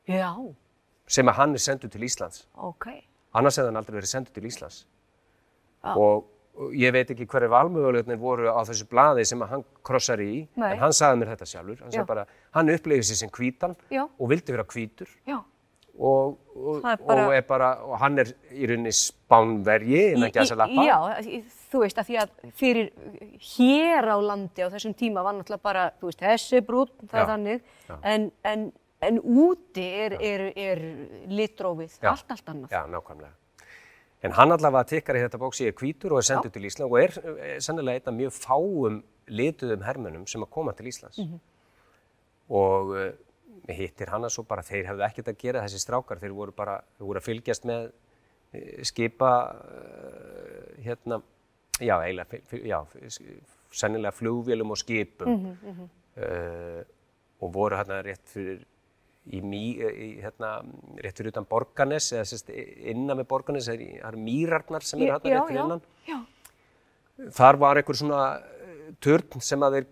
já, 0.08 0.30
sem 1.06 1.26
að 1.26 1.34
hann 1.40 1.54
er 1.54 1.58
sendur 1.64 1.90
til 1.90 2.02
Íslands. 2.06 2.44
ok, 2.56 2.86
Annars 3.34 3.56
hefði 3.56 3.66
hann 3.72 3.76
aldrei 3.78 3.96
verið 4.00 4.10
sendur 4.10 4.32
til 4.34 4.44
Íslands. 4.44 4.84
Já. 5.84 5.94
Og, 5.96 6.26
ég 6.76 6.92
veit 6.92 7.08
ekki 7.14 7.24
hverju 7.30 7.48
valmögulegnir 7.48 8.18
voru 8.20 8.50
á 8.52 8.60
þessu 8.68 8.84
blaði 8.90 9.24
sem 9.24 9.40
hann 9.48 9.62
krossar 9.86 10.20
í, 10.20 10.46
Nei. 10.60 10.72
en 10.74 10.78
hann 10.82 10.92
sagði 10.92 11.22
mér 11.22 11.30
þetta 11.32 11.46
sjálfur. 11.48 11.78
Hann 11.86 12.06
bara, 12.10 12.26
hann 12.52 12.68
upplifið 12.74 13.06
sér 13.08 13.20
sem 13.22 13.30
hvítan 13.32 13.76
Já. 13.90 14.02
og 14.18 14.28
vildi 14.28 14.52
vera 14.52 14.64
hvítur 14.68 15.08
já. 15.26 15.38
og, 16.00 16.36
og, 16.56 16.76
er 16.84 16.96
bara- 17.06 17.24
og, 17.26 17.32
er 17.38 17.42
bara, 17.48 17.70
og 17.86 17.98
hann 18.02 18.18
er 18.18 18.34
í 18.52 18.68
rauninni 18.68 18.92
spánverji 18.92 20.02
innan 20.12 20.28
Í- 20.28 20.32
gæsa 20.36 20.56
lappa. 20.56 20.84
Já, 20.84 20.98
þú 21.72 21.80
veist 21.86 21.98
að 22.02 22.10
því 22.10 22.18
að 22.26 22.52
fyrir 22.60 22.92
hér 23.56 24.10
á 24.12 24.16
landi 24.20 24.60
á 24.60 24.68
þessum 24.68 24.94
tíma 24.94 25.24
var 25.24 25.34
náttúrulega 25.38 25.62
bara, 25.62 25.90
þú 26.00 26.10
veist, 26.10 26.20
þessi 26.20 26.60
brún, 26.66 26.88
það 27.08 27.20
er 27.22 27.26
þannig, 27.32 27.60
já. 27.88 27.98
en, 28.04 28.30
en, 28.44 28.72
en 29.00 29.18
úti 29.20 29.86
er, 30.04 30.12
er, 30.20 30.52
er 30.56 30.82
litrófið, 31.30 31.96
allt, 32.04 32.30
allt 32.36 32.44
annað. 32.52 32.68
Já, 32.74 32.84
nákvæmlega. 32.86 33.32
En 34.20 34.34
hann 34.36 34.52
allavega 34.52 34.84
tekkar 34.88 35.16
í 35.16 35.22
þetta 35.24 35.40
bóksi 35.40 35.68
er 35.70 35.76
hvítur 35.76 36.12
og 36.12 36.20
er 36.20 36.26
sendur 36.28 36.52
til 36.52 36.66
Ísland 36.68 36.90
og 36.90 36.98
er, 37.00 37.14
er 37.40 37.62
sennilega 37.64 38.02
einn 38.02 38.10
af 38.12 38.16
mjög 38.18 38.34
fáum 38.36 39.00
lituðum 39.30 39.84
hermönum 39.86 40.26
sem 40.28 40.44
að 40.44 40.52
koma 40.56 40.74
til 40.76 40.90
Íslands. 40.90 41.20
Mhm. 41.22 41.40
Og 42.60 42.92
uh, 42.98 43.10
hittir 43.70 44.10
hana 44.10 44.28
svo 44.32 44.44
bara, 44.48 44.64
þeir 44.66 44.90
hefðu 44.90 45.06
ekkert 45.06 45.32
að 45.32 45.40
gera 45.40 45.64
þessi 45.64 45.80
strákar, 45.84 46.20
þeir 46.20 46.34
voru 46.36 46.54
bara, 46.56 46.80
þeir 46.98 47.06
voru 47.06 47.20
að 47.20 47.28
fylgjast 47.28 47.68
með 47.70 47.86
eh, 48.52 48.80
skipa, 48.90 49.32
uh, 49.54 50.64
hérna, 50.84 51.20
já, 51.78 51.94
eiginlega, 52.00 52.40
já, 52.66 52.78
sennilega 53.70 54.16
flugvélum 54.16 54.74
og 54.74 54.80
skipum 54.80 55.46
uh, 55.54 56.82
og 57.40 57.54
voru 57.54 57.78
hérna 57.78 58.00
rétt 58.04 58.34
fyrir 58.34 58.64
í, 59.28 59.40
í 59.40 60.08
hérna, 60.24 60.54
rétt 61.04 61.18
fyrir 61.20 61.32
utan 61.34 61.44
Borganes 61.50 62.08
eða 62.16 62.24
sérst 62.30 62.48
innan 62.54 63.18
með 63.20 63.28
Borganes 63.30 63.68
það 63.68 63.80
er- 63.84 64.00
eru 64.08 64.18
mýrarnar 64.24 64.82
sem 64.86 65.00
eru 65.04 65.12
hérna 65.12 65.28
Já, 65.30 65.36
rétt 65.36 65.48
fyrir 65.50 65.60
já, 65.60 65.64
innan. 65.64 65.82
já. 66.08 66.18
þar 67.36 67.58
var 67.60 67.76
einhver 67.82 67.98
svona 68.00 68.22
eh, 68.40 68.92
turn 69.00 69.40
sem 69.44 69.60
að 69.66 69.76
þeir 69.80 69.88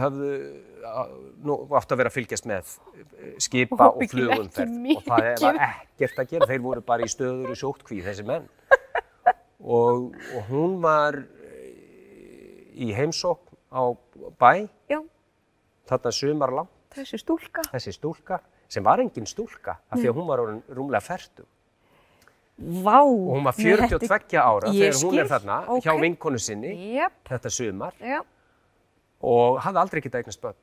höfðu 0.00 0.30
eh, 0.34 1.14
nú 1.44 1.56
átt 1.78 1.92
að 1.94 2.00
vera 2.02 2.10
að 2.10 2.16
fylgjast 2.18 2.46
með 2.50 2.74
eh, 2.96 3.36
skipa 3.44 3.86
Og 3.92 4.02
og 4.02 4.10
flugumferð. 4.10 4.74
og 4.96 5.06
það 5.06 5.46
var 5.46 5.60
ekkert 5.68 6.18
að 6.24 6.30
gera, 6.34 6.48
þeir 6.50 6.64
voru 6.66 6.82
bara 6.90 7.06
í 7.06 7.12
stöður 7.12 7.54
í 7.54 7.58
sóttkví 7.60 8.02
þessi 8.04 8.26
menn. 8.28 8.50
Og, 9.64 10.10
og 10.36 10.48
hún 10.50 10.74
var 10.82 11.16
í 12.74 12.90
heimsókn 12.92 13.54
á 13.72 13.82
bæ. 14.40 14.66
Já, 14.90 14.98
þarna 15.88 16.12
sumar 16.12 16.52
langt, 16.52 16.73
þessi 16.96 17.18
stúlka. 17.22 17.62
þessi 17.72 17.92
stúlka 17.96 18.38
sem 18.68 18.84
var 18.84 19.02
engin 19.02 19.26
stúlka 19.26 19.78
af 19.90 19.98
því 19.98 20.08
að 20.10 20.18
hún 20.20 20.26
var 20.30 20.42
rúmlega 20.74 21.02
ferdu 21.04 21.44
Vá. 22.84 23.00
og 23.02 23.34
hún 23.34 23.44
var 23.44 23.52
42 23.58 24.38
ára 24.38 24.70
Ég 24.70 24.92
þegar 24.94 25.00
hún 25.08 25.18
er 25.18 25.26
þarna 25.32 25.56
ok. 25.74 25.82
hjá 25.84 25.94
vinkonu 26.00 26.38
sinni 26.38 26.70
Jep, 26.94 27.16
þetta 27.26 27.50
sumar 27.50 27.96
já. 27.98 28.20
og 29.20 29.58
hafði 29.64 29.80
aldrei 29.82 30.00
getað 30.04 30.22
eignast 30.22 30.40
börn. 30.44 30.54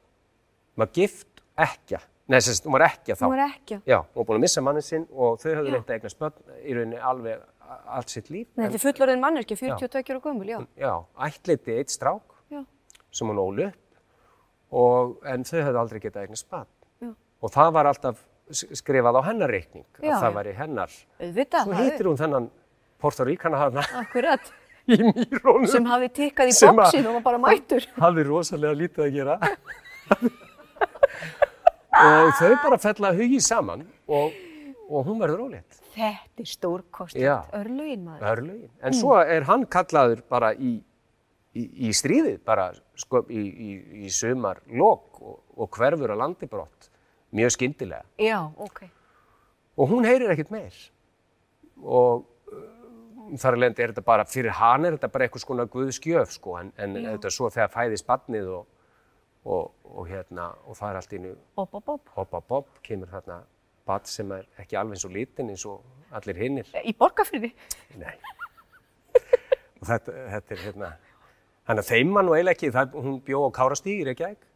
Hún 0.72 0.86
var 0.86 0.91
gift 0.96 1.41
ekkja, 1.60 2.00
nei, 2.32 2.39
sérst, 2.39 2.63
hún 2.63 2.78
var 2.78 2.86
ekkja 2.88 3.17
þá. 3.20 3.26
Hún 3.28 3.34
var 3.36 3.44
ekki. 3.50 3.82
Já, 3.84 3.98
hún 4.00 4.22
var 4.22 4.28
búin 4.30 4.39
að 4.39 4.46
missa 4.46 4.63
mannin 4.63 4.86
sinn 4.88 5.04
og 5.12 5.41
þau 5.41 5.50
reynt 5.60 5.89
að 5.89 5.96
eignast 5.98 6.20
börn 6.22 6.56
í 6.63 6.76
rauninni 6.78 7.02
alveg 7.12 7.44
allt 7.91 8.10
sitt 8.15 8.30
líf. 8.32 8.48
Nei, 8.56 8.70
þetta 8.70 8.80
er 8.80 8.84
fullorðin 8.86 9.20
manneski, 9.24 9.56
42 9.60 10.15
ára 10.15 10.24
gömul, 10.24 10.48
já. 10.48 10.60
Já, 10.80 10.94
ættleiti 11.28 11.76
eitt 11.76 11.91
strák 11.91 12.38
Já, 12.56 12.63
sem 13.12 13.28
hún 13.28 13.39
ól 13.44 13.60
upp 13.67 13.90
og, 14.72 15.18
en 15.28 15.44
þau 15.48 15.60
höfðu 15.66 15.80
aldrei 15.82 16.00
getað 16.04 16.24
eignast. 16.28 16.48
Já. 17.02 17.12
Og 17.42 17.52
það 17.52 17.72
var 17.78 17.86
alltaf 17.92 18.22
skrifað 18.52 19.20
á 19.20 19.22
hennar 19.30 19.50
reikning, 19.52 19.86
Já, 20.02 20.14
að 20.16 20.22
það 20.22 20.32
já. 20.32 20.36
væri 20.40 20.54
hennar. 20.58 20.92
auðvitað. 21.22 21.64
Svo 21.70 21.74
hittir 21.84 22.10
hún 22.12 22.20
þennan 22.20 22.50
Porto 23.02 23.24
Ríkana 23.26 23.58
hana 23.66 23.84
Akkurat. 24.04 24.52
í 24.92 24.98
mýrónum. 24.98 25.68
Sem 25.72 25.86
hafði 25.88 26.10
tikkað 26.20 26.52
í 26.52 26.56
að- 26.58 26.76
bóksin 26.82 27.08
og 27.08 27.14
var 27.20 27.24
bara 27.30 27.40
mættur. 27.48 27.86
hafði 28.04 28.24
rosalega 28.28 28.74
lítið 28.82 29.06
að 29.06 29.14
gera 29.16 29.36
og 32.02 32.32
þau 32.40 32.54
bara 32.64 32.78
fella 32.82 33.12
hugi 33.16 33.40
saman 33.44 33.84
og, 34.08 34.34
og 34.90 35.06
hún 35.08 35.20
verður 35.22 35.46
ólétt 35.48 35.78
Þetta 35.92 36.40
er 36.40 36.48
stórkostið. 36.48 37.26
Örlögin 37.58 38.06
maður. 38.06 38.22
örlögin, 38.32 38.70
en 38.80 38.94
svo 38.96 39.18
er 39.20 39.44
hann 39.50 39.66
kallaður 39.68 40.22
bara 40.32 40.54
í, 40.56 40.78
í, 41.58 41.66
í 41.88 41.92
stríðið 41.96 42.42
bara 42.48 42.70
sko, 43.00 43.24
í, 43.30 43.42
í, 43.42 43.70
í 44.06 44.12
sumar 44.14 44.62
lok 44.72 45.22
og, 45.22 45.38
og 45.58 45.72
hverfur 45.76 46.14
á 46.16 46.18
landi 46.24 46.50
brott 46.52 46.90
mjög 47.36 47.56
skyndilega 47.58 48.04
Já, 48.22 48.40
ok. 48.58 48.84
og 49.78 49.92
hún 49.92 50.08
heyrir 50.08 50.34
ekkert 50.34 50.54
meir 50.54 50.82
og 51.82 52.26
uh, 52.52 53.38
þar 53.40 53.58
alveg 53.58 53.80
er 53.80 53.96
þetta 53.96 54.06
bara, 54.06 54.28
fyrir 54.28 54.56
hann 54.60 54.88
er 54.88 54.98
þetta 54.98 55.12
bara 55.14 55.28
eitthvað 55.28 55.46
skona 55.46 55.70
guðskjöf 55.72 56.36
sko, 56.38 56.60
en, 56.62 56.74
en 56.78 57.00
þetta 57.00 57.32
er 57.32 57.38
svo 57.38 57.50
þegar 57.54 57.74
fæðist 57.74 58.08
barnið 58.08 58.52
og, 58.60 58.68
og, 59.46 59.72
og 59.92 60.12
hérna, 60.12 60.52
og 60.68 60.78
það 60.80 60.92
er 60.92 61.02
allt 61.02 61.16
í 61.16 61.22
einu 61.22 61.34
Bob, 61.56 61.72
bob, 61.72 61.88
bob. 61.88 62.14
hopp, 62.16 62.38
hopp, 62.38 62.54
hopp, 62.58 62.78
kemur 62.86 63.12
þarna 63.12 63.42
barn 63.88 64.06
sem 64.08 64.32
er 64.36 64.46
ekki 64.62 64.78
alveg 64.80 64.98
eins 64.98 65.08
og 65.08 65.16
lítinn 65.16 65.50
eins 65.52 65.64
og 65.68 65.82
allir 66.16 66.38
hinnir. 66.38 66.68
Í 66.86 66.94
borgarfyrði. 66.98 67.50
Nei. 68.00 68.14
og 69.80 69.88
þetta, 69.90 70.14
þetta 70.36 70.56
er 70.56 70.62
hérna, 70.66 70.92
þannig 71.72 71.86
að 71.86 71.92
þeim 71.92 72.16
mann 72.16 72.30
og 72.30 72.38
eiginlega 72.38 72.58
ekki, 72.58 72.72
það, 72.76 72.96
hún 73.06 73.20
bjó 73.26 73.44
á 73.48 73.50
Kárastíð 73.56 74.02
í 74.02 74.08
Reykjavík. 74.12 74.48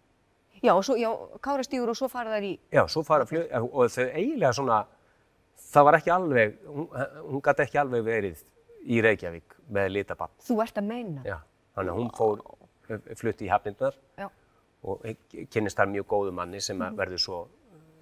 Já, 0.66 0.74
svo, 0.82 0.96
já, 0.98 1.10
kárastígur 1.44 1.92
og 1.92 1.98
svo 1.98 2.08
fara 2.10 2.36
þær 2.36 2.46
í, 2.48 2.54
Já, 2.74 2.86
svo 2.90 3.04
fara 3.06 3.26
flug, 3.30 3.50
og 3.66 3.92
þau 3.92 4.06
eiginlega 4.06 4.52
svona, 4.56 4.78
það 5.72 5.88
var 5.88 5.98
ekki 6.00 6.14
alveg, 6.16 6.54
hún, 6.66 6.88
hún 7.30 7.44
gæti 7.46 7.66
ekki 7.66 7.82
alveg 7.82 8.06
verið 8.06 8.44
í 8.86 9.02
Reykjavík 9.04 9.58
með 9.76 9.92
litabann. 9.94 10.34
þú 10.48 10.62
ert 10.64 10.80
að 10.80 10.88
meina. 10.90 11.26
Já, 11.28 11.38
þannig 11.76 11.94
að 11.94 12.00
hún 12.00 12.14
fór, 12.18 12.46
flutti 13.20 13.46
í 13.46 13.52
Hafnindar 13.52 14.00
Já. 14.18 14.30
og 14.86 15.06
kynnist 15.54 15.78
þar 15.78 15.92
mjög 15.92 16.08
góðu 16.14 16.34
manni 16.38 16.62
sem 16.62 16.78
mm. 16.78 16.98
verður 16.98 17.22
svo 17.22 17.42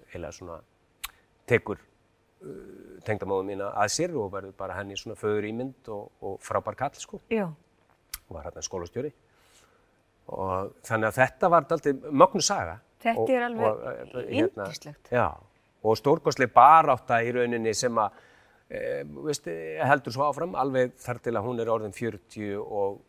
eiginlega 0.06 0.38
svona, 0.38 0.60
tekur 1.50 1.80
uh, 1.80 3.00
tengdamóðu 3.04 3.48
mína 3.50 3.72
að 3.74 3.92
sér 3.96 4.16
og 4.16 4.30
verður 4.32 4.56
bara 4.56 4.78
henni 4.78 4.96
svona 4.96 5.18
föður 5.20 5.48
ímynd 5.50 5.92
og, 5.92 6.10
og 6.20 6.38
frábær 6.44 6.78
kall 6.78 6.96
sko 7.00 7.20
Já. 7.32 7.48
Var 8.32 8.46
hérna 8.48 8.62
skólastjóri 8.64 9.12
og 10.34 10.70
þannig 10.86 11.10
að 11.10 11.18
þetta 11.20 11.50
var 11.52 11.66
daldið 11.68 12.06
mögnu 12.10 12.42
saga 12.44 12.78
Þetta 13.04 13.20
Og- 13.20 13.30
er 13.36 13.42
alveg 13.44 13.64
eh, 13.68 14.14
hérna, 14.30 14.64
yndislegt. 14.64 15.10
já, 15.12 15.26
og 15.84 15.96
stórkostlega 16.00 16.52
barátta 16.54 17.18
í 17.20 17.34
rauninni 17.36 17.74
sem 17.76 17.98
að 18.00 18.14
e, 18.70 18.78
veist, 19.26 19.44
heldur 19.84 20.14
svo 20.14 20.24
áfram 20.30 20.54
alveg 20.56 20.94
þar 20.96 21.20
til 21.20 21.34
að 21.36 21.44
hún 21.44 21.60
er 21.60 21.68
orðin 21.68 21.92
40 21.92 22.54
og 22.64 23.02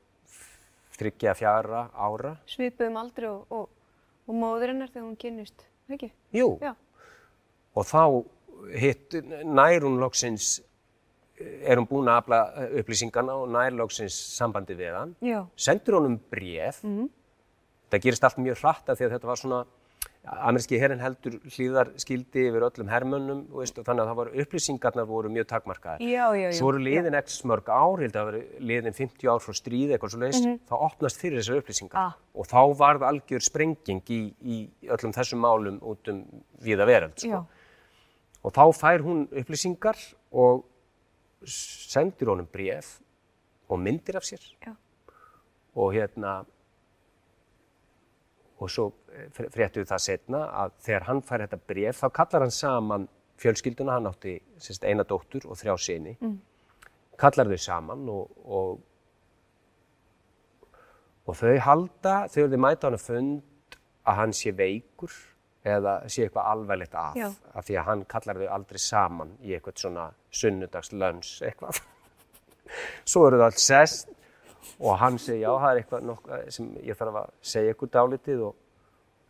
þryggja 0.97 1.33
fjara 1.39 1.85
ára 1.95 2.33
Svipuðum 2.51 2.97
aldrei 2.99 3.29
og, 3.29 3.45
og, 3.55 3.69
og 4.27 4.35
móðurinnar 4.35 4.91
þegar 4.91 5.07
hún 5.07 5.15
kynnist, 5.23 5.63
ekki? 5.87 6.11
Jú, 6.35 6.49
Já. 6.59 6.73
og 7.75 7.87
þá 7.87 8.03
hitt, 8.75 9.15
nær 9.47 9.87
er 11.39 11.75
hún 11.77 11.87
búin 11.89 12.07
að 12.07 12.21
afla 12.21 12.39
upplýsingana 12.79 13.33
og 13.41 13.49
nær 13.51 13.73
loksins 13.75 14.15
sambandi 14.37 14.75
við 14.79 14.93
hann 14.95 15.15
Já. 15.21 15.45
sendur 15.57 15.99
honum 15.99 16.19
bréf 16.31 16.83
Mhm. 16.83 17.09
það 17.91 18.01
gerist 18.05 18.23
allt 18.23 18.37
mjög 18.37 18.61
hratt 18.61 18.89
af 18.89 18.97
því 18.99 19.05
að 19.09 19.11
þetta 19.17 19.27
var 19.27 19.35
svona 19.41 19.65
ameríski 20.25 20.79
herrin 20.81 20.99
heldur 21.03 21.35
hlýðar 21.53 21.91
skildi 22.01 22.47
yfir 22.49 22.63
öllum 22.65 22.87
hermönnum 22.89 23.43
og 23.53 23.59
veist, 23.61 23.77
og 23.77 23.85
þannig 23.85 24.01
að 24.01 24.09
það 24.09 24.15
var 24.17 24.29
upplýsingarnar 24.41 25.05
voru 25.05 25.29
mjög 25.29 25.45
takmarkaðar 25.51 25.99
Já, 26.01 26.25
já, 26.33 26.49
já. 26.49 26.51
svo 26.57 26.69
eru 26.71 26.79
liðin 26.81 27.13
ekki 27.19 27.29
smörg 27.35 27.67
ár, 27.69 27.99
held 28.01 28.15
að 28.15 28.21
það 28.21 28.31
veri 28.31 28.41
liðin 28.71 28.95
50 28.97 29.29
ár 29.29 29.43
frá 29.45 29.53
stríði 29.53 29.93
eitthvað 29.93 30.15
svo 30.15 30.19
leiðist, 30.23 30.47
þá 30.65 30.75
opnast 30.81 31.21
fyrir 31.21 31.37
þessar 31.43 31.59
upplýsingar. 31.61 31.95
Ah. 32.07 32.15
og 32.33 32.47
þá 32.47 32.61
varð 32.79 33.05
algjör 33.05 33.43
sprenging 33.45 34.01
í, 34.09 34.21
í 34.41 34.57
öllum 34.89 35.13
þessum 35.13 35.39
málum 35.45 35.77
út 35.83 36.07
um 36.09 36.23
viða 36.59 36.87
veröld 36.89 37.19
sko. 37.21 37.45
og 38.43 38.53
þá 38.53 38.63
fær 38.81 39.03
hún 39.05 39.27
upplýsingar 39.29 39.95
og 40.33 40.65
sendir 41.45 42.31
honum 42.31 42.47
bréf 42.51 42.97
og 43.69 43.79
myndir 43.79 44.17
af 44.17 44.23
sér 44.23 44.43
Já. 44.61 44.75
og 45.75 45.93
hérna 45.93 46.45
og 48.59 48.69
svo 48.71 48.91
fréttu 49.35 49.83
það 49.83 50.01
setna 50.01 50.41
að 50.63 50.75
þegar 50.85 51.07
hann 51.09 51.21
fær 51.21 51.43
þetta 51.45 51.59
bréf 51.67 52.01
þá 52.01 52.07
kallar 52.13 52.45
hann 52.45 52.51
saman 52.51 53.07
fjölskylduna, 53.41 53.97
hann 53.97 54.07
átti 54.07 54.37
sérst, 54.57 54.83
eina 54.87 55.03
dóttur 55.03 55.47
og 55.49 55.57
þrjá 55.59 55.75
sinni 55.77 56.15
mm. 56.21 56.35
kallar 57.19 57.49
þau 57.51 57.59
saman 57.59 58.09
og, 58.09 58.31
og 58.45 58.79
og 61.25 61.35
þau 61.35 61.57
halda 61.65 62.15
þau 62.31 62.57
mæta 62.57 62.87
hann 62.87 62.97
að 62.99 63.05
fund 63.05 63.79
að 64.05 64.19
hann 64.21 64.35
sé 64.37 64.53
veikur 64.55 65.11
eða 65.65 65.95
sé 66.11 66.25
eitthvað 66.25 66.49
alveglegt 66.51 66.95
að 66.99 67.17
Já. 67.19 67.27
af 67.53 67.65
því 67.65 67.77
að 67.79 67.87
hann 67.89 68.03
kallar 68.11 68.39
þau 68.41 68.49
aldrei 68.57 68.81
saman 68.81 69.31
í 69.41 69.55
eitthvað 69.55 69.81
svona 69.81 70.05
sunnudags 70.29 70.91
lönns 70.93 71.31
eitthvað 71.45 71.81
svo 73.11 73.25
eru 73.27 73.39
þau 73.41 73.47
alls 73.47 73.65
sest 73.65 74.13
og 74.79 74.97
hann 75.01 75.17
segi 75.21 75.41
já 75.43 75.49
það 75.51 75.67
er 75.71 75.81
eitthvað 75.81 76.07
nokkuð 76.11 76.45
sem 76.57 76.69
ég 76.85 76.99
þarf 76.99 77.19
að 77.21 77.33
segja 77.53 77.75
ykkur 77.75 77.91
dálítið 77.93 78.45
og, 78.49 78.55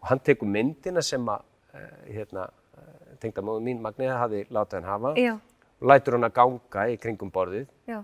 og 0.01 0.09
hann 0.11 0.23
tekur 0.27 0.51
myndina 0.51 1.03
sem 1.05 1.31
að 1.31 1.45
uh, 1.75 1.95
hérna, 2.07 2.49
uh, 2.79 3.15
tengdamóðu 3.23 3.63
mín 3.67 3.81
Magniða 3.83 4.19
hafi 4.23 4.43
látið 4.49 4.81
hann 4.81 4.91
hafa 4.91 5.13
Já. 5.19 5.33
og 5.79 5.89
lætur 5.91 6.17
hann 6.17 6.29
að 6.29 6.35
ganga 6.41 6.85
í 6.91 6.99
kringum 6.99 7.31
borðið 7.35 7.67
Já. 7.87 8.01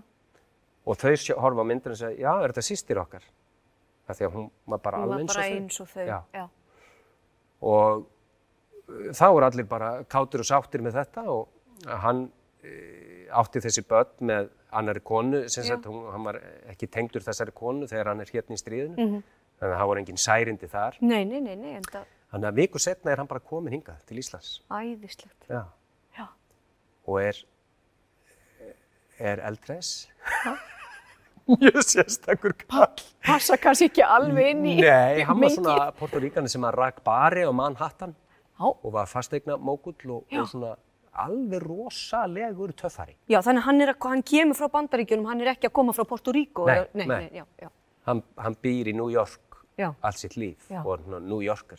og 0.84 1.00
þau 1.04 1.14
horfa 1.44 1.64
á 1.64 1.70
myndina 1.72 1.96
og 1.96 2.02
segja 2.04 2.28
já 2.28 2.32
er 2.32 2.52
þetta 2.52 2.68
sýstir 2.68 3.00
okkar 3.02 3.28
af 4.08 4.18
því 4.18 4.28
að 4.28 4.34
hún 4.36 4.50
var 4.66 4.82
bara 4.82 4.98
Hún 5.02 5.08
var 5.08 5.20
alveg 5.20 5.22
eins 5.22 5.32
og 5.32 5.36
bara 5.36 5.46
þau 5.48 5.58
eins 5.60 5.80
og 5.80 5.88
þau. 5.92 6.48
Og 7.62 8.06
þá 8.88 9.26
er 9.36 9.46
allir 9.48 9.64
bara 9.68 9.90
kátur 10.04 10.42
og 10.44 10.48
sáttir 10.48 10.82
með 10.84 10.96
þetta 11.00 11.24
og 11.30 11.48
hann 12.02 12.24
uh, 12.28 13.38
átti 13.42 13.62
þessi 13.64 13.84
börn 13.88 14.26
með 14.32 14.50
annari 14.72 15.00
konu, 15.04 15.44
sem 15.52 15.64
Já. 15.64 15.74
sagt, 15.74 15.86
hún, 15.86 16.06
hann 16.12 16.24
var 16.24 16.38
ekki 16.72 16.86
tengdur 16.88 17.20
þessari 17.24 17.52
konu 17.52 17.86
þegar 17.90 18.08
hann 18.12 18.20
er 18.24 18.30
hérna 18.32 18.56
í 18.56 18.60
stríðinu, 18.60 18.96
Mhm. 18.96 19.22
þannig 19.60 19.74
að 19.74 19.78
það 19.82 19.86
voru 19.90 20.00
engin 20.02 20.16
særindi 20.18 20.68
þar. 20.72 20.96
Nei, 21.00 21.24
nei, 21.24 21.40
nei, 21.40 21.56
nei, 21.56 21.74
en 21.76 21.82
það 21.82 22.04
Þannig 22.32 22.48
að 22.48 22.54
viku 22.56 22.78
setna 22.80 23.10
er 23.12 23.16
hann 23.20 23.26
bara 23.28 23.40
komin 23.44 23.72
hingað 23.74 23.98
til 24.08 24.16
Íslands. 24.16 24.62
æðislegt. 24.72 25.44
Já. 25.50 25.66
Já. 26.16 26.26
Og 27.06 27.18
er, 27.20 27.36
er 29.20 29.42
eldres. 29.44 30.08
Mjög 31.52 31.82
sérstakur 31.84 32.54
kall. 32.64 33.02
Passa 33.26 33.56
kannski 33.60 33.90
ekki 33.90 34.04
alveg 34.06 34.48
inn 34.54 34.64
í 34.64 34.74
Nei, 34.80 35.22
hann 35.26 35.40
var 35.42 35.50
svona 35.52 35.90
porturíkani 35.98 36.48
sem 36.48 36.62
að 36.64 36.76
rak 36.78 37.02
bari 37.04 37.42
á 37.44 37.52
Manhattan. 37.52 38.14
Já. 38.14 38.31
Og 38.60 38.92
var 38.92 39.06
fastegna 39.06 39.56
mógull 39.56 40.10
og, 40.10 40.24
og 40.32 40.48
svona 40.48 40.76
alveg 41.14 41.62
rosalegur 41.62 42.72
töffari. 42.72 43.14
Já, 43.28 43.40
þannig 43.42 43.62
hann, 43.66 43.80
að- 43.82 44.08
hann 44.08 44.22
kemur 44.22 44.54
frá 44.56 44.68
Bandaríkjunum, 44.72 45.26
hann 45.26 45.40
er 45.40 45.54
ekki 45.54 45.68
að 45.68 45.72
koma 45.72 45.92
frá 45.92 46.04
Porto 46.08 46.32
Rico. 46.32 46.66
Nei, 46.66 46.86
nei, 46.94 47.06
nei. 47.06 47.18
nei, 47.30 47.30
já, 47.40 47.44
já, 47.60 47.68
Hann, 48.06 48.22
hann 48.36 48.56
býr 48.62 48.88
í 48.88 48.94
New 48.96 49.08
York 49.10 49.40
Já. 49.78 49.94
allt 50.02 50.18
sitt 50.18 50.34
líf 50.36 50.70
og 50.84 51.06
New 51.08 51.40
Yorker 51.40 51.78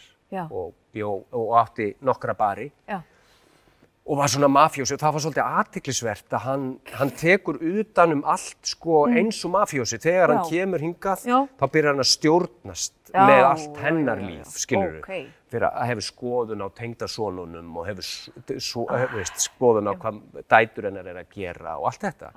og, 0.50 0.74
bjó, 0.94 1.24
og 1.32 1.52
átti 1.60 1.96
nokkra 2.02 2.34
bari 2.34 2.72
já, 2.88 3.02
og 4.06 4.18
var 4.20 4.28
svona 4.28 4.50
mafjósi 4.52 4.94
og 4.94 5.00
það 5.00 5.14
var 5.16 5.22
svolítið 5.24 5.52
aðtiklisvert 5.60 6.34
að 6.36 6.42
hann, 6.44 6.64
hann 7.00 7.12
tekur 7.16 7.56
utan 7.64 8.12
um 8.18 8.24
allt 8.28 8.58
sko 8.68 9.06
eins 9.08 9.38
og 9.48 9.54
mafjósi 9.56 10.00
þegar 10.04 10.34
hann 10.34 10.42
Mm. 10.44 10.50
Já. 10.50 10.58
kemur 10.58 10.80
hingað 10.84 11.24
Já. 11.30 11.38
þá 11.60 11.64
byrjar 11.72 11.94
hann 11.94 12.04
að 12.04 12.10
stjórnast 12.12 12.94
Já, 13.14 13.22
með 13.30 13.44
allt 13.48 13.78
hennar 13.78 14.18
líf 14.20 14.48
skilur 14.60 15.00
Ókei. 15.00 15.28
fyrir 15.50 15.70
að 15.72 15.88
hefur 15.88 16.08
skoðun 16.10 16.66
á 16.66 16.68
tengdasonunum 16.76 17.78
og 17.78 17.88
hefur 17.88 18.04
s- 18.04 18.30
svo, 18.60 18.86
ah. 18.90 19.08
veist, 19.16 19.40
skoðun 19.40 19.88
á 19.88 19.94
hvað 19.96 20.20
dætur 20.52 20.84
hennar 20.90 21.08
er 21.08 21.24
að 21.24 21.30
gera 21.36 21.78
og 21.80 21.86
allt 21.88 22.02
þetta 22.02 22.34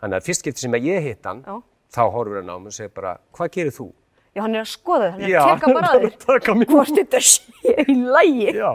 þannig 0.00 0.16
að 0.20 0.24
fyrst 0.30 0.40
skipti 0.44 0.60
sem 0.62 0.72
að 0.78 0.86
ég 0.94 1.02
hitt 1.02 1.24
hann 1.26 1.42
þá 1.90 2.02
horfur 2.12 2.36
hann 2.38 2.50
á 2.54 2.56
mig 2.58 2.70
og 2.70 2.72
segir 2.72 2.94
bara 2.94 3.18
hvað 3.34 3.50
gerir 3.50 3.74
þú? 3.74 3.90
Já, 4.34 4.40
hann 4.44 4.54
er 4.54 4.62
að 4.64 4.70
skoða 4.70 5.06
það, 5.08 5.12
hann 5.16 5.24
er 5.26 5.32
Já, 5.32 5.40
að 5.40 5.50
teka 5.50 5.72
bara 5.74 5.90
að 5.90 6.04
hann 6.04 6.62
þér. 6.62 6.70
Hvort 6.70 6.94
þetta 7.00 7.20
sé 7.26 7.74
í 7.86 7.96
lægi. 7.98 8.48
Já, 8.56 8.70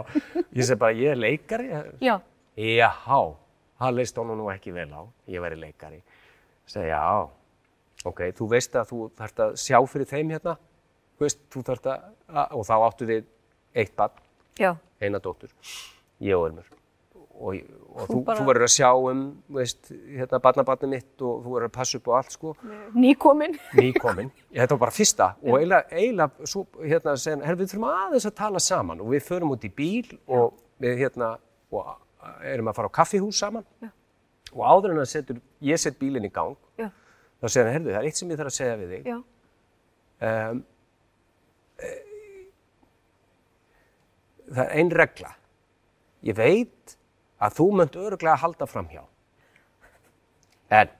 ég 0.56 0.68
segi 0.68 0.78
bara 0.82 0.96
ég 1.00 1.14
er 1.14 1.20
leikari 1.22 1.68
Já, 2.04 2.14
Jáhá, 2.56 3.20
það 3.80 3.96
leist 3.98 4.16
honum 4.20 4.38
nú 4.40 4.46
ekki 4.52 4.72
vel 4.76 4.88
á, 4.96 5.02
ég 5.28 5.42
væri 5.44 5.58
leikari. 5.60 6.00
Segði, 6.66 6.88
já, 6.88 7.02
ok, 8.08 8.22
þú 8.38 8.48
veist 8.54 8.76
að 8.80 8.88
þú 8.92 9.00
þarft 9.18 9.42
að 9.44 9.58
sjá 9.60 9.78
fyrir 9.92 10.08
þeim 10.12 10.32
hérna, 10.34 10.56
þú 11.18 11.26
veist, 11.26 11.42
þú 11.52 11.62
þarft 11.68 11.90
að, 11.92 12.06
og 12.56 12.64
þá 12.66 12.74
áttu 12.78 13.08
við 13.10 13.28
eitt 13.76 13.92
barn, 13.98 14.24
já, 14.58 14.72
eina 15.04 15.20
dóttur, 15.20 15.52
ég 16.24 16.36
og 16.40 16.48
Elmur. 16.48 16.72
Og, 17.36 17.58
og 17.92 18.06
þú, 18.08 18.18
bara- 18.24 18.38
þú 18.40 18.46
verður 18.48 18.64
að 18.64 18.72
sjá 18.72 18.88
um, 18.96 19.18
veist, 19.58 19.90
hérna, 19.92 20.38
barnabarnið 20.44 20.88
mitt 20.94 21.24
og 21.26 21.42
þú 21.44 21.52
verður 21.52 21.68
að 21.68 21.74
passa 21.74 21.98
upp 21.98 22.08
á 22.08 22.12
allt, 22.16 22.32
sko, 22.32 22.54
nýkomin. 22.96 23.58
nýkomin. 23.80 24.30
Þetta 24.54 24.72
var 24.72 24.82
bara 24.86 24.94
fyrsta. 24.96 25.26
Og 25.44 25.58
eiginlega, 25.58 25.84
hérna, 25.92 27.16
við 27.60 27.66
þurfum 27.66 27.86
aðeins 27.90 28.28
að 28.30 28.36
tala 28.40 28.62
saman 28.64 29.02
og 29.04 29.12
við 29.12 29.26
förum 29.28 29.52
út 29.52 29.66
í 29.68 29.72
bíl 29.76 30.16
og 30.26 30.56
við, 30.80 30.96
hérna, 31.04 31.34
og 31.76 31.92
erum 32.46 32.72
að 32.72 32.78
fara 32.80 32.88
á 32.88 32.96
kaffihús 33.00 33.38
saman. 33.44 33.66
Já. 33.84 33.90
og 34.56 34.62
áður 34.64 34.94
en 34.94 35.02
að 35.02 35.08
setur, 35.10 35.38
ég 35.60 35.80
set 35.80 35.98
bílinn 36.00 36.24
í 36.24 36.30
gang 36.32 36.54
Já, 36.80 36.86
þá 37.42 37.46
segir 37.50 37.66
hann, 37.66 37.74
herðu, 37.76 37.90
það 37.92 37.98
er 38.00 38.06
eitt 38.08 38.20
sem 38.20 38.30
ég 38.32 38.38
þarf 38.40 38.52
að 38.52 38.56
segja 38.56 38.76
við 38.80 38.92
þig. 38.94 39.08
Já, 39.10 39.16
um, 40.30 40.60
e, 41.76 41.90
það 44.46 44.62
er 44.64 44.72
ein 44.80 44.92
regla. 45.02 45.32
Ég 46.26 46.38
veit 46.38 46.96
að 47.40 47.58
þú 47.58 47.66
mönt 47.80 47.98
öruglega 48.00 48.38
halda 48.40 48.68
fram 48.70 48.88
hjá 48.92 49.02
en 50.72 50.90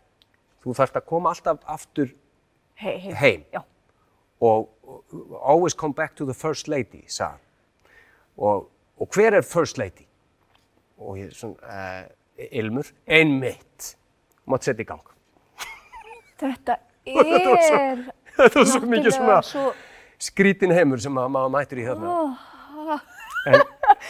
þú 0.62 0.74
þarft 0.76 1.00
að 1.00 1.08
koma 1.08 1.32
alltaf 1.32 1.62
aftur 1.70 2.12
hei, 2.74 2.98
hei. 2.98 3.14
heim 3.14 3.44
Já, 3.54 3.62
og, 4.40 4.68
always 5.42 5.74
come 5.74 5.94
back 5.94 6.14
to 6.16 6.26
the 6.26 6.34
first 6.34 6.68
lady, 6.68 7.04
sagði 7.08 7.32
hann. 7.32 7.40
Og, 8.36 8.70
og 9.00 9.08
hver 9.14 9.34
er 9.34 9.42
first 9.42 9.78
lady? 9.78 10.04
Og 10.98 11.18
ég 11.18 11.32
svona, 11.36 11.56
uh, 11.64 12.46
Ilmur, 12.52 12.88
einmitt. 13.08 13.94
Mátt 14.46 14.68
setja 14.68 14.84
í 14.84 14.88
gang. 14.88 15.12
þetta 16.36 16.76
er 17.06 18.04
Þetta 18.36 18.60
var 18.60 18.68
svo 18.68 18.80
mikið 18.84 19.14
svona 19.16 19.38
skrítin 20.20 20.74
heimur 20.76 21.00
sem 21.00 21.16
að 21.16 21.30
maður 21.32 21.52
mættur 21.54 21.80
í 21.80 21.86
þarna. 21.86 22.98
En, 23.46 23.62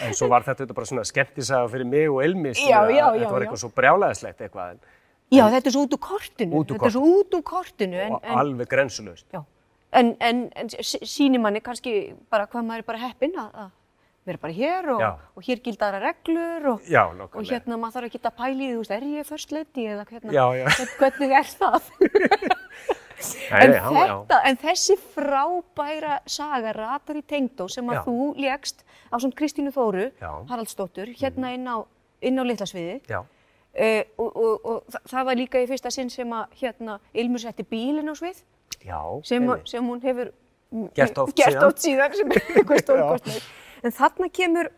en 0.05 0.15
svo 0.15 0.29
var 0.29 0.43
þetta 0.47 0.75
bara 0.77 0.87
svona 0.87 1.05
skemmtisaga 1.09 1.69
fyrir 1.73 1.87
mig 1.89 2.09
og 2.11 2.23
Ilmi. 2.25 2.53
skilur, 2.55 2.71
Já, 2.71 2.81
já, 2.91 3.07
já, 3.07 3.21
Þetta 3.21 3.33
var 3.33 3.47
eitthvað 3.47 3.63
svo 3.65 3.71
brjálæðislegt 3.81 4.41
eitthvað 4.47 4.71
en, 4.75 4.81
já, 5.33 5.45
þetta 5.55 5.67
er 5.67 5.77
svo 5.77 5.85
út 5.87 5.97
úr 5.97 6.03
kortinu. 6.09 6.53
Út 6.61 6.71
úr 6.71 6.77
þetta 6.79 6.87
er 6.91 6.95
svo 6.99 7.05
út 7.21 7.35
úr 7.39 7.43
kortinu, 7.43 7.97
en, 8.07 8.13
og 8.13 8.21
en, 8.25 8.39
alveg 8.43 8.69
grensulöst. 8.69 9.27
já, 9.33 9.43
en, 9.93 10.17
en, 10.21 10.45
en 10.57 10.69
s- 10.77 10.99
sýnir 11.03 11.41
manni 11.41 11.61
kannski 11.65 12.15
bara 12.31 12.47
hvað 12.47 12.65
maður 12.69 12.85
er 12.85 12.89
bara 12.93 12.99
heppinn 13.07 13.37
að, 13.41 13.51
að 13.65 13.71
vera 14.27 14.39
bara 14.43 14.53
hér 14.53 14.89
og, 14.91 15.03
og 15.39 15.43
hér 15.47 15.61
gildara 15.63 16.01
reglur 16.03 16.65
og, 16.73 16.81
og 17.33 17.45
hérna 17.47 17.77
maður 17.79 17.95
þarf 17.95 18.07
að 18.07 18.51
í 18.51 18.57
því, 18.59 18.71
þú 18.75 18.79
veist, 18.83 18.91
er 18.97 19.05
ég 19.13 19.27
first 19.29 19.53
lady 19.55 19.85
eða 19.87 20.07
hérna, 20.11 20.33
hvernig 20.99 21.37
er 21.39 21.47
það? 21.47 21.83
En, 23.51 23.71
nei, 23.71 23.79
hann- 23.81 23.97
þetta, 23.97 24.41
en 24.45 24.57
þessi 24.61 24.97
frábæra 25.15 26.19
saga 26.27 26.73
ratar 26.77 27.17
í 27.17 27.23
tengdó 27.25 27.69
sem 27.71 27.87
að 27.89 27.95
Já. 27.99 28.03
þú 28.05 28.17
légst 28.37 28.85
á 29.13 29.17
svona 29.19 29.35
Kristínu 29.39 29.73
Þóru, 29.73 30.11
Já. 30.21 30.31
Haraldsdóttur, 30.51 31.09
hérna 31.17 31.55
inn 31.55 31.67
á, 31.67 31.77
inn 32.23 32.39
á 32.39 32.45
litlasviði. 32.45 33.01
Já, 33.09 33.23
Uh, 33.77 34.01
og, 34.17 34.37
og, 34.41 34.61
og 34.65 34.85
þa- 34.89 35.01
það 35.05 35.25
var 35.29 35.35
líka 35.37 35.61
í 35.61 35.67
fyrsta 35.69 35.91
sinn 35.93 36.09
sem 36.09 36.31
að 36.33 36.47
hérna 36.63 36.95
Ilmur 37.13 37.39
setti 37.43 37.63
bílinn 37.63 38.09
á 38.09 38.17
svið 38.17 38.39
já. 38.89 39.01
sem, 39.23 39.45
sem 39.69 39.85
hún 39.85 40.01
hefur 40.01 40.31
mm, 40.73 40.87
Gert 40.97 41.19
oft 41.19 41.37
síðan. 41.37 41.75
síðan 41.77 42.15
sem 42.17 42.31
er 42.33 42.41
eitthvað 42.57 42.81
stórkostnið. 42.87 43.43
En 43.85 43.93
þarna 43.93 44.31
kemur, 44.33 44.71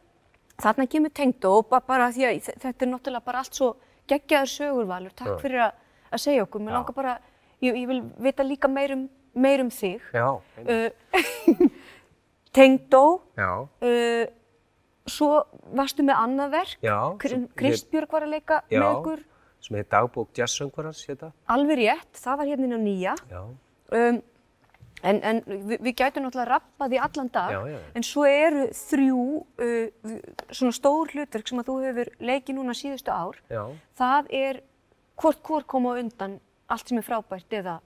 þarna 0.59 0.89
kemur 0.91 1.11
tengdó 1.15 1.53
ba- 1.71 1.79
bara 1.87 2.09
því 2.11 2.27
að 2.27 2.41
þe- 2.49 2.57
þetta 2.59 2.83
er 2.83 2.91
náttúrulega 2.91 3.25
bara 3.25 3.39
allt 3.45 3.55
svo 3.55 3.69
geggjaður 4.11 4.51
sögurvalur. 4.57 5.15
Takk 5.15 5.39
fyrir 5.47 5.63
að, 5.69 5.73
að 6.11 6.19
segja 6.27 6.43
okkur. 6.49 6.61
Mér 6.67 6.73
langar 6.81 6.95
bara, 6.99 7.15
ég, 7.65 7.75
ég 7.83 7.87
vil 7.91 8.03
vita 8.19 8.43
líka 8.47 8.69
meir 8.69 8.93
um, 8.97 9.07
meir 9.35 9.61
um 9.65 9.71
þig. 9.71 10.03
Já. 10.15 10.29
Uh, 10.63 10.91
tengdó, 12.59 13.05
já, 13.39 13.51
uh, 13.85 14.27
svo 15.09 15.43
varstu 15.77 16.05
með 16.05 16.19
annað 16.25 16.51
verk. 16.57 16.79
já. 16.85 16.99
Kristbjörg 17.57 18.11
var 18.13 18.27
að 18.27 18.35
leika 18.37 18.63
Já. 18.71 18.81
með 18.83 18.91
ykkur. 18.99 19.23
sem 19.61 19.77
heit 19.77 19.89
dagbók 19.91 20.29
jazzsöngvarans, 20.39 21.01
hérna. 21.09 21.33
Alveg 21.51 21.79
rétt, 21.81 22.13
það 22.15 22.37
var 22.43 22.47
hérna 22.53 22.79
nýja. 22.83 23.15
Já, 23.31 23.43
Um, 23.89 24.19
en, 25.01 25.19
en 25.25 25.39
við, 25.47 25.79
við 25.81 25.95
gætum 25.97 26.27
náttúrulega 26.27 26.51
rappað 26.59 26.93
í 26.93 26.99
allan 27.01 27.31
dag, 27.33 27.53
Já, 27.55 27.61
já, 27.65 27.71
já. 27.73 27.79
en 27.97 28.05
svo 28.05 28.25
eru 28.29 28.67
þrjú 28.77 29.23
uh, 29.65 30.19
svona 30.53 30.75
stór 30.77 31.09
hlutverk 31.15 31.49
sem 31.49 31.63
að 31.63 31.71
þú 31.71 31.77
hefur 31.87 32.11
leikið 32.21 32.59
núna 32.59 32.75
síðustu 32.77 33.09
ár. 33.15 33.39
já. 33.49 33.63
Það 33.97 34.29
er 34.43 34.61
hvort 35.17 35.41
hvort 35.49 35.67
koma 35.73 35.95
undan 36.03 36.37
allt 36.69 36.89
sem 36.89 36.99
er 37.01 37.07
frábært 37.07 37.55
eða, 37.59 37.79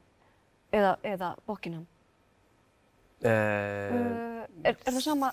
eða, 0.72 0.96
eða 1.14 1.34
Buckingham. 1.46 1.86
Uh, 3.22 3.28
Uh, 3.32 4.42
er, 4.66 4.74
er 4.74 4.92
það 4.96 5.02
sama, 5.04 5.28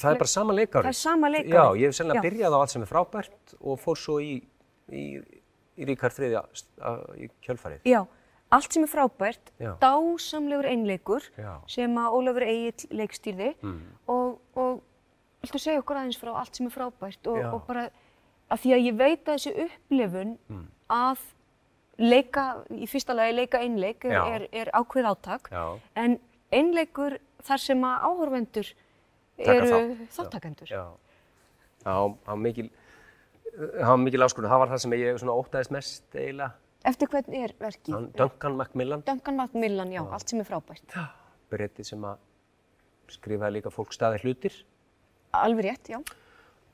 það 0.00 0.14
er 0.14 0.18
bara 0.22 0.30
sama 0.32 0.54
leikari. 0.56 0.84
það 0.86 0.94
er 0.94 0.96
sama 0.96 1.28
leikari? 1.28 1.52
Já, 1.52 1.64
ég 1.76 1.90
hef 1.90 1.96
sennilega 1.98 2.20
Já. 2.22 2.24
byrjað 2.24 2.54
á 2.56 2.58
allt 2.62 2.72
sem 2.72 2.82
er 2.86 2.88
frábært 2.88 3.54
og 3.60 3.80
fór 3.82 3.98
svo 4.00 4.14
í, 4.24 4.30
í, 4.88 5.02
í 5.76 5.88
Ríkard 5.90 6.16
þriðja 6.16 6.40
í 7.20 7.28
kjölfarið. 7.44 7.82
Já, 7.84 8.00
allt 8.56 8.72
sem 8.72 8.86
er 8.86 8.90
frábært, 8.94 9.52
Já. 9.60 9.74
dásamlegur 9.82 10.70
einleikur 10.70 11.28
Já. 11.36 11.52
sem 11.68 12.00
að 12.00 12.16
Ólafur 12.16 12.46
Egil 12.48 12.88
leikstýrði 13.02 13.50
Mm. 13.60 13.82
og, 14.08 14.40
og 14.56 14.80
viltu 15.44 15.60
segja 15.60 15.82
okkur 15.84 16.00
aðeins 16.00 16.16
frá 16.20 16.32
allt 16.40 16.56
sem 16.56 16.66
er 16.66 16.72
frábært 16.78 17.28
og, 17.28 17.44
og 17.52 17.66
bara 17.68 17.90
að 18.50 18.64
því 18.64 18.72
að 18.78 18.84
ég 18.88 18.96
veit 19.04 19.28
að 19.28 19.36
þessi 19.36 19.52
upplifun 19.68 20.38
Mm. 20.48 20.64
að 20.88 21.18
leika, 21.98 22.64
í 22.74 22.86
fyrsta 22.90 23.14
lagi 23.14 23.34
leika 23.36 23.60
einleik 23.62 24.04
er, 24.04 24.12
Já. 24.16 24.22
er, 24.34 24.46
er 24.52 24.70
ákveð 24.74 25.06
átak 25.12 25.50
Já. 25.52 25.64
en 25.96 26.18
einleikur 26.52 27.18
þar 27.44 27.60
sem 27.62 27.84
að 27.86 28.08
áhorfendur 28.08 28.72
Taka 29.38 29.54
eru 29.54 29.66
þátt. 29.70 30.02
þáttakendur. 30.16 30.68
Já, 30.70 30.84
já, 31.84 31.94
það 31.94 32.28
var 32.28 32.36
mikil, 32.38 32.68
mikil 34.04 34.22
áskurinn. 34.26 34.50
Það 34.50 34.60
var 34.62 34.68
það 34.74 34.82
sem 34.84 34.92
ég 34.98 35.18
svona 35.18 35.34
óttaðist 35.40 35.72
mest 35.74 36.14
eiginlega. 36.14 36.52
Eftir 36.84 37.08
hvern 37.08 37.34
er 37.34 37.54
verkið? 37.58 37.94
Hann- 37.94 38.10
Duncan 38.16 38.56
Macmillan, 38.56 39.02
Duncan 39.06 39.36
Macmillan, 39.36 39.90
já, 39.92 40.02
allt 40.12 40.28
sem 40.28 40.40
er 40.40 40.44
frábært. 40.44 40.94
breyti 41.50 41.84
sem 41.84 42.02
að 42.04 42.18
skrifaði 43.08 43.52
líka 43.58 43.70
fólk 43.70 43.92
staði 43.92 44.18
hlutir. 44.24 44.54
Alveg 45.32 45.64
rétt, 45.64 45.88
já. 45.92 45.98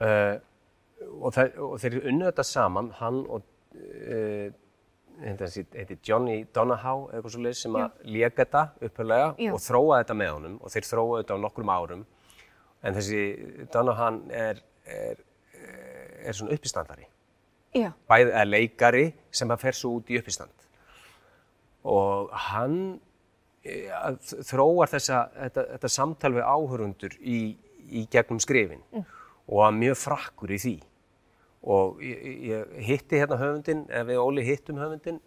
Uh, 0.00 0.38
og, 1.20 1.32
það, 1.32 1.56
og 1.64 1.78
þeir 1.80 1.96
unnu 2.08 2.24
þetta 2.28 2.44
saman, 2.44 2.90
hann 3.00 3.20
og 3.28 3.42
uh, 3.74 4.50
heiti 5.20 5.98
Johnny 6.06 6.44
Donahoe 6.54 7.10
eða 7.10 7.18
eitthvað 7.20 7.34
svo 7.34 7.52
sem 7.58 7.76
að 7.80 8.08
léka 8.16 8.44
þetta 8.44 8.62
upphörlega 8.88 9.50
og 9.52 9.60
þróa 9.64 10.00
þetta 10.00 10.16
með 10.20 10.32
honum 10.36 10.56
og 10.60 10.74
þeir 10.74 10.88
þróa 10.88 11.20
þetta 11.20 11.36
á 11.36 11.42
nokkrum 11.44 11.72
árum. 11.74 12.06
En 12.80 12.96
þessi 12.96 13.22
Donahoe 13.72 14.20
er, 14.32 14.62
er, 14.88 15.22
er 16.24 16.36
svona 16.36 16.56
uppistandari 16.56 17.06
Já, 17.76 17.92
bæði 18.10 18.32
eða 18.32 18.48
leikari 18.48 19.04
sem 19.30 19.50
að 19.52 19.62
fer 19.62 19.76
svo 19.78 19.92
út 20.00 20.08
í 20.10 20.18
uppistand. 20.18 20.66
Og 21.86 22.32
hann 22.50 22.78
að 23.94 24.16
þróar 24.48 24.90
þessa, 24.90 25.24
þetta, 25.36 25.66
þetta 25.74 25.90
samtal 25.92 26.32
við 26.34 26.48
áhörundur 26.48 27.16
í, 27.20 27.40
í 27.92 28.06
gegnum 28.10 28.40
skrifin. 28.42 28.82
Og 29.50 29.64
að 29.66 29.76
mjög 29.82 30.00
frakkur 30.00 30.54
í 30.54 30.58
því 30.62 30.76
og 31.62 32.00
ég, 32.04 32.22
ég 32.50 32.78
hitti 32.86 33.20
hérna 33.20 33.36
höfundin, 33.40 33.84
við 34.08 34.22
Óli 34.22 34.46
hittum 34.46 34.80
höfundin 34.80 35.20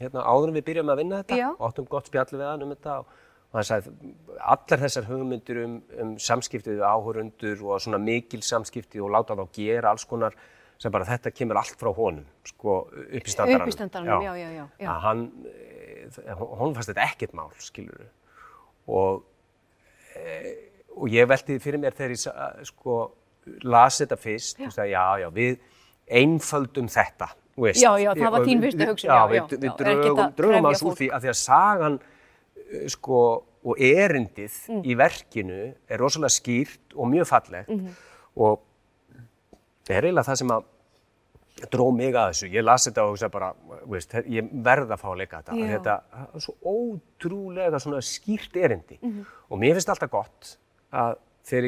hérna 0.00 0.24
áður 0.24 0.50
en 0.50 0.58
við 0.58 0.66
byrjum 0.70 0.90
að 0.90 1.00
vinna 1.02 1.20
þetta 1.22 1.38
Já. 1.38 1.48
og 1.52 1.68
áttum 1.68 1.88
gott 1.90 2.08
spjalli 2.10 2.40
við 2.40 2.48
hann 2.48 2.64
um 2.66 2.72
þetta 2.74 2.98
og 3.02 3.12
og 3.54 3.60
hann 3.60 3.66
sagði 3.68 4.14
allar 4.42 4.80
þessar 4.82 5.04
hugmyndir 5.06 5.60
um, 5.62 5.74
um 6.02 6.14
samskiptið 6.18 6.80
við 6.80 6.88
áhörundur 6.90 7.60
og 7.62 7.82
svona 7.84 8.00
mikil 8.02 8.40
samskipti 8.42 8.98
og 8.98 9.12
láta 9.14 9.36
þá 9.38 9.44
gera 9.54 9.92
alls 9.94 10.02
konar 10.10 10.34
sem 10.82 10.90
bara 10.90 11.06
þetta 11.06 11.30
kemur 11.30 11.60
allt 11.60 11.78
frá 11.78 11.92
honum 11.94 12.24
sko 12.48 12.80
upp 12.90 13.14
í 13.14 13.30
standaranum. 13.30 13.62
Upp 13.62 13.70
í 13.70 13.76
standaranum, 13.76 14.24
já, 14.26 14.32
já, 14.40 14.48
já. 14.56 14.64
já. 14.82 14.88
Að 14.90 15.04
hann, 15.04 15.22
eh, 15.52 16.32
honum 16.40 16.74
fannst 16.74 16.90
þetta 16.90 17.06
ekkert 17.06 17.36
mál, 17.38 17.52
skilur 17.62 18.02
við. 18.02 18.10
Og, 18.98 19.22
e, 20.18 20.34
og 20.98 21.14
ég 21.14 21.30
veldi 21.30 21.60
fyrir 21.62 21.82
mér 21.84 21.94
þegar 21.94 22.16
ég 22.16 22.26
eh, 22.34 22.66
sko 22.72 22.98
lasi 23.62 24.02
þetta 24.02 24.18
fyrst, 24.18 24.58
þú 24.58 24.66
veist 24.66 24.82
að 24.82 24.90
já, 24.96 25.06
já, 25.22 25.28
við 25.38 25.54
einföldum 26.10 26.88
þetta, 26.92 27.30
veist. 27.56 27.82
Já, 27.82 27.94
já, 28.02 28.12
það 28.18 28.36
var 28.36 28.44
þín 28.48 28.60
fyrstu 28.66 28.90
hugsun, 28.90 29.08
já, 29.08 29.14
já. 29.14 29.20
Já, 29.20 29.46
við, 29.50 29.58
við 29.64 29.72
drögum, 29.78 30.22
drögum 30.36 30.68
að 30.68 30.78
svo 30.80 30.94
því 30.98 31.10
að 31.10 31.24
því 31.24 31.32
að 31.32 31.40
sagan 31.40 31.98
sko 32.92 33.22
og 33.64 33.80
erindið 33.80 34.56
mm. 34.68 34.84
í 34.84 34.94
verkinu 34.98 35.58
er 35.88 36.00
rosalega 36.00 36.34
skýrt 36.34 36.94
og 36.94 37.08
mjög 37.08 37.28
fallegt 37.30 37.70
mm 37.72 37.80
-hmm. 37.80 37.98
og 38.36 38.60
það 39.86 39.96
er 39.96 40.04
eiginlega 40.04 40.28
það 40.28 40.40
sem 40.42 40.50
að 40.50 40.70
dró 41.70 41.90
mig 41.94 42.14
að 42.14 42.32
þessu. 42.32 42.48
Ég 42.50 42.64
las 42.64 42.86
þetta 42.88 43.04
og 43.04 43.10
hugsa 43.12 43.28
bara, 43.28 43.52
veist, 43.86 44.14
ég 44.26 44.48
verða 44.52 44.96
að 44.96 45.00
fá 45.00 45.08
að 45.12 45.18
leika 45.18 45.42
þetta. 45.42 45.58
Þetta 45.70 45.94
er 46.34 46.40
svo 46.40 46.54
ótrúlega 46.64 47.78
svona 47.78 48.00
skýrt 48.00 48.56
erindi 48.56 48.98
mm 49.00 49.10
-hmm. 49.10 49.24
og 49.48 49.58
mér 49.58 49.72
finnst 49.72 49.88
alltaf 49.88 50.10
gott 50.10 50.58
að 50.92 51.16
þeir 51.44 51.64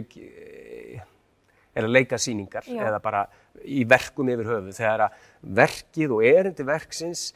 er 1.76 1.84
að 1.84 1.92
leika 1.92 2.18
síningar 2.18 2.64
Já. 2.66 2.80
eða 2.88 3.00
bara 3.02 3.26
í 3.64 3.84
verkum 3.88 4.28
yfir 4.32 4.48
höfu 4.50 4.74
þegar 4.76 5.06
að 5.06 5.20
verkið 5.60 6.16
og 6.16 6.24
erindi 6.26 6.66
verksins 6.66 7.28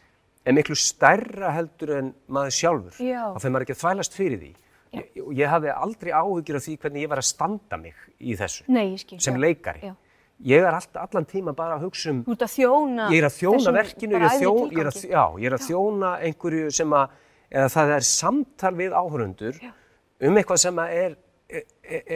er 0.45 0.57
miklu 0.57 0.77
stærra 0.79 1.53
heldur 1.55 1.95
en 1.99 2.13
maður 2.33 2.57
sjálfur 2.57 2.99
og 2.99 3.41
þegar 3.41 3.55
maður 3.55 3.67
ekki 3.67 3.77
að 3.77 3.83
þvælast 3.85 4.17
fyrir 4.17 4.43
því. 4.43 4.53
Já. 4.91 5.01
ég, 5.15 5.27
ég 5.39 5.51
hafði 5.53 5.73
aldrei 5.75 6.11
áhugir 6.11 6.57
af 6.59 6.65
því 6.65 6.77
hvernig 6.83 7.05
ég 7.05 7.11
var 7.13 7.21
að 7.23 7.29
standa 7.29 7.79
mig 7.79 7.99
í 8.19 8.35
þessu 8.39 8.65
Nei, 8.75 8.97
sem 8.99 9.37
leikari. 9.39 9.91
Já. 9.91 9.93
ég 10.51 10.65
er 10.67 10.75
alltaf, 10.75 11.05
allan 11.05 11.29
tíma 11.31 11.55
bara 11.55 11.77
að 11.77 11.85
hugsa 11.87 12.11
um 12.11 12.23
að 12.33 12.47
þjóna 12.57 13.11
ég 13.13 13.21
er 13.21 13.29
að 13.29 13.37
þjóna 13.37 13.75
verkinu 13.77 14.17
ég 14.17 14.21
er 14.21 14.27
að, 14.27 14.41
þjó, 14.41 14.55
ég 14.73 14.81
er 14.83 14.91
að, 14.91 15.03
já, 15.05 15.25
ég 15.39 15.51
er 15.51 15.57
að 15.59 15.67
þjóna 15.69 16.15
einhverju 16.27 16.73
sem 16.81 16.97
að 16.99 17.19
eða 17.51 17.69
það 17.75 17.93
er 17.97 18.09
samtal 18.09 18.73
við 18.79 18.97
áhörundur 18.97 19.61
um 20.21 20.41
eitthvað 20.41 20.63
sem 20.65 20.83
að 20.83 20.97
er, 21.05 21.17
er, 21.51 21.65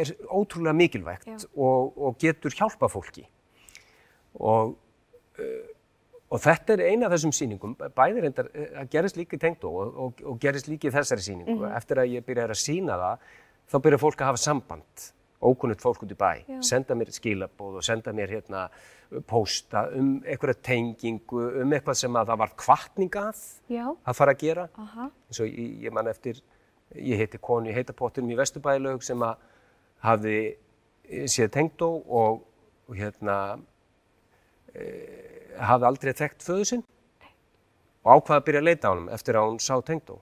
er 0.02 0.12
ótrúlega 0.26 0.74
mikilvægt 0.78 1.46
og, 1.54 1.94
og 1.94 2.18
getur 2.22 2.54
hjálpa 2.58 2.90
fólki 2.90 3.26
og 4.40 4.74
uh, 5.38 5.74
Og 6.34 6.40
þetta 6.42 6.74
er 6.74 6.88
eina 6.88 7.06
af 7.06 7.12
þessum 7.14 7.32
síningum, 7.36 7.74
bæði 7.94 8.22
reyndar, 8.24 8.48
það 8.50 8.78
eh, 8.80 8.86
gerist 8.90 9.18
líka 9.20 9.36
í 9.36 9.40
Tengdó 9.42 9.70
og, 9.70 9.98
og, 10.04 10.22
og 10.32 10.38
gerist 10.42 10.66
líka 10.66 10.88
í 10.88 10.94
þessari 10.94 11.22
síningu. 11.22 11.52
Mm 11.52 11.60
-hmm. 11.60 11.76
Eftir 11.78 12.00
að 12.00 12.14
ég 12.14 12.24
byrjaði 12.26 12.54
að 12.56 12.62
sína 12.62 12.96
það, 13.02 13.26
þá 13.70 13.76
byrjaði 13.84 14.02
fólk 14.02 14.22
að 14.22 14.30
hafa 14.30 14.40
samband, 14.42 15.04
ókunnult 15.44 15.84
fólk 15.84 16.02
út 16.02 16.14
í 16.14 16.16
bæ, 16.18 16.32
Já. 16.48 16.58
senda 16.62 16.94
mér 16.98 17.12
skilabóð 17.14 17.76
og 17.78 17.84
senda 17.84 18.12
mér 18.12 18.32
hérna 18.34 18.68
pósta 19.30 19.84
um 19.94 20.22
einhverja 20.24 20.58
tengingu, 20.62 21.42
um 21.62 21.72
eitthvað 21.72 21.94
sem 21.94 22.16
að 22.16 22.26
það 22.32 22.38
var 22.38 22.54
kvartningað 22.56 23.42
að 24.04 24.14
fara 24.16 24.32
að 24.32 24.40
gera. 24.40 24.68
Uh 24.78 24.96
-huh. 24.96 25.10
ég, 25.46 25.84
ég 25.84 25.92
man 25.92 26.08
eftir, 26.08 26.42
ég 26.94 27.18
heiti 27.18 27.38
konu 27.38 27.70
í 27.70 27.74
heitapottunum 27.74 28.30
í 28.30 28.36
Vesturbælaug 28.36 29.02
sem 29.02 29.22
að 29.22 29.36
hafði 30.00 30.56
séð 31.26 31.50
Tengdó 31.50 32.02
og, 32.08 32.42
og 32.88 32.96
hérna... 32.96 33.58
E, 34.74 34.84
hafði 35.62 35.86
aldrei 35.88 36.12
þekkt 36.18 36.44
föðu 36.44 36.68
sinn 36.68 36.84
og 38.04 38.18
ákvaði 38.18 38.36
að 38.36 38.46
byrja 38.48 38.60
að 38.60 38.68
leita 38.68 38.90
á 38.90 38.92
hann 38.92 39.04
eftir 39.14 39.38
að 39.38 39.48
hún 39.48 39.60
sá 39.62 39.74
tengdó. 39.86 40.18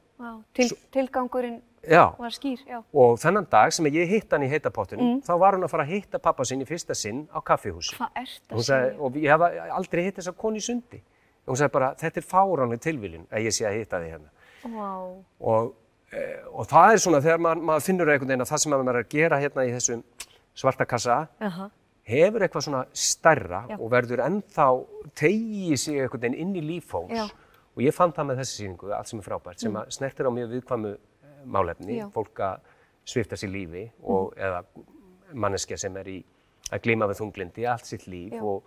Til, 0.55 0.69
tilgangurinn 0.95 1.57
já. 1.83 2.05
var 2.19 2.35
skýr. 2.35 2.61
Já. 2.69 2.79
Og 2.95 3.17
þennan 3.19 3.49
dag 3.51 3.73
sem 3.75 3.89
ég 3.91 4.11
hitt 4.11 4.31
hann 4.31 4.45
í 4.47 4.51
heitapottinu, 4.53 5.03
mm. 5.03 5.23
þá 5.27 5.33
var 5.41 5.57
hún 5.57 5.67
að 5.67 5.73
fara 5.73 5.87
að 5.87 5.95
hitta 5.97 6.21
pappa 6.23 6.47
sinn 6.47 6.63
í 6.63 6.69
fyrsta 6.69 6.95
sinn 6.99 7.25
á 7.35 7.43
kaffihúsi. 7.43 7.97
Hvað 7.99 8.23
er 8.23 8.31
þetta 8.31 8.67
segja? 8.69 8.95
Og 9.03 9.19
ég 9.19 9.35
hef 9.35 9.75
aldrei 9.81 10.05
hitt 10.07 10.21
þessa 10.21 10.35
koni 10.45 10.63
sundi. 10.63 11.03
Og 11.43 11.55
hún 11.55 11.59
sagði 11.59 11.75
bara, 11.75 11.91
þetta 11.99 12.23
er 12.23 12.29
fáránlega 12.29 12.85
tilvílin 12.87 13.27
að 13.33 13.49
ég 13.49 13.57
sé 13.57 13.67
að 13.67 13.81
hitta 13.81 14.03
þig 14.05 14.15
hérna. 14.15 14.31
Wow. 14.63 15.09
Og, 15.43 15.73
e, 16.15 16.27
og 16.53 16.71
það 16.71 16.93
er 16.93 17.03
svona 17.03 17.23
þegar 17.25 17.43
maður, 17.49 17.67
maður 17.73 17.87
finnur 17.89 18.13
einhvern 18.15 18.31
veginn 18.31 18.47
að 18.47 18.53
það 18.53 18.63
sem 18.63 18.75
maður 18.77 18.93
er 18.93 19.01
að 19.01 19.15
gera 19.17 19.43
hérna 19.43 19.67
í 19.67 19.75
þessum 19.75 20.05
svarta 20.55 20.87
kassa, 20.87 21.25
uh 21.43 21.59
-huh 21.59 21.71
hefur 22.09 22.43
eitthvað 22.43 22.67
svona 22.67 22.83
starra 22.97 23.63
Já. 23.71 23.77
og 23.79 23.91
verður 23.93 24.25
ennþá 24.25 24.67
tegið 25.19 25.79
sig 25.79 26.01
einhvern 26.03 26.25
veginn 26.25 26.39
inn 26.43 26.59
í 26.59 26.65
lífhóms 26.67 27.33
og 27.73 27.83
ég 27.85 27.95
fann 27.95 28.13
það 28.13 28.29
með 28.29 28.43
þessi 28.43 28.59
síningu, 28.59 28.93
allt 28.93 29.09
sem 29.09 29.23
er 29.23 29.27
frábært, 29.27 29.63
sem 29.63 29.73
mm. 29.73 29.93
snertir 29.95 30.29
á 30.29 30.31
mjög 30.35 30.51
viðkvæmu 30.57 30.93
eh, 30.93 31.37
málefni, 31.49 31.99
Já. 32.01 32.07
fólk 32.13 32.43
að 32.45 32.71
svifta 33.09 33.39
sér 33.39 33.53
lífi 33.53 33.85
og, 34.03 34.33
mm. 34.33 34.43
eða 34.49 35.37
manneskja 35.45 35.79
sem 35.81 35.97
er 35.97 36.11
í 36.13 36.19
að 36.73 36.83
glima 36.87 37.09
við 37.09 37.21
þunglindi 37.23 37.69
allt 37.69 37.89
sitt 37.89 38.09
líf 38.11 38.35
og, 38.41 38.67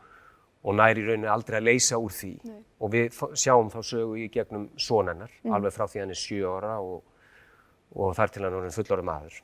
og 0.66 0.78
næri 0.80 1.04
rauninu 1.06 1.30
aldrei 1.32 1.60
að 1.60 1.68
leysa 1.68 2.00
úr 2.02 2.14
því 2.16 2.32
Nei. 2.48 2.62
og 2.80 2.94
við 2.96 3.20
sjáum 3.38 3.70
þá 3.74 3.80
sögu 3.92 4.16
í 4.24 4.30
gegnum 4.34 4.70
sónennar, 4.80 5.36
mm. 5.44 5.54
alveg 5.54 5.76
frá 5.76 5.86
því 5.92 6.06
hann 6.06 6.16
er 6.16 6.22
7 6.24 6.40
ára 6.56 6.80
og, 6.82 7.04
og 7.94 8.16
þar 8.18 8.34
til 8.34 8.48
hann 8.48 8.58
er 8.64 8.80
fullorðum 8.80 9.14
aður. 9.14 9.44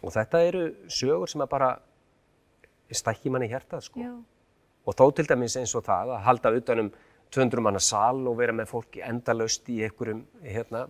Og 0.00 0.14
þetta 0.16 0.42
eru 0.48 0.64
sögur 0.88 1.28
sem 1.28 1.44
að 1.44 1.52
bara 1.52 1.70
stækki 2.96 3.32
manni 3.32 3.48
hjertað 3.50 3.86
sko. 3.86 4.02
Já. 4.02 4.12
Og 4.88 4.96
þó 4.96 5.04
til 5.14 5.28
dæmis 5.28 5.56
eins 5.60 5.74
og 5.76 5.84
það 5.86 6.14
að 6.16 6.24
halda 6.26 6.52
utanum 6.56 6.90
200 7.30 7.62
manna 7.62 7.82
sal 7.82 8.24
og 8.26 8.38
vera 8.40 8.54
með 8.56 8.72
fólki 8.72 9.02
endalaust 9.06 9.68
í 9.70 9.80
einhverjum, 9.86 10.24
hérna, 10.42 10.86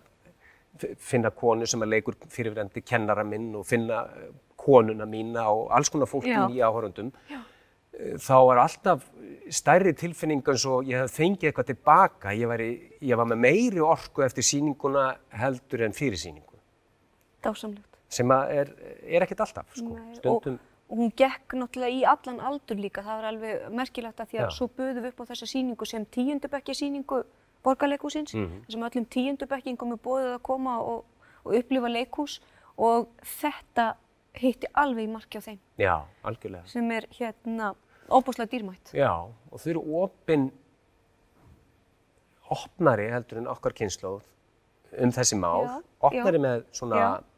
finna 0.97 1.31
konu 1.35 1.67
sem 1.69 1.83
að 1.83 1.93
leikur 1.95 2.17
fyrirverandi 2.31 2.81
kennara 2.85 3.25
minn 3.27 3.51
og 3.59 3.67
finna 3.67 4.05
eh, 4.07 4.31
konuna 4.57 5.05
mína 5.09 5.47
og 5.51 5.69
alls 5.75 5.91
konar 5.91 6.09
fólki 6.09 6.31
í 6.31 6.61
áhörundum. 6.63 7.11
Eh, 7.29 8.15
þá 8.21 8.37
er 8.39 8.63
alltaf 8.63 9.05
stærri 9.51 9.93
tilfinning 9.97 10.41
eins 10.47 10.65
og 10.69 10.89
ég 10.89 11.03
hef 11.03 11.19
fengið 11.19 11.51
eitthvað 11.51 11.71
tilbaka. 11.73 12.33
Ég 12.37 12.49
var, 12.49 12.63
í, 12.63 12.71
ég 13.11 13.19
var 13.19 13.29
með 13.29 13.43
meiri 13.45 13.85
orku 13.85 14.25
eftir 14.25 14.47
síninguna 14.47 15.11
heldur 15.43 15.85
en 15.85 15.97
fyrir 15.97 16.19
síningu. 16.21 16.57
Dásamlegt. 17.43 17.87
Sem 18.11 18.31
er, 18.31 18.73
er 19.07 19.23
ekkert 19.23 19.45
alltaf, 19.45 19.69
sko. 19.75 19.93
Nei, 19.95 20.17
Stundum... 20.17 20.57
Og 20.57 20.70
og 20.91 20.97
hún 20.99 21.11
gekk 21.15 21.55
náttúrulega 21.55 21.95
í 21.95 22.01
allan 22.03 22.41
aldur 22.43 22.79
líka, 22.79 23.03
það 23.05 23.19
var 23.21 23.27
alveg 23.29 23.67
merkilegt 23.79 24.19
að 24.19 24.31
því 24.31 24.39
að 24.41 24.49
Já. 24.49 24.55
svo 24.57 24.67
buðum 24.75 25.05
við 25.05 25.13
upp 25.13 25.21
á 25.23 25.29
þessa 25.29 25.47
síningu 25.47 25.87
sem 25.87 26.05
tíundubekki 26.05 26.75
síningu 26.75 27.21
borgarleikúsins, 27.63 28.33
mm 28.35 28.45
-hmm. 28.45 28.63
þessum 28.65 28.83
öllum 28.87 29.05
tíundubekkingum 29.15 29.93
er 29.93 30.01
bóðið 30.03 30.33
að 30.35 30.41
koma 30.41 30.79
og, 30.81 31.05
og 31.45 31.55
upplifa 31.55 31.87
leikús 31.87 32.41
og 32.77 33.07
þetta 33.21 33.95
hitti 34.33 34.67
alveg 34.73 35.07
í 35.07 35.11
marki 35.11 35.37
á 35.39 35.41
þeim. 35.41 35.59
Já, 35.77 35.95
algjörlega. 36.23 36.67
Sem 36.67 36.91
er 36.91 37.07
hérna 37.19 37.75
óbúslega 38.09 38.51
dýrmætt. 38.51 38.93
Já, 38.93 39.13
og 39.51 39.59
þau 39.59 39.69
eru 39.69 39.81
opinn, 40.03 40.51
opnari 42.49 43.09
heldur 43.09 43.37
en 43.37 43.47
okkar 43.47 43.73
kynnslóð 43.73 44.23
um 44.99 45.11
þessi 45.11 45.39
Já. 45.39 45.81
opnari 46.01 46.37
Já. 46.37 46.41
með 46.41 46.63
svona 46.71 46.95
Eh, 46.95 47.30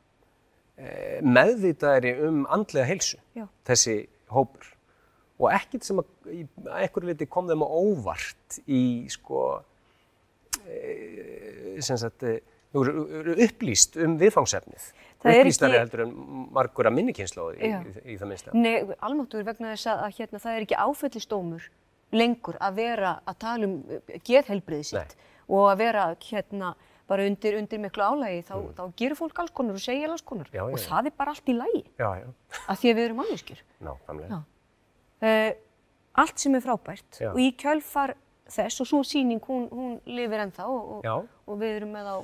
meðvitaðri 1.23 2.15
um 2.27 2.43
andlega 2.51 2.87
heilsu, 2.89 3.19
Já. 3.37 3.45
þessi 3.67 3.97
hópur. 4.33 4.71
Og 5.41 5.51
ekkert 5.53 5.85
sem 5.85 5.99
að, 6.01 6.09
ekkur 6.85 7.05
liti 7.09 7.27
kom 7.29 7.49
þeim 7.49 7.65
á 7.65 7.69
óvart 7.69 8.59
í 8.65 8.81
sko, 9.11 9.61
e, 10.65 11.77
sem 11.83 11.99
sagt, 11.99 12.25
e, 12.25 12.39
upplýst 12.73 13.97
um 14.01 14.17
viðfangsefnið. 14.21 14.89
Upplýstari 15.23 15.77
ekki... 15.77 15.83
heldur 15.83 16.03
en 16.05 16.13
margur 16.53 16.89
að 16.89 16.97
minnikynnslóði 16.97 17.59
í, 17.59 17.69
í, 17.71 18.05
í 18.13 18.17
það 18.19 18.31
minnsta. 18.31 18.55
Nei, 18.57 18.73
almáttur 18.97 19.45
vegna 19.47 19.75
þess 19.75 19.91
að 19.93 20.17
hérna, 20.17 20.41
það 20.43 20.57
er 20.57 20.65
ekki 20.65 20.79
áfællistómur 20.79 21.69
lengur 22.13 22.57
að 22.61 22.81
vera 22.81 23.13
að 23.29 23.37
tala 23.41 23.69
um 23.69 23.77
geðhelbriðið 24.27 24.89
sitt 24.89 25.13
Nei. 25.15 25.29
og 25.55 25.69
að 25.71 25.79
vera 25.81 26.07
hérna 26.27 26.73
bara 27.13 27.27
undir, 27.29 27.57
undir 27.59 27.81
miklu 27.83 28.07
álægi 28.09 28.41
þá, 28.47 28.55
mm. 28.57 28.71
þá 28.79 28.83
gerur 28.99 29.19
fólk 29.19 29.43
alls 29.43 29.53
konar 29.55 29.77
og 29.77 29.83
segja 29.83 30.09
alls 30.09 30.25
konar. 30.25 30.49
Já, 30.49 30.63
já, 30.63 30.65
og 30.71 30.81
það 30.81 31.09
er 31.09 31.15
bara 31.21 31.35
allt 31.35 31.51
í 31.53 31.55
lægi 31.57 31.83
af 32.01 32.81
því 32.81 32.91
að 32.91 32.97
við 32.97 33.05
erum 33.05 33.21
manneskjur. 33.21 33.63
Uh, 35.23 35.49
allt 36.23 36.43
sem 36.43 36.57
er 36.57 36.63
frábært 36.65 37.23
og 37.29 37.39
í 37.41 37.49
kjölfar 37.59 38.15
þess 38.53 38.83
og 38.83 38.89
svo 38.89 39.01
síning 39.07 39.41
hún, 39.47 39.67
hún 39.71 39.97
lifir 40.09 40.43
ennþá 40.43 40.67
og, 40.69 40.93
og, 40.99 41.27
og 41.47 41.59
við 41.61 41.79
erum 41.79 41.93
með 41.95 42.11
á, 42.11 42.17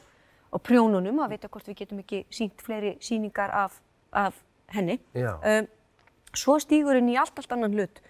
á 0.51 0.57
prjónunum 0.61 1.23
að 1.23 1.35
vita 1.35 1.51
hvort 1.51 1.69
við 1.69 1.81
getum 1.83 2.03
ekki 2.03 2.23
sínt 2.33 2.63
fleiri 2.65 2.97
síningar 3.03 3.53
af, 3.55 3.79
af 4.11 4.37
henni. 4.73 4.99
Uh, 5.15 5.63
svo 6.35 6.59
stýgur 6.61 6.99
henni 6.99 7.15
í 7.15 7.19
allt, 7.21 7.37
allt 7.39 7.55
annan 7.55 7.77
hlut. 7.77 8.01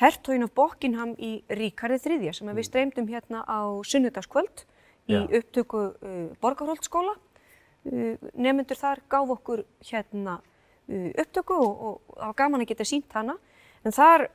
Hertóin 0.00 0.46
af 0.46 0.54
Bockingham 0.56 1.12
í 1.20 1.36
Ríkarði 1.52 2.00
þriðja 2.06 2.38
sem 2.38 2.48
við 2.48 2.56
mm. 2.56 2.68
streymdum 2.70 3.10
hérna 3.12 3.44
á 3.44 3.60
sunnudagskvöld 3.86 4.64
í 5.10 5.20
upptöku 5.38 5.84
uh, 5.92 6.26
Borgarholtskóla. 6.42 7.16
Uh, 7.84 8.14
Nefnendur 8.32 8.78
þar 8.80 9.02
gáf 9.10 9.34
okkur 9.36 9.64
hérna 9.84 10.38
uh, 10.40 11.10
upptöku 11.10 11.58
og, 11.58 12.00
það 12.14 12.26
var 12.26 12.38
gaman 12.40 12.64
að 12.64 12.70
geta 12.72 12.88
sínt 12.88 13.16
hana. 13.16 13.36
En 13.84 13.92
þar 13.92 14.28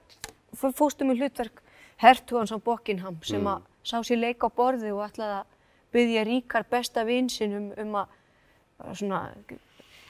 fóstum 0.58 1.14
við 1.14 1.24
hlutverk 1.24 1.64
Hertugans 2.00 2.54
á 2.54 2.58
Bockingham 2.62 3.18
sem 3.26 3.42
mm. 3.42 3.50
að 3.56 3.66
sá 3.84 3.98
sér 4.06 4.22
leika 4.22 4.48
á 4.48 4.56
borði 4.56 4.94
og 4.94 5.04
ætlaði 5.08 5.40
að 5.40 5.58
byggja 5.96 6.28
ríkar 6.28 6.68
besta 6.70 7.04
vinsinn 7.08 7.56
um, 7.58 7.68
um 7.82 7.98
að 8.04 8.16
svona 9.00 9.24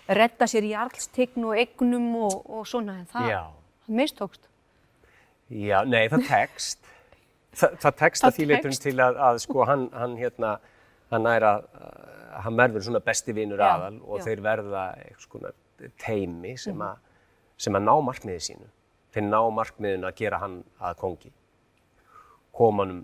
redda 0.10 0.47
sér 0.49 0.68
í 0.68 0.76
arlstegn 0.78 1.47
og 1.47 1.57
eignum 1.57 2.07
og, 2.28 2.38
og 2.49 2.68
svona, 2.68 2.99
en 3.01 3.10
það, 3.10 3.32
það 3.86 3.97
mistókst. 4.01 4.47
Já, 5.49 5.80
nei, 5.86 6.05
það 6.12 6.26
tekst. 6.30 6.89
Þa, 7.56 7.68
það 7.82 7.95
tekst 8.04 8.24
að 8.28 8.36
því 8.38 8.47
tekst. 8.62 8.84
til 8.86 8.95
að, 9.02 9.18
að 9.26 9.39
sko, 9.41 9.64
hann, 9.66 9.88
hann 9.97 10.18
hérna, 10.20 10.52
hann 11.10 11.26
er 11.32 11.45
að, 11.50 11.64
hann 12.45 12.58
verður 12.60 12.86
svona 12.86 13.02
besti 13.04 13.34
vinur 13.34 13.58
Já, 13.62 13.72
aðal 13.74 13.95
og 14.06 14.20
já. 14.20 14.26
þeir 14.28 14.43
verða 14.45 14.84
eitthvað 15.02 15.26
svona 15.26 15.54
teimi 16.04 16.54
sem, 16.62 16.82
að, 16.86 17.00
sem 17.58 17.76
að 17.80 17.88
ná 17.88 17.93
markmiði 18.06 18.43
sínu. 18.52 18.68
Þeir 19.16 19.26
ná 19.26 19.39
markmiðin 19.58 20.06
að 20.06 20.16
gera 20.22 20.38
hann 20.43 20.60
að 20.78 20.97
kongi, 21.02 21.32
koma 22.54 22.86
hann 22.86 23.00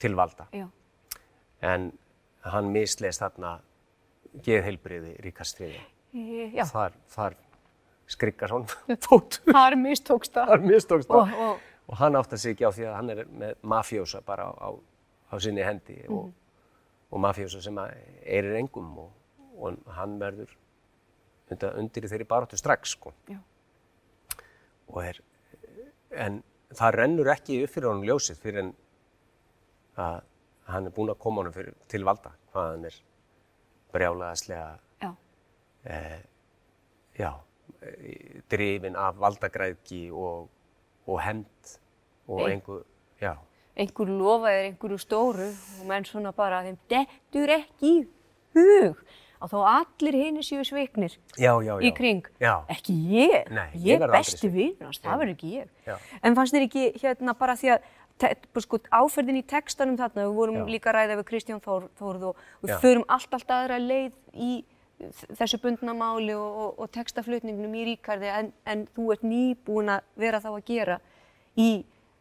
til 0.00 0.14
valda. 0.18 0.46
Já, 0.54 0.68
En 1.60 1.90
hann 2.46 2.70
misleist 2.72 3.20
þarna 3.20 3.56
geðheilbriði 4.46 5.16
ríkastriði. 5.24 5.80
Þar, 6.70 6.94
þar 7.12 7.34
skrikkar 8.10 8.54
hann 8.54 8.64
fót. 9.06 9.40
þar 9.50 9.76
mistókst 9.78 10.32
það. 10.38 10.54
Þar 10.54 10.64
mistókst 10.70 11.10
það. 11.10 11.34
Og, 11.90 11.96
hann 11.98 12.18
áttar 12.18 12.38
sig 12.38 12.54
ekki 12.54 12.68
á 12.68 12.72
því 12.74 12.86
að 12.86 12.96
hann 12.96 13.12
er 13.14 13.22
með 13.26 13.64
mafjósa 13.66 14.20
bara 14.26 14.46
á, 14.46 14.52
á, 14.54 14.68
á 15.30 15.34
sinni 15.42 15.64
hendi 15.66 15.96
og, 16.06 16.30
og 17.10 17.22
mafjósa 17.24 17.62
sem 17.64 17.78
að 17.82 17.96
eirir 18.22 18.60
engum 18.60 18.92
og, 19.04 19.10
og 19.58 19.90
hann 19.96 20.14
verður 20.22 20.52
undir, 21.50 21.74
undir 21.82 22.08
þeirri 22.12 22.28
baráttu 22.30 22.58
strax 22.60 22.94
sko. 22.94 23.12
Er, 25.00 25.20
en 26.10 26.40
það 26.74 26.96
rennur 26.96 27.30
ekki 27.34 27.60
upp 27.64 27.74
fyrir 27.74 27.90
honum 27.90 28.06
ljósið 28.06 28.40
fyrir 28.42 28.64
en 28.64 28.72
að 30.00 30.20
hann 30.70 30.86
er 30.86 30.94
búinn 30.94 31.12
að 31.12 31.22
koma 31.22 31.42
honum 31.42 31.54
fyrir, 31.54 31.74
til 31.90 32.02
valda 32.06 32.32
hvað 32.52 32.72
hann 32.74 32.86
er 32.90 32.98
brjálaðaslega 33.90 34.68
já, 35.02 35.10
já, 37.18 37.30
eh, 37.82 38.40
drifin 38.50 38.98
af 38.98 39.18
valdagræðki 39.18 40.02
og, 40.14 40.48
og 41.10 41.20
hend 41.26 41.46
og 42.30 42.44
Ein- 42.44 42.52
einhver, 42.54 42.82
já, 43.20 43.32
einhver 43.76 44.12
lofaðir 44.20 44.68
einhverju 44.70 45.00
stóru 45.02 45.48
og 45.80 45.86
menn 45.90 46.06
svona 46.06 46.32
bara 46.36 46.62
þeim 46.66 46.78
dettur 46.92 47.50
ekki 47.56 47.90
í 47.90 48.06
hug 48.54 49.00
að 49.40 49.54
þá 49.54 49.58
allir 49.72 50.18
hinni 50.20 50.42
séu 50.44 50.62
sviknir 50.68 51.14
já, 51.40 51.52
já, 51.64 51.72
í 51.80 51.90
kring. 51.96 52.26
Ekki 52.68 52.92
ég, 53.14 53.48
Nei, 53.50 53.70
ég 53.74 53.96
ég 53.96 54.02
er 54.04 54.12
besti 54.12 54.50
hans, 54.82 55.00
það 55.00 55.22
verður 55.22 55.32
ekki 55.34 55.52
ég. 55.56 55.70
En 56.22 56.36
fannst 56.36 56.54
þér 56.54 56.66
ekki 56.68 56.84
hérna 57.00 57.34
bara 57.38 57.56
því 57.56 57.72
að 57.78 57.88
sko, 58.60 58.80
áferðin 58.92 59.40
í 59.40 59.44
textanum 59.48 59.96
þarna, 59.96 60.26
við 60.28 60.34
vorum 60.36 60.58
Já. 60.60 60.66
líka 60.74 60.90
að 60.92 60.98
ræða 60.98 61.16
við 61.20 61.26
Kristján 61.30 61.62
Þór, 61.64 61.86
Þórð 61.98 62.26
og 62.30 62.42
við 62.60 62.74
Já. 62.74 62.78
förum 62.82 63.04
allt, 63.08 63.32
allt 63.32 63.54
aðra 63.56 63.78
leið 63.80 64.12
í 64.34 64.50
þessu 65.38 65.60
bundna 65.62 65.94
máli 65.96 66.34
og, 66.36 66.60
og, 66.64 66.80
og 66.84 66.92
textaflutningnum 66.94 67.74
í 67.80 67.86
Ríkarði 67.90 68.30
en, 68.34 68.52
en 68.68 68.86
þú 68.96 69.10
ert 69.14 69.26
nýbúin 69.26 69.92
að 69.96 70.08
vera 70.20 70.40
þá 70.42 70.50
að 70.52 70.62
gera 70.68 71.00
í 71.58 71.70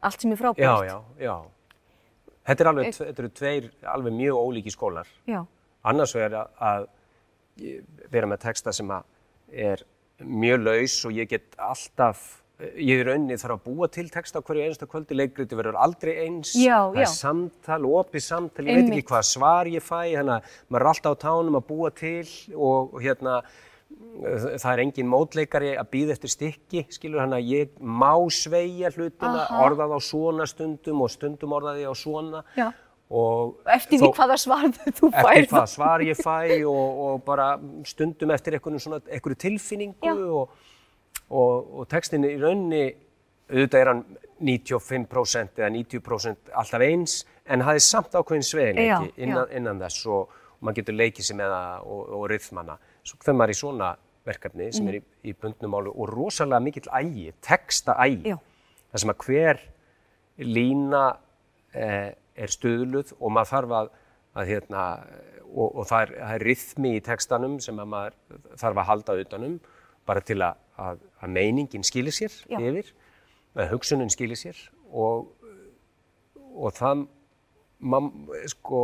allt 0.05 0.23
sem 0.23 0.33
er 0.33 0.39
frábært. 0.39 0.63
já, 0.63 0.75
já, 0.87 1.25
já. 1.25 1.35
Þetta, 2.49 2.63
er 2.63 2.69
alveg, 2.71 2.93
þetta 2.97 3.21
eru 3.21 3.31
tveir 3.37 3.69
alveg 3.93 4.15
mjög 4.15 4.39
ólíki 4.39 4.71
skólar. 4.73 5.09
Já, 5.29 5.43
Annars 5.89 6.15
vegar 6.15 6.35
að, 6.39 6.55
að 6.69 6.87
vera 8.11 8.29
með 8.29 8.43
texta 8.47 8.73
sem 8.75 8.89
að 8.91 9.07
er 9.69 9.83
mjög 10.19 10.63
laus 10.65 10.97
og 11.07 11.15
ég 11.15 11.29
get 11.31 11.55
alltaf, 11.61 12.41
ég 12.59 12.99
er 12.99 13.07
raunnið 13.07 13.39
þarf 13.39 13.55
að 13.55 13.63
búa 13.69 13.87
til 13.93 14.05
texta 14.11 14.41
á 14.41 14.43
hverju 14.43 14.65
einsta 14.67 14.87
kvöldi, 14.89 15.15
leikriti 15.15 15.55
verður 15.55 15.77
aldrei 15.79 16.11
eins, 16.25 16.51
Já, 16.59 16.89
það 16.91 16.99
já. 16.99 17.05
er 17.05 17.13
samtal, 17.13 17.79
opið 17.87 18.25
samtal, 18.25 18.65
ég 18.67 18.73
veit 18.75 18.83
Einmitt. 18.83 18.97
ekki 18.99 19.11
hvað 19.13 19.25
svar 19.29 19.69
ég 19.71 19.85
fæ, 19.85 20.01
að 20.19 20.31
maður 20.67 20.83
er 20.83 20.89
alltaf 20.91 21.15
á 21.15 21.23
tánum 21.23 21.59
að 21.59 21.67
búa 21.69 21.91
til 21.95 22.27
og, 22.57 22.91
og 22.93 22.99
hérna, 23.05 23.37
það 24.59 24.69
er 24.73 24.81
engin 24.83 25.09
mótleikari 25.09 25.71
að 25.79 25.87
býða 25.93 26.15
eftir 26.17 26.33
stykki, 26.35 26.83
skilur 26.93 27.23
hann 27.23 27.37
að 27.37 27.47
ég 27.47 27.71
má 27.79 28.11
sveigja 28.33 28.91
hlutina, 28.93 29.45
Aha. 29.47 29.63
orða 29.65 29.87
þá 29.93 29.97
svona 30.09 30.47
stundum 30.49 31.03
og 31.05 31.13
stundum 31.13 31.55
orða 31.57 31.77
því 31.77 31.87
á 31.87 31.93
svona 31.97 32.43
Já. 32.59 32.67
og 33.09 33.69
eftir 33.71 34.03
því 34.03 34.11
hvaða 34.19 34.37
svar 34.43 34.67
þú 34.99 35.13
fær 35.15 35.31
eftir 35.31 35.55
hvað 35.55 35.69
svar 35.71 36.03
ég 36.05 36.19
fæ 36.19 36.37
og, 36.69 36.99
og 37.07 37.23
bara 37.25 37.53
stundum 37.87 38.35
eftir 38.35 38.59
einhverju 38.59 39.39
tilfinningu 39.47 40.13
og, 40.43 40.59
og, 41.29 41.71
og 41.79 41.87
textin 41.91 42.25
í 42.27 42.35
raunni, 42.41 42.83
auðvitað 43.49 43.79
er 43.81 43.91
hann 43.93 44.03
95% 44.39 45.61
eða 45.61 45.71
90% 45.75 46.53
alltaf 46.61 46.85
eins, 46.85 47.15
en 47.49 47.63
það 47.65 47.79
er 47.79 47.85
samt 47.85 48.15
ákveðin 48.15 48.45
sveigleiki 48.45 49.25
innan, 49.25 49.49
innan 49.55 49.81
þess 49.83 50.05
og, 50.09 50.37
og 50.57 50.61
maður 50.61 50.81
getur 50.81 50.99
leikið 50.99 51.29
sig 51.29 51.39
með 51.39 51.55
það 51.55 51.89
og, 51.95 52.03
og 52.19 52.27
rythmana. 52.33 52.77
Svo 53.03 53.19
þegar 53.23 53.39
maður 53.39 53.53
er 53.53 53.57
í 53.57 53.59
svona 53.59 53.89
verkefni 54.29 54.69
sem 54.75 54.91
er 54.91 54.99
í, 54.99 55.01
í 55.31 55.33
bundnum 55.37 55.73
málu 55.73 55.93
og 55.95 56.11
rosalega 56.11 56.61
mikill 56.63 56.89
ægi, 56.99 57.29
texta 57.45 57.95
ægi, 58.03 58.35
það 58.91 59.03
sem 59.03 59.13
að 59.13 59.25
hver 59.25 59.61
lína 60.45 61.03
eh, 61.75 62.11
er 62.39 62.53
stuðluð 62.53 63.15
og 63.17 63.33
maður 63.35 63.51
þarf 63.53 63.75
að, 63.79 63.91
að 64.39 64.53
hérna, 64.53 64.85
og, 65.49 65.67
og 65.67 65.89
það 65.89 66.05
er, 66.05 66.13
það 66.19 66.35
er 66.35 66.47
rithmi 66.47 66.93
í 66.97 67.03
textanum 67.03 67.59
sem 67.63 67.81
að 67.81 67.91
maður 67.95 68.17
þarf 68.61 68.81
að 68.83 68.89
halda 68.91 69.17
utanum 69.23 69.59
bara 70.09 70.23
til 70.25 70.39
að, 70.45 70.59
að, 70.79 71.03
að 71.19 71.33
meiningin 71.35 71.85
skilir 71.87 72.15
sér 72.15 72.33
Já. 72.49 72.57
yfir, 72.59 72.91
að 73.57 73.73
hugsunin 73.73 74.11
skilir 74.13 74.39
sér 74.39 74.59
og, 74.89 75.29
og 76.55 76.75
það, 76.77 77.05
sko, 78.53 78.83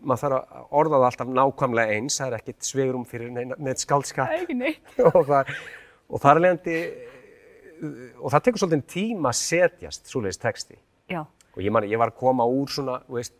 maður 0.00 0.22
þarf 0.24 0.38
að 0.38 0.72
orða 0.80 1.00
það 1.00 1.08
alltaf 1.10 1.32
nákvæmlega 1.40 1.98
eins, 1.98 2.18
það 2.20 2.30
er 2.30 2.38
ekkert 2.40 2.68
svegrum 2.68 3.06
fyrir 3.08 3.32
neitt 3.34 3.84
skaldskap 3.84 4.34
Ekki 4.40 4.58
neitt. 4.58 4.94
og 5.12 5.22
það, 5.28 5.54
og 6.08 6.22
það 6.24 6.30
er 6.32 6.44
leiðandi 6.44 6.78
og 8.18 8.32
það 8.32 8.44
tekur 8.44 8.64
svolítið 8.64 8.86
tíma 8.90 9.32
að 9.32 9.40
setjast 9.42 10.10
svoleiðis 10.10 10.42
texti 10.42 10.78
Já, 11.08 11.22
og 11.24 11.60
ég, 11.62 11.72
man, 11.74 11.86
ég 11.88 12.00
var 12.00 12.12
að 12.12 12.18
koma 12.20 12.46
úr 12.50 12.70
svona 12.72 12.98
veist, 13.10 13.36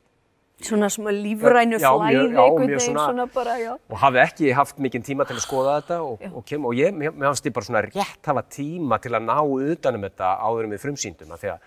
svona 0.62 0.88
svona 0.90 1.12
lífrænu 1.14 1.78
flæði 1.78 2.22
einhvern 2.34 2.66
veginn 2.66 2.80
svona- 2.98 3.26
bara, 3.34 3.58
já. 3.58 3.72
og 3.88 3.98
hafði 3.98 4.22
ekki 4.24 4.54
haft 4.54 4.78
mikinn 4.78 5.02
tíma 5.06 5.26
til 5.26 5.36
að 5.36 5.44
skoða 5.44 5.80
þetta 5.80 5.98
og, 6.02 6.22
og, 6.34 6.44
kem, 6.44 6.64
og 6.64 6.74
ég, 6.74 6.94
mér 6.94 7.12
fannst 7.14 7.46
ég 7.46 7.54
bara 7.54 7.64
svona 7.64 7.82
rétt 7.86 8.26
hafa 8.26 8.42
tíma 8.42 8.98
til 9.00 9.12
að 9.14 9.26
ná 9.28 9.38
utanum 9.38 10.02
þetta 10.08 10.32
áður 10.42 10.64
en 10.64 10.74
við 10.74 10.82
frumsýndum 10.82 11.36
því 11.38 11.52
að, 11.54 11.60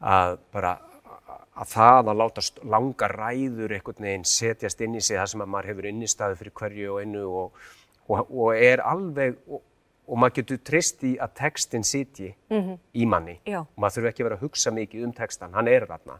að 0.00 0.38
bara 0.52 0.78
að 1.60 1.72
það 1.74 2.08
að 2.08 2.20
láta 2.20 2.44
langar 2.64 3.16
ræður 3.20 3.74
einhvern 3.76 4.06
veginn 4.06 4.24
setjast 4.24 4.80
inn 4.80 4.96
í 4.96 5.02
sig 5.04 5.18
það 5.18 5.32
sem 5.34 5.42
að 5.44 5.50
maður 5.52 5.70
hefur 5.72 5.88
innistæðu 5.90 6.38
fyrir 6.40 6.54
hverju 6.60 6.94
og 6.94 7.00
einu 7.02 7.24
og, 7.42 7.66
og, 8.08 8.30
og 8.30 8.54
er 8.56 8.80
alveg 8.80 9.36
og, 9.50 9.60
maður 10.16 10.40
getur 10.40 10.62
trist 10.64 11.04
í 11.04 11.12
að 11.20 11.34
textin 11.42 11.84
sitji 11.84 12.32
í 12.50 13.06
manni 13.06 13.36
Já. 13.44 13.60
og 13.60 13.76
maður 13.76 13.98
þurfi 13.98 14.12
ekki 14.14 14.26
vera 14.26 14.38
að 14.40 14.46
hugsa 14.46 14.72
mikið 14.74 15.04
um 15.04 15.12
textan, 15.12 15.52
hann 15.54 15.68
er 15.68 15.86
þarna 15.90 16.16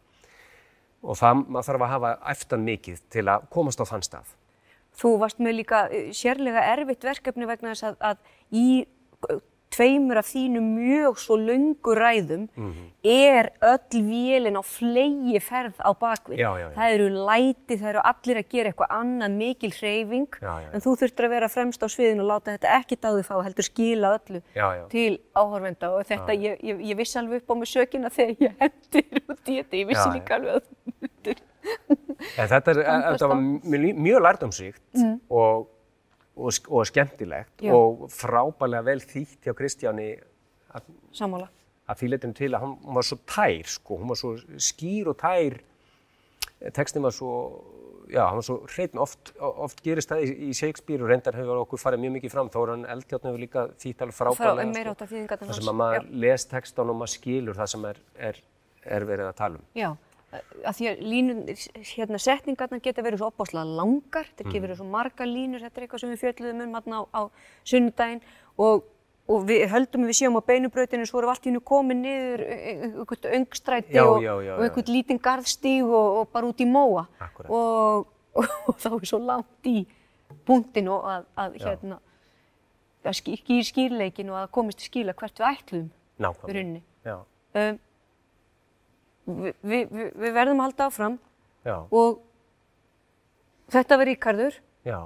og 1.02 1.18
það, 1.18 1.42
maður 1.46 1.68
þarf 1.68 1.84
að 1.86 1.92
hafa 1.94 2.12
eftir 2.32 2.62
mikið 2.64 3.02
til 3.12 3.26
að 3.32 3.48
komast 3.54 3.80
á 3.80 3.84
þann 3.88 4.06
stað. 4.06 4.32
Þú 5.00 5.12
varst 5.22 5.40
með 5.40 5.56
líka 5.60 5.84
eh, 5.88 6.10
sérlega 6.16 6.64
erfitt 6.72 7.06
verkefni 7.06 7.48
vegna 7.48 7.74
þess 7.74 7.90
að, 7.90 8.00
að 8.10 8.58
í 8.60 8.66
tveimur 9.70 10.18
af 10.18 10.26
þínum 10.26 10.64
mjög 10.74 11.18
svo 11.22 11.36
löngu 11.38 11.92
ræðum 11.94 12.48
Mhm. 12.56 12.86
er 13.04 13.50
öll 13.62 14.00
vélin 14.02 14.58
á 14.58 14.62
flegi 14.66 15.38
ferð 15.40 15.74
á 15.78 15.90
bakvið. 15.94 16.38
Það 16.74 16.94
eru 16.94 17.08
læti, 17.26 17.76
það 17.78 17.88
eru 17.92 18.02
allir 18.04 18.36
að 18.42 18.48
gera 18.50 18.70
eitthvað 18.72 18.90
annað, 18.90 19.30
mikil 19.38 19.70
hreyfing, 19.70 20.26
Já, 20.40 20.46
já, 20.46 20.60
já. 20.66 20.74
en 20.74 20.80
þú 20.80 20.96
þurftir 20.98 21.24
að 21.24 21.30
vera 21.36 21.48
fremst 21.48 21.80
á 21.82 21.88
sviðinu 21.88 22.20
og 22.26 22.28
láta 22.32 22.56
þetta 22.58 22.74
ekki 22.80 22.96
dáði 22.98 23.22
fá, 23.24 23.34
heldur 23.46 23.62
skila 23.70 24.18
öllu 24.18 24.42
til 24.90 25.18
áhorfenda. 25.36 25.90
Og 25.94 26.04
þetta, 26.04 26.32
ég, 26.34 26.58
ég, 26.62 26.80
ég 26.90 26.96
vissi 26.96 27.18
alveg 27.18 27.42
upp 27.42 27.50
á 27.50 27.54
mig 27.54 27.68
sökina 27.70 28.10
þegar 28.10 28.36
ég 28.40 28.52
hendur 28.60 29.20
út 29.30 29.44
í 29.46 29.62
þetta, 29.62 29.74
ég 29.78 29.86
vissi 29.86 30.08
líka 30.18 30.34
alveg 30.34 30.62
að 32.38 32.48
þetta, 32.50 32.70
er, 32.72 32.80
þetta 33.14 33.28
var 33.30 33.40
mjög, 33.40 33.98
mjög 34.00 34.22
lærdómsvíkt 34.26 35.04
og, 35.30 35.68
og, 36.40 36.60
og 36.70 36.86
skemmtilegt 36.88 37.64
Já. 37.64 37.72
og 37.76 38.06
frábælega 38.12 38.86
vel 38.86 39.02
þýtt 39.04 39.48
hjá 39.48 39.56
Kristjáni 39.56 40.10
að, 40.74 40.86
að 41.90 42.06
leitum 42.12 42.36
til 42.36 42.52
að 42.54 42.64
hann, 42.64 42.78
hún 42.84 42.98
var 42.98 43.06
svo 43.06 43.18
tær, 43.28 43.68
sko, 43.68 43.98
hún 44.00 44.12
var 44.12 44.20
svo 44.20 44.32
skýr 44.70 45.10
og 45.12 45.18
tær, 45.20 45.58
textin 46.76 47.04
var 47.04 47.14
svo, 47.14 47.32
já, 48.10 48.22
hann 48.26 48.38
var 48.38 48.46
svo 48.46 48.58
hreitn, 48.68 49.00
oft, 49.02 49.32
oft 49.40 49.82
gerist 49.84 50.12
það 50.12 50.26
í, 50.26 50.34
í 50.50 50.52
Shakespeare 50.56 51.02
og 51.04 51.10
reyndar 51.10 51.38
hefur 51.38 51.62
okkur 51.64 51.82
farið 51.82 52.04
mjög 52.04 52.16
mikið 52.18 52.34
fram, 52.36 52.52
þá 52.52 52.60
er 52.62 52.74
hann 52.74 52.86
eldjáttn 52.96 53.30
hefur 53.30 53.44
líka 53.46 53.66
þýtt 53.80 54.06
alveg 54.06 54.18
Frá 54.20 54.30
af 54.32 55.10
þýðingarnar 55.14 55.50
það 55.50 55.60
sem 55.60 55.72
að 55.72 55.80
maður 55.82 56.12
les 56.26 56.46
textan 56.52 56.92
og 56.92 57.00
maður 57.00 57.14
skilur 57.16 57.60
það 57.60 57.74
sem 57.74 57.90
er, 57.90 58.00
er, 58.30 58.40
er 58.98 59.08
verið 59.10 59.32
að 59.32 59.36
tala 59.42 59.60
um. 59.60 59.66
Já, 59.78 59.90
að 60.30 60.76
því 60.78 60.86
að 60.90 61.00
línun, 61.10 61.40
hérna 61.90 62.18
setningarnar 62.22 62.80
geta 62.84 63.02
verið 63.02 63.18
svo 63.22 63.30
opbáslega 63.32 63.64
langar, 63.80 64.28
þetta 64.38 64.46
Mm. 64.46 64.62
verið 64.64 64.78
svo 64.78 64.86
margar 64.86 65.26
línur, 65.26 65.60
þetta 65.64 65.80
er 65.80 65.86
eitthvað 65.86 66.00
sem 66.00 66.10
við 66.12 66.22
fjöldluðum 66.22 66.62
um 66.66 66.74
hérna 66.78 67.00
á, 67.00 67.02
á 67.10 67.22
sunnudaginn. 67.64 68.20
Og, 68.58 68.84
og 69.30 69.44
við 69.46 69.64
höldum 69.70 70.06
við 70.06 70.16
séum 70.20 70.38
á 70.38 70.42
beinubrautinu 70.46 71.06
svo 71.06 71.20
við 71.22 71.32
allt 71.32 71.46
í 71.46 71.50
hennu 71.50 71.60
komið 71.66 71.96
niður 72.04 72.40
e- 72.46 72.60
e- 72.60 72.76
einhvert 72.90 73.26
öngstræti 73.30 73.94
Já, 73.94 74.04
og, 74.04 74.22
og 74.22 74.62
einhvert 74.66 74.88
lítinn 74.90 75.20
garðstíg 75.22 75.82
og, 75.84 76.08
og 76.20 76.30
bara 76.32 76.46
út 76.46 76.60
í 76.62 76.66
móa. 76.70 77.06
Og, 77.48 78.06
þá 78.78 78.88
er 78.94 79.06
svo 79.10 79.18
langt 79.18 79.66
í 79.66 79.86
punktin 80.46 80.88
og 80.88 81.04
að, 81.10 81.24
að 81.36 81.58
hérna, 81.64 81.98
að 83.04 83.16
skýr, 83.18 83.42
skýr 83.42 83.66
skýrleikin 83.66 84.30
og 84.30 84.36
að 84.44 84.50
komist 84.54 84.78
til 84.78 84.90
skýla 84.90 85.14
hvert 85.18 85.38
við 85.42 85.46
ætlum 85.50 85.90
í 86.50 86.54
rauninni. 86.54 86.82
Já, 87.04 87.18
Um, 89.30 89.40
vi, 89.46 89.52
vi, 89.62 89.80
vi, 89.86 90.10
við 90.24 90.36
verðum 90.36 90.60
að 90.60 90.68
halda 90.70 90.86
áfram 90.90 91.16
já, 91.66 91.76
og 91.94 92.20
þetta 93.70 93.98
var 94.00 94.08
Ríkarður, 94.10 94.60
já. 94.88 94.98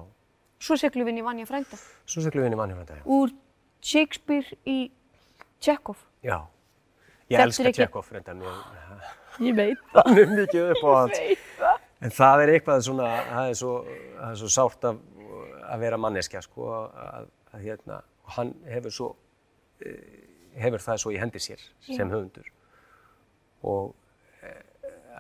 svo 0.65 0.79
seglum 0.81 1.07
við 1.09 1.15
inn 1.15 1.23
í 1.23 1.27
Vanja 1.27 1.49
frænda 1.49 1.79
Svo 2.09 2.25
seglum 2.25 2.45
við 2.45 2.51
inn 2.51 2.57
í 2.57 2.61
mannhjörnda, 2.61 3.01
já. 3.01 3.05
úr 3.05 3.35
Shakespeare 3.85 4.57
í 4.65 4.79
Tjekov. 5.61 5.99
Já. 6.25 6.39
Ég 7.29 7.37
Þetta 7.37 7.45
elska 7.49 7.73
Tjekov, 7.77 8.09
reynda 8.13 8.35
mjög, 8.37 8.57
Ég 9.45 9.57
veit 9.59 9.81
hann 9.97 10.19
er 10.21 10.31
mikið 10.31 10.71
upp 10.75 10.85
á 10.85 10.91
allt. 11.03 11.21
En 12.05 12.13
það 12.13 12.45
er 12.45 12.53
eitthvað 12.55 12.83
svona, 12.87 13.11
það 13.29 13.51
er 13.51 13.59
svo, 13.61 13.73
það 14.19 14.31
er 14.31 14.41
svo 14.41 14.51
sárt 14.53 14.87
að, 14.89 15.01
að 15.73 15.85
vera 15.85 15.99
manneskja, 16.01 16.43
sko, 16.45 16.69
að, 17.01 17.29
að 17.53 17.65
hérna, 17.65 18.01
hann 18.37 18.53
hefur 18.69 18.95
svo, 18.95 19.09
eh, 19.85 20.25
hefur 20.61 20.85
það 20.85 21.01
svo 21.03 21.13
í 21.15 21.21
hendi 21.21 21.43
sér 21.43 21.65
sem 21.89 22.13
höfundur. 22.13 22.49
Og 23.65 23.93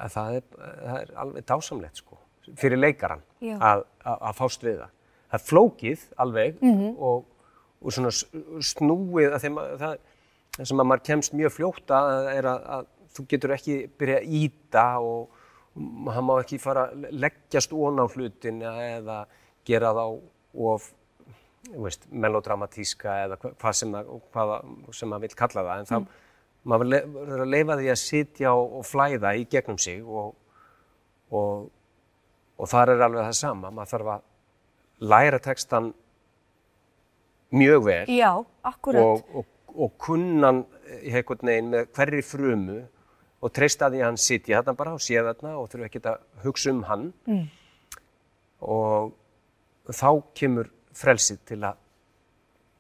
að 0.01 0.15
það 0.17 0.39
er, 0.39 0.47
það 0.59 0.99
er 1.03 1.13
alveg 1.25 1.47
dásamlegt, 1.51 2.01
sko, 2.03 2.19
fyrir 2.61 2.79
leikaran 2.81 3.23
að, 3.61 3.85
að, 4.05 4.19
að 4.31 4.35
fást 4.41 4.67
við 4.67 4.81
það. 4.83 4.91
Það 5.31 5.39
er 5.41 5.45
flókið 5.51 6.03
alveg 6.25 6.59
og, 6.99 7.25
og 7.85 7.93
svona 7.97 8.11
snúið 8.65 9.33
að 9.35 9.41
þeim 9.47 9.59
að 9.63 9.73
það, 9.85 9.97
það 10.59 10.69
sem 10.71 10.81
að 10.85 10.87
maður 10.91 11.05
kemst 11.11 11.33
mjög 11.39 11.53
fljótt 11.57 11.95
að 11.97 12.29
er 12.35 12.49
að, 12.51 12.67
að 12.79 12.91
þú 13.15 13.25
getur 13.31 13.55
ekki 13.57 13.79
byrja 13.99 14.19
að 14.21 14.37
íta 14.43 14.85
og, 15.03 15.41
hann 16.15 16.27
má 16.29 16.35
ekki 16.43 16.59
fara 16.63 16.89
að 16.93 17.09
leggjast 17.11 17.73
ón 17.75 17.99
á 17.99 18.07
hlutin 18.07 18.61
eða 18.63 19.25
gera 19.67 19.91
þá 19.97 20.05
of 20.55 20.91
veist, 21.81 22.05
melodramatíska 22.13 23.15
eða 23.25 23.39
hva- 23.43 23.55
hvað 23.59 23.73
sem, 23.81 23.95
að, 23.97 24.11
hvað 24.35 24.53
sem 24.95 25.09
maður 25.11 25.25
vil 25.27 25.39
kalla 25.41 25.65
það 25.67 25.81
en 25.83 25.89
það, 25.91 26.07
maður 26.65 27.09
verður 27.15 27.45
að 27.45 27.53
leifa 27.53 27.79
því 27.81 27.91
að 27.93 28.01
sitja 28.01 28.53
og, 28.57 28.79
og 28.79 28.87
flæða 28.89 29.35
í 29.37 29.45
gegnum 29.51 29.81
sig 29.81 30.05
og, 30.05 30.33
og, 31.35 31.67
og 32.57 32.71
þar 32.71 32.95
er 32.95 33.05
alveg 33.09 33.29
það 33.29 33.37
sama, 33.41 33.73
maður 33.75 33.93
þarf 33.95 34.13
að 34.15 35.11
læra 35.15 35.41
textan 35.43 35.93
mjög 37.55 37.85
vel 37.89 38.15
Já, 38.15 38.31
og, 38.35 39.23
og, 39.35 39.45
og 39.75 39.95
kunnan 40.01 40.65
í 41.03 41.13
einhvern 41.15 41.51
veginn 41.51 41.71
með 41.73 41.91
hverri 41.97 42.23
frumu 42.25 42.81
og 43.45 43.53
treysta 43.53 43.91
því 43.93 44.01
að 44.01 44.09
hann 44.09 44.21
sitja 44.21 44.61
þarna 44.61 44.79
bara 44.79 44.95
og 44.97 45.05
sé 45.05 45.21
þarna 45.21 45.57
og 45.61 45.69
þurfa 45.73 45.89
ekki 45.91 46.03
að 46.09 46.27
hugsa 46.45 46.73
um 46.73 46.83
hann 46.89 47.09
mm. 47.29 47.45
og 48.75 49.93
þá 49.93 50.09
kemur 50.39 50.71
frelsið 50.97 51.43
til 51.51 51.61
að 51.69 51.83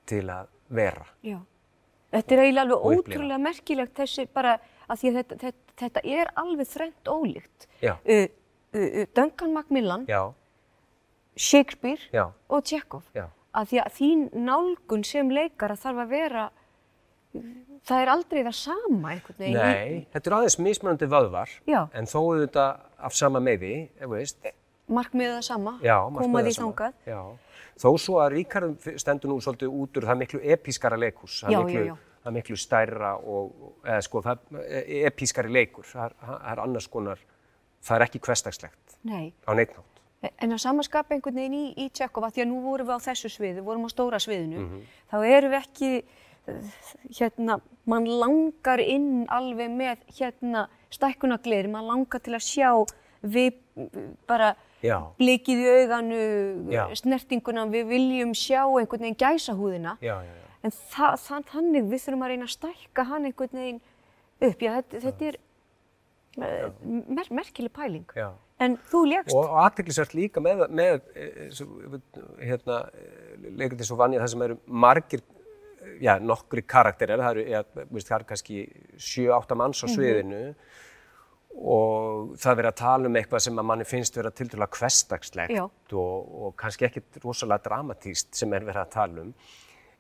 til 0.09 0.24
að 0.28 0.49
vera 0.74 1.07
Já. 1.24 1.39
Þetta 2.14 2.34
er 2.36 2.42
eiginlega 2.44 2.64
alveg 2.78 3.02
ótrúlega 3.02 3.40
merkilegt 3.42 3.94
þessi 3.98 4.24
bara 4.30 4.56
að 4.86 5.00
því 5.00 5.10
að 5.10 5.16
þetta, 5.20 5.38
þetta, 5.42 5.74
þetta 5.82 6.02
er 6.14 6.32
alveg 6.44 6.68
þrennt 6.70 7.10
ólíkt. 7.10 7.68
Uh, 7.82 7.94
uh, 8.14 8.26
uh, 8.78 9.06
Duncan 9.16 9.54
Macmillan, 9.56 10.04
já, 10.10 10.20
Shakespeare 11.36 12.00
já, 12.14 12.28
og 12.48 12.62
Tjekov. 12.68 13.02
já, 13.16 13.26
Að 13.54 13.70
því 13.70 13.80
að 13.84 13.96
þín 13.98 14.22
nálgun 14.46 15.04
sem 15.06 15.28
leikara 15.30 15.76
þarf 15.78 16.00
að 16.04 16.08
vera, 16.14 16.44
það 17.86 18.00
er 18.04 18.10
aldrei 18.14 18.40
það 18.46 18.56
sama 18.58 19.12
einhvern 19.14 19.38
veginn. 19.38 19.58
nei 19.58 20.06
þetta 20.14 20.30
er 20.30 20.36
aðeins 20.38 20.56
mismunandi 20.62 21.08
vöðvar 21.10 21.50
en 21.94 22.06
þó 22.10 22.20
þetta 22.40 22.66
af 22.98 23.14
sama 23.18 23.42
meði 23.42 23.72
ef 23.98 24.10
veist, 24.10 24.52
Markmiðið 24.84 25.38
það 25.38 25.44
sama, 25.46 25.72
já, 25.80 25.94
koma 26.04 26.20
markmiðið 26.20 26.50
því 26.50 26.54
sama. 26.58 26.72
þangað. 26.74 26.94
Þó 27.80 27.88
svo 27.98 28.18
að 28.22 28.32
Ríkarður 28.38 28.98
stendur 29.00 29.30
nú 29.32 29.40
svolítið 29.40 29.72
út 29.72 29.96
úr 29.98 30.06
það 30.10 30.20
miklu 30.22 30.40
epískara 30.54 30.96
leikus 31.00 31.40
það 31.44 31.64
miklu, 31.64 31.96
það 32.24 32.36
miklu 32.38 32.56
stærra 32.56 33.14
og, 33.18 33.72
eða 33.84 34.02
sko, 34.06 34.22
það 34.22 34.60
er 34.68 35.06
epískari 35.10 35.50
leikur 35.52 35.84
það 35.88 36.04
er, 36.10 36.14
það 36.24 36.52
er 36.52 36.62
annars 36.66 36.88
konar 36.88 37.18
það 37.84 37.96
er 37.98 38.06
ekki 38.08 38.22
hversdagslegt 38.24 38.98
Nei. 39.04 39.32
á 39.44 39.52
neitnátt 39.54 39.90
En 40.40 40.54
að 40.56 40.62
samaskapa 40.62 41.12
einhvern 41.12 41.36
veginn 41.36 41.52
í, 41.52 41.64
í 41.84 41.90
Tjekova, 41.92 42.30
því 42.32 42.40
að 42.40 42.48
nú 42.48 42.62
vorum 42.64 42.86
við 42.88 42.96
á 42.96 43.00
þessu 43.10 43.28
sviði, 43.28 43.60
vorum 43.60 43.82
á 43.84 43.92
stóra 43.92 44.16
sviðinu, 44.16 44.56
Mhm. 44.62 44.78
þá 45.12 45.16
erum 45.28 45.52
við 45.52 45.58
ekki, 45.58 45.90
hérna, 47.18 47.58
mann 47.84 48.06
langar 48.08 48.80
inn 48.80 49.26
alveg 49.28 49.68
með 49.76 49.98
hérna 50.16 50.62
stækkunagleiri, 50.96 51.68
mann 51.68 51.84
langar 51.90 52.22
til 52.24 52.32
að 52.38 52.44
sjá 52.46 52.70
við 53.22 53.58
bara. 54.26 54.54
Blikið 55.18 55.61
í 55.64 55.68
auganu, 55.80 56.20
snertinguna, 57.01 57.66
við 57.72 57.87
viljum 57.95 58.35
sjá 58.37 58.62
einhvern 58.66 59.07
veginn 59.09 59.20
gæsahúðina. 59.24 59.97
já, 60.05 60.16
já, 60.22 60.32
já. 60.35 60.41
En 60.64 60.72
það, 60.72 61.16
það, 61.26 61.43
þannig, 61.53 61.89
við 61.93 62.01
þurfum 62.07 62.22
að 62.24 62.30
reyna 62.32 62.47
að 62.49 62.55
stækka 62.55 63.05
hann 63.11 63.26
einhvern 63.28 63.59
veginn 63.61 63.80
upp. 64.49 64.62
Já, 64.64 64.70
þetta, 64.78 65.01
þetta 65.05 65.26
er 65.28 65.37
eh, 66.41 66.70
mer 67.18 67.28
merkileg 67.30 67.72
pæling. 67.76 68.07
Já. 68.16 68.30
En 68.64 68.76
þú 68.89 69.01
légst. 69.11 69.35
og, 69.35 69.45
og 69.51 69.59
aðteklisvert 69.64 70.14
líka 70.14 70.41
með, 70.41 70.62
með 70.70 71.01
eh, 71.18 71.51
hérna, 72.49 72.78
leikur 73.59 73.76
til 73.80 73.89
svo 73.91 73.97
vannja 74.01 74.22
það 74.22 74.32
sem 74.32 74.45
eru 74.47 74.57
margir 74.87 75.24
já, 76.01 76.14
nokkri 76.22 76.62
karakterir, 76.64 77.20
það 77.20 77.35
eru, 77.37 77.45
já, 77.51 77.61
veist, 77.93 78.09
það 78.09 78.16
eru 78.20 78.28
kannski 78.30 78.62
7-8 78.97 79.59
manns 79.61 79.82
Mhm. 79.82 79.85
á 79.85 79.95
sviðinu 79.95 80.43
og 81.55 82.34
það 82.40 82.50
er 82.50 82.59
verið 82.59 82.70
að 82.70 82.78
tala 82.80 83.09
um 83.09 83.18
eitthvað 83.18 83.42
sem 83.46 83.61
að 83.61 83.66
manni 83.68 83.86
finnst 83.86 84.16
vera 84.18 84.32
til 84.34 84.48
dæla 84.50 84.68
hversdagslegt 84.74 85.55
Já. 85.55 85.64
og, 85.64 86.32
og 86.46 86.55
kannski 86.59 86.88
ekkit 86.88 87.20
rosalega 87.22 87.68
dramatíst 87.68 88.32
sem 88.34 88.52
er 88.57 88.66
verið 88.66 88.82
að 88.82 88.94
tala 88.94 89.24
um 89.24 89.34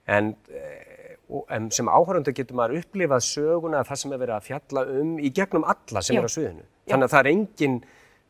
en, 0.04 0.32
eh, 0.50 1.14
en 1.56 1.68
sem 1.72 1.88
áhörundu 1.88 2.34
getur 2.36 2.58
maður 2.58 2.82
upplifað 2.82 3.26
söguna 3.28 3.84
það 3.86 4.00
sem 4.02 4.14
er 4.16 4.22
verið 4.24 4.36
að 4.36 4.48
fjalla 4.48 4.86
um 5.00 5.12
í 5.18 5.30
gegnum 5.34 5.68
alla 5.74 6.02
sem 6.02 6.18
Já. 6.18 6.20
er 6.20 6.26
á 6.26 6.34
sviðinu 6.34 6.66
þannig 6.90 7.06
að 7.06 7.14
það 7.14 7.20
er 7.20 7.30
engin 7.32 7.78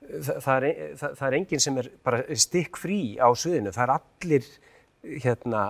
það, 0.05 0.68
er, 0.68 0.83
það, 1.01 1.25
er 1.27 1.39
engin 1.39 1.64
sem 1.64 1.81
er 1.81 1.89
bara 2.05 2.20
stikk 2.45 2.79
frí 2.81 3.01
á 3.16 3.29
sviðinu 3.33 3.72
það 3.75 3.87
er 3.87 3.95
allir 3.97 4.51
hérna 5.25 5.64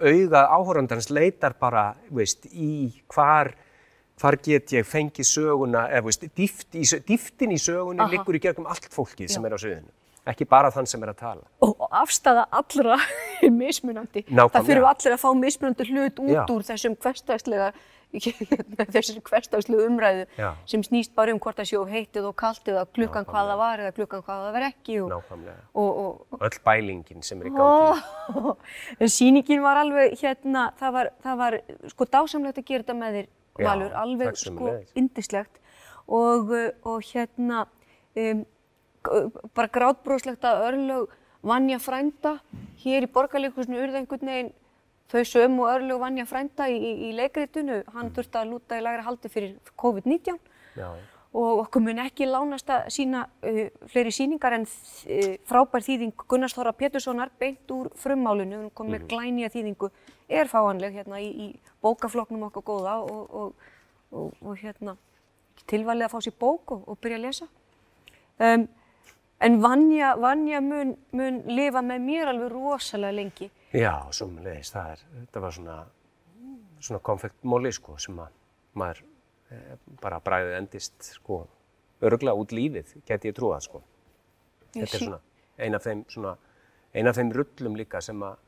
auga 0.00 0.46
áhörundans 0.54 1.10
leitar 1.12 1.56
bara 1.60 1.90
veist, 2.14 2.46
í 2.46 3.02
hvar 3.10 3.52
hvar 4.20 4.36
get 4.44 4.74
ég 4.76 4.86
fengið 4.88 5.28
söguna 5.28 5.86
eða 5.88 6.06
veist, 6.08 6.26
dýft 6.36 6.76
í, 6.76 6.84
dýftin 7.08 7.54
í 7.56 7.60
sögunni 7.60 8.04
Aha. 8.04 8.12
liggur 8.12 8.36
í 8.36 8.42
gegnum 8.42 8.68
allt 8.70 8.90
fólkið 8.92 9.32
sem 9.32 9.48
er 9.48 9.56
á 9.56 9.58
sviðinu 9.60 9.96
ekki 10.30 10.44
bara 10.48 10.70
þann 10.72 10.88
sem 10.88 11.02
er 11.04 11.14
að 11.14 11.22
tala 11.22 11.46
og 11.64 11.86
afstæða 12.02 12.44
allra 12.52 12.98
er 13.44 13.54
mismunandi. 13.54 14.26
Nákvæmlega. 14.28 14.50
Það 14.52 14.68
þurfum 14.68 14.90
allir 14.90 15.14
að 15.16 15.22
fá 15.22 15.30
mismunandi 15.44 15.88
hlut 15.88 16.20
út 16.26 16.36
Já. 16.36 16.42
úr 16.52 16.66
þessum 16.68 16.98
hverstagslega 17.00 17.70
þessum 18.94 19.20
hverstagslegu 19.22 19.84
umræðu 19.86 20.24
Já. 20.34 20.48
sem 20.68 20.82
snýst 20.82 21.12
bara 21.14 21.30
um 21.34 21.38
hvort 21.42 21.60
það 21.60 21.68
séu 21.70 21.82
heitt 21.86 22.16
eða 22.18 22.32
kalt 22.34 22.66
eða 22.66 22.84
klukkan 22.90 23.22
Nákvæmlega. 23.22 23.30
hvað 23.30 23.50
það 23.52 23.60
var 23.62 23.82
eða 23.84 23.92
klukkan 23.98 24.24
hvað 24.26 24.40
það 24.44 24.56
var 24.56 24.66
ekki 24.66 24.96
og, 25.00 25.10
nákvæmlega 25.12 25.60
og, 25.82 26.00
og, 26.02 26.40
öll 26.48 26.58
bælingin 26.66 27.26
sem 27.26 27.40
er 27.40 27.50
í 27.50 27.52
gangi 27.54 28.48
og 28.50 29.10
sýningin 29.16 29.62
var 29.62 29.82
alveg 29.84 30.16
hérna, 30.18 30.70
það 30.80 30.96
var, 30.98 31.12
það 31.22 31.44
var 31.44 31.58
sko 31.94 32.08
dásamlegt 32.10 32.58
að 32.58 32.66
gera 32.72 32.82
þetta 32.82 32.98
með 32.98 33.20
þér 33.20 33.28
Já, 33.30 33.39
Valur, 33.58 33.92
alveg 33.98 34.38
sko 34.38 34.76
indislegt 34.98 35.58
og, 36.06 36.50
uh, 36.50 36.70
og 36.86 37.02
hérna 37.06 37.64
um, 38.18 38.44
bara 39.56 39.72
grátbróðslegt 39.72 40.44
að 40.44 40.64
örlög 40.68 41.12
vanja 41.46 41.78
frænda 41.80 42.36
hér 42.82 43.06
í 43.06 43.12
borgarleikusinu 43.12 43.80
urða 43.80 44.02
einhvern 44.02 44.32
veginn 44.32 44.52
þau 45.10 45.22
sömu 45.26 45.66
örlög 45.70 46.02
vanja 46.02 46.26
frænda 46.28 46.68
í, 46.70 46.78
í, 47.08 47.12
leikritinu, 47.16 47.80
hann 47.94 48.12
þurfti 48.14 48.40
að 48.40 48.52
lúta 48.52 48.78
í 48.78 48.84
lagra 48.84 49.06
haldi 49.06 49.30
fyrir 49.32 49.56
COVID-19 49.80 50.36
já, 50.76 50.88
og 51.36 51.60
okkur 51.64 51.84
mun 51.84 52.00
ekki 52.02 52.26
lánast 52.26 52.70
að 52.72 52.88
sína 52.94 53.24
uh, 53.46 53.60
fleiri 53.92 54.12
síningar 54.14 54.56
en 54.56 54.64
uh, 54.66 55.34
frábær 55.48 55.84
þýðing 55.86 56.24
Gunnars 56.30 56.56
Þóra 56.56 56.72
Péturssonar 56.76 57.30
beint 57.38 57.70
úr 57.74 57.90
frummálinu, 57.98 58.64
hún 58.64 58.72
kom 58.74 58.90
með 58.90 59.06
glænýja 59.12 59.52
þýðingu, 59.54 59.90
er 60.28 60.50
fáanleg 60.50 60.98
hérna 60.98 61.20
í, 61.22 61.30
í 61.30 61.76
bókafloknum 61.84 62.48
okkar 62.48 62.66
góða 62.66 62.96
og, 63.04 63.22
og, 63.30 63.70
og, 64.10 64.34
og 64.42 64.58
hérna 64.58 64.96
tilvalið 65.70 66.08
að 66.08 66.12
fá 66.14 66.26
sér 66.26 66.36
bók 66.40 66.74
og, 66.74 66.98
byrja 66.98 67.20
að 67.20 67.24
lesa. 67.28 67.48
Um, 68.40 68.66
en 69.44 69.62
Vanja, 69.62 70.14
Vanja 70.18 70.60
mun, 70.64 70.96
mun 71.16 71.40
lifa 71.52 71.84
með 71.84 72.04
mér 72.08 72.32
alveg 72.32 72.52
rosalega 72.54 73.18
lengi. 73.20 73.50
já 73.70 73.94
sömulegis, 74.10 74.72
það 74.74 74.92
er 74.96 75.02
þetta 75.14 75.40
var 75.44 75.52
svona 75.54 75.80
svona 76.80 77.00
konfektmóli 77.04 77.72
sko 77.72 77.96
sem 78.00 78.18
að 78.20 78.32
maður 78.80 79.02
bara 80.02 80.20
bræðið 80.24 80.58
endist 80.58 81.10
sko 81.16 81.42
örgla 82.00 82.34
út 82.38 82.52
lífið, 82.56 82.94
geti 83.06 83.30
ég 83.30 83.36
trúað 83.36 83.66
sko 83.66 83.82
Ég 84.74 84.86
þetta 84.86 84.96
er 84.96 85.04
svona 85.04 85.20
ein 85.60 85.76
af 85.76 85.84
þeim 85.84 86.04
svona 86.08 86.36
ein 86.94 87.10
af 87.10 87.18
þeim 87.18 87.34
rullum 87.34 87.76
líka 87.78 88.02
sem 88.04 88.22
að 88.22 88.38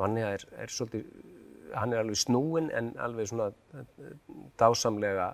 Vanja 0.00 0.30
er, 0.34 0.44
er 0.56 0.72
svolítið 0.72 1.04
hann 1.76 1.92
er 1.92 2.02
alveg 2.02 2.18
snúinn 2.20 2.70
en 2.74 2.92
alveg 3.00 3.28
svona 3.30 3.50
eh, 3.76 4.14
dásamlega 4.60 5.26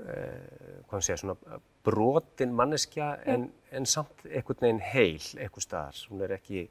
uh, 0.00 0.80
hvað 0.88 1.04
sé, 1.04 1.16
svona 1.20 1.60
brotin 1.86 2.54
manneskja 2.56 3.12
en, 3.28 3.48
en 3.72 3.88
samt 3.88 4.26
einhvern 4.26 4.64
veginn 4.64 4.82
heil 4.82 5.28
einhver 5.36 5.64
staðar. 5.64 6.00
Hún 6.10 6.24
er 6.26 6.36
ekki, 6.36 6.66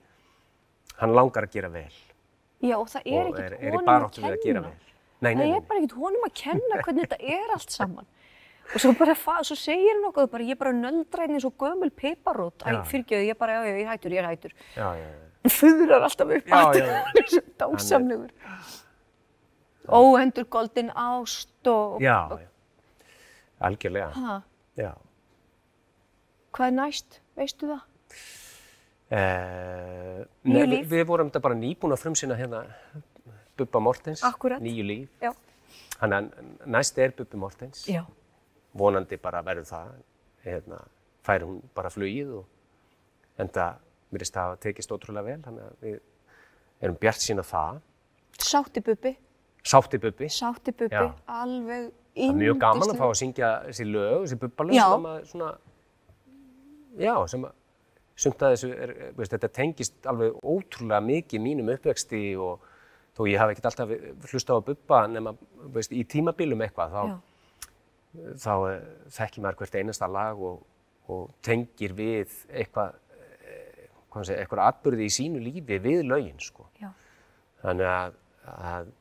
hann 0.99 1.15
langar 1.15 1.47
að 1.47 1.57
gera 1.57 1.71
vel 1.73 1.93
Já, 2.63 2.75
og 2.79 2.89
það 2.89 3.07
er 3.11 3.29
og 3.29 3.39
er, 3.39 3.53
ekkert 3.53 3.55
er 3.55 3.55
í 3.55 3.71
honum 3.71 3.81
að 3.81 3.89
baráttu 3.91 4.21
við 4.23 4.31
að 4.31 4.43
gera 4.45 4.61
kenna. 4.61 4.69
vel. 4.69 4.93
Nei, 5.21 5.31
nei, 5.33 5.45
Það 5.45 5.49
nei. 5.49 5.55
er 5.57 5.65
bara 5.69 5.79
ekkert 5.81 5.97
honum 6.01 6.25
að 6.27 6.33
kenna 6.41 6.81
hvernig 6.83 7.05
þetta 7.07 7.19
er 7.37 7.53
allt 7.55 7.71
saman. 7.71 8.07
Og 8.73 8.81
svo 8.81 8.91
bara, 8.97 9.13
svo 9.45 9.55
segir 9.55 9.93
hann 9.93 10.07
okkur 10.09 10.27
bara, 10.31 10.43
ég 10.43 10.55
er 10.57 10.59
bara 10.63 10.73
nöldræðin 10.73 11.37
eins 11.37 11.45
og 11.47 11.53
gömul 11.61 11.91
piparót. 11.93 12.65
Æ, 12.65 12.71
Já. 12.73 12.81
fyrirgjöðu, 12.89 13.27
ég 13.27 13.35
er 13.35 13.39
bara, 13.39 13.59
já, 13.59 13.69
já, 13.69 13.75
ég 13.83 13.91
hættur, 13.93 14.11
ég 14.17 14.25
hættur. 14.25 14.55
Já, 14.75 14.87
já, 14.97 15.05
já. 15.05 15.21
Hann 15.45 15.53
fuðrar 15.53 16.01
alltaf 16.07 16.31
upp 16.39 16.47
já. 16.49 16.55
hann 16.55 17.21
er 17.21 17.27
svo 17.29 17.41
dásamlegur. 17.61 18.31
Óhendur 19.85 20.47
goldin 20.49 20.89
ást 20.97 21.67
og... 21.69 22.01
Já, 22.01 22.17
já. 22.41 22.47
Algjörlega. 23.61 24.09
Ha, 24.17 24.41
Já. 24.75 24.91
hvað 26.51 26.67
er 26.67 26.73
næst, 26.75 27.19
veistu 27.37 27.69
það? 27.69 27.83
Uh, 29.15 30.25
Nýju 30.49 30.65
líf. 30.71 30.87
við, 30.89 31.03
vorum 31.07 31.29
þetta 31.29 31.41
bara 31.45 31.55
nýbúin 31.59 31.93
að 31.93 32.01
frumsýna 32.01 32.35
hérna 32.39 32.63
Bubba 33.57 33.79
Mortens, 33.79 34.23
Akkúrat. 34.23 34.61
nýju 34.61 34.83
líf. 34.85 35.09
Já. 35.21 35.31
Þannig 35.99 36.17
að 36.17 36.69
næst 36.75 36.97
er 36.99 37.13
Bubbi 37.17 37.37
Mortens, 37.39 37.85
Já. 37.87 38.03
vonandi 38.75 39.17
bara 39.21 39.41
verður 39.43 39.67
það, 39.69 39.91
hérna, 40.45 40.81
færi 41.25 41.47
hún 41.47 41.61
bara 41.75 41.89
flugið 41.89 42.33
og 42.39 42.45
enda 43.39 43.75
mér 44.11 44.21
er 44.21 44.31
það 44.31 44.53
að 44.55 44.59
tekist 44.67 44.91
ótrúlega 44.91 45.23
vel, 45.25 45.41
þannig 45.41 45.63
að 45.63 45.85
við 45.85 45.99
erum 46.81 46.97
bjart 47.01 47.23
sín 47.23 47.39
á 47.41 47.45
það. 47.47 47.81
Sátti 48.45 48.81
Bubbi, 48.83 49.17
Sátti 49.65 49.97
Bubbi, 49.97 50.27
sátti 50.29 50.71
Bubbi, 50.75 50.93
Já. 50.95 51.13
alveg 51.27 51.91
það 52.15 52.29
er 52.29 52.39
mjög 52.39 52.59
gaman 52.59 52.91
að 52.91 52.99
fá 52.99 53.05
að 53.07 53.17
syngja 53.19 53.51
þessi 53.67 53.85
lög, 53.89 54.25
þessi 54.25 54.39
Bubba 54.43 54.63
lög 54.67 54.75
Já. 54.75 54.85
sem 54.91 55.07
að 55.09 55.25
svona, 55.31 55.57
já, 56.99 57.15
sem 57.31 57.45
að 57.47 57.51
sumt 58.15 58.43
að 58.45 58.53
þessu, 58.55 58.69
er, 58.85 58.93
veist, 59.17 59.33
þetta 59.33 59.49
tengist 59.57 60.07
alveg 60.07 60.37
ótrúlega 60.43 61.01
mikið 61.03 61.43
mínum 61.43 61.71
uppvexti 61.73 62.21
og 62.39 62.63
þó 63.15 63.23
ég 63.29 63.39
hafi 63.39 63.55
ekkert 63.55 63.69
alltaf 63.71 63.93
hlusta 64.31 64.57
á 64.57 64.65
Bubba 64.65 65.05
nema 65.11 65.33
veist, 65.75 65.93
í 65.95 66.03
tímabilum 66.09 66.63
eitthvað 66.65 66.95
þá, 66.95 67.03
þá 68.43 68.53
eh, 68.71 68.89
þekki 69.17 69.43
maður 69.43 69.61
hvert 69.61 69.79
einasta 69.79 70.09
lag 70.11 70.41
og, 70.49 70.65
og 71.11 71.31
tengir 71.45 71.95
við 71.95 72.35
eitthvað, 72.51 72.97
eh, 73.45 73.87
hvað 74.11 74.29
segja, 74.29 74.43
eitthvað 74.43 74.65
atbyrði 74.67 75.07
í 75.07 75.15
sínu 75.19 75.43
lífi 75.43 75.79
við 75.87 76.03
lögin 76.09 76.41
sko. 76.43 76.67
Já. 76.81 76.91
Þannig 77.63 77.91
að, 77.91 78.19
að 78.55 78.91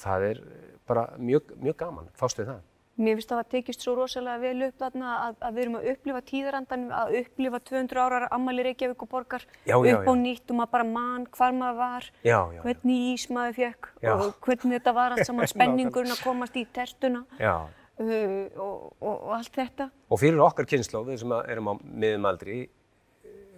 það 0.00 0.26
er 0.30 0.42
bara 0.90 1.06
mjög, 1.20 1.54
mjög 1.60 1.78
gaman, 1.84 2.10
fást 2.18 2.40
við 2.40 2.50
það. 2.54 2.66
Mér 3.00 3.16
finnst 3.16 3.30
það 3.32 3.38
að 3.40 3.48
tekist 3.54 3.84
svo 3.84 3.94
rosalega 3.96 4.42
vel 4.42 4.66
upp 4.66 4.76
þarna 4.82 5.10
að, 5.24 5.36
að 5.48 5.54
við 5.56 5.62
erum 5.64 5.76
að 5.78 5.86
upplifa 5.94 6.20
tíðarandan, 6.30 6.82
að 6.92 7.12
upplifa 7.22 7.60
200 7.70 8.02
ára 8.04 8.28
ammali 8.36 8.64
Reykjavík 8.66 9.04
og 9.06 9.10
borgar 9.14 9.46
Já, 9.64 9.74
já, 9.74 9.94
upp 9.96 10.04
á 10.04 10.12
já. 10.12 10.20
nýtt 10.20 10.52
og 10.52 10.58
maður 10.60 10.72
bara 10.74 10.88
mann 10.90 11.24
hvar 11.38 11.56
maður 11.56 11.78
var, 11.80 12.08
Já, 12.20 12.30
já, 12.36 12.38
já. 12.58 12.60
hvernig 12.66 13.06
ís 13.14 13.24
maður 13.32 13.56
fekk 13.60 13.88
Já. 14.04 14.12
og 14.14 14.34
hvernig 14.44 14.76
þetta 14.76 14.94
var 15.00 15.16
allt 15.16 15.26
saman 15.30 15.50
spenningurinn 15.54 16.12
að 16.16 16.24
komast 16.28 16.60
í 16.60 16.66
tertuna 16.76 17.24
Já. 17.40 17.54
uh, 17.64 18.44
og, 18.60 18.76
og, 19.00 19.14
og 19.14 19.32
allt 19.38 19.56
þetta. 19.62 19.88
Og 20.12 20.20
fyrir 20.20 20.44
okkar 20.44 20.68
kynnslóð, 20.68 21.08
við 21.14 21.22
sem 21.24 21.34
erum 21.40 21.72
á 21.72 21.74
miðumaldri, 21.80 22.60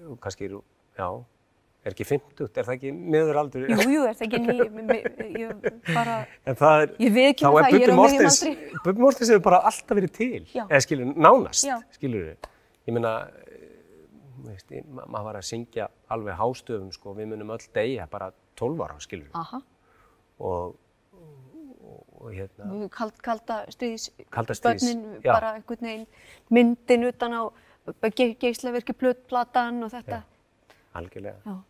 og 0.07 0.19
kannski 0.23 0.47
eru, 0.49 0.63
já, 0.99 1.09
er 1.83 1.95
ekki 1.97 2.05
50, 2.07 2.49
er 2.61 2.67
það 2.69 2.75
ekki 2.77 2.91
miðuraldur? 2.95 3.65
Jú, 3.73 3.87
jú, 3.91 4.03
er 4.07 4.19
það 4.19 4.27
ekki 4.29 4.41
ný, 4.45 4.57
ég 5.43 5.73
bara, 5.89 6.19
er, 6.47 6.93
ég 7.03 7.15
viðkynna 7.17 7.53
það, 7.57 7.75
ég 7.75 7.87
er 7.87 7.93
á 7.93 7.97
Mortens, 7.99 8.39
miðjumaldri. 8.45 8.83
Bubbi 8.85 9.03
Mortens 9.03 9.33
hefur 9.33 9.45
bara 9.49 9.59
alltaf 9.71 9.99
verið 9.99 10.13
til, 10.19 10.43
Já. 10.55 10.63
eða 10.69 10.83
skilur, 10.87 11.11
nánast, 11.27 11.67
Já. 11.67 11.79
skilur 11.97 12.29
við. 12.29 12.49
Ég 12.87 12.97
meina, 12.97 13.15
eh, 13.51 14.85
ma 14.87 15.09
maður 15.09 15.27
var 15.31 15.41
að 15.41 15.49
syngja 15.51 15.89
alveg 16.15 16.39
hástöfum, 16.39 16.93
sko, 16.95 17.17
við 17.19 17.33
munum 17.33 17.51
öll 17.57 17.67
deyja 17.75 18.07
bara 18.11 18.31
12 18.61 18.87
ára, 18.87 19.01
skilur 19.03 19.27
við. 19.27 19.37
Aha, 19.43 19.63
Og, 20.43 20.75
og, 21.87 22.07
og 22.23 22.31
hérna, 22.35 22.89
kald, 22.91 23.19
kalda 23.23 23.61
stríðs, 23.71 24.09
Kalda 24.33 24.55
stríðs, 24.59 24.87
börnin 24.89 25.21
já. 25.23 25.33
bara 25.33 25.53
einhvern 25.59 25.87
veginn 25.87 26.07
myndin 26.51 27.05
utan 27.11 27.37
á 27.37 27.43
ge 28.17 28.33
geislaverki 28.39 28.95
plötplatan 28.95 29.83
og 29.85 29.91
þetta. 29.93 30.23
algjörlega. 30.95 31.63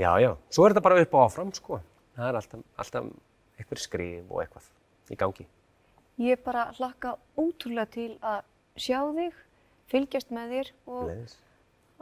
Já. 0.00 0.10
Já, 0.20 0.30
svo 0.50 0.66
er 0.66 0.74
þetta 0.74 0.84
bara 0.84 1.02
upp 1.04 1.14
og 1.14 1.26
áfram, 1.28 1.52
sko. 1.54 1.80
Það 2.16 2.28
er 2.30 2.38
alltaf, 2.40 2.64
alltaf 2.82 3.10
eitthvað 3.58 3.82
skrif 3.82 4.30
og 4.30 4.42
eitthvað 4.42 4.68
í 5.14 5.18
gangi. 5.18 5.46
Ég 6.22 6.42
bara 6.46 6.68
hlakka 6.76 7.16
ótrúlega 7.38 7.90
til 7.90 8.12
að 8.22 8.44
sjá 8.78 9.00
þig, 9.16 9.34
fylgjast 9.90 10.30
með 10.34 10.54
þér 10.54 10.70
og, 10.94 11.10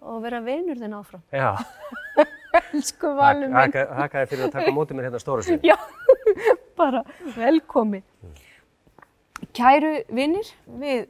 og 0.04 0.20
vera 0.24 0.40
vinur 0.44 0.80
þinn 0.80 0.96
áfram. 0.98 1.24
Já, 1.32 1.56
Elsku 2.72 3.12
Valur 3.16 3.48
minn. 3.48 3.72
þakka 3.72 4.12
þér 4.18 4.30
fyrir 4.30 4.44
að 4.46 4.54
taka 4.56 4.72
á 4.72 4.76
móti 4.76 4.96
mér 4.96 5.08
hérna 5.08 5.20
á 5.20 5.24
stóra 5.24 5.44
sviði. 5.46 5.68
Já, 5.72 5.76
bara 6.76 7.02
velkomin. 7.36 8.04
Kæru 9.56 9.94
vinnir, 10.12 10.48
við 10.80 11.06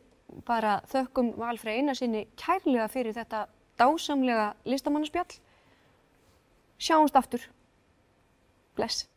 bara 0.46 0.78
þökkum 0.90 1.34
Valfrey 1.38 1.82
Einarsinni 1.82 2.24
kærlega 2.40 2.86
fyrir 2.90 3.14
þetta 3.18 3.44
dásamlega 3.82 4.52
listamannaspjall. 4.68 5.34
Sjáumst 6.82 7.14
aftur. 7.14 7.40
Bless. 8.74 9.11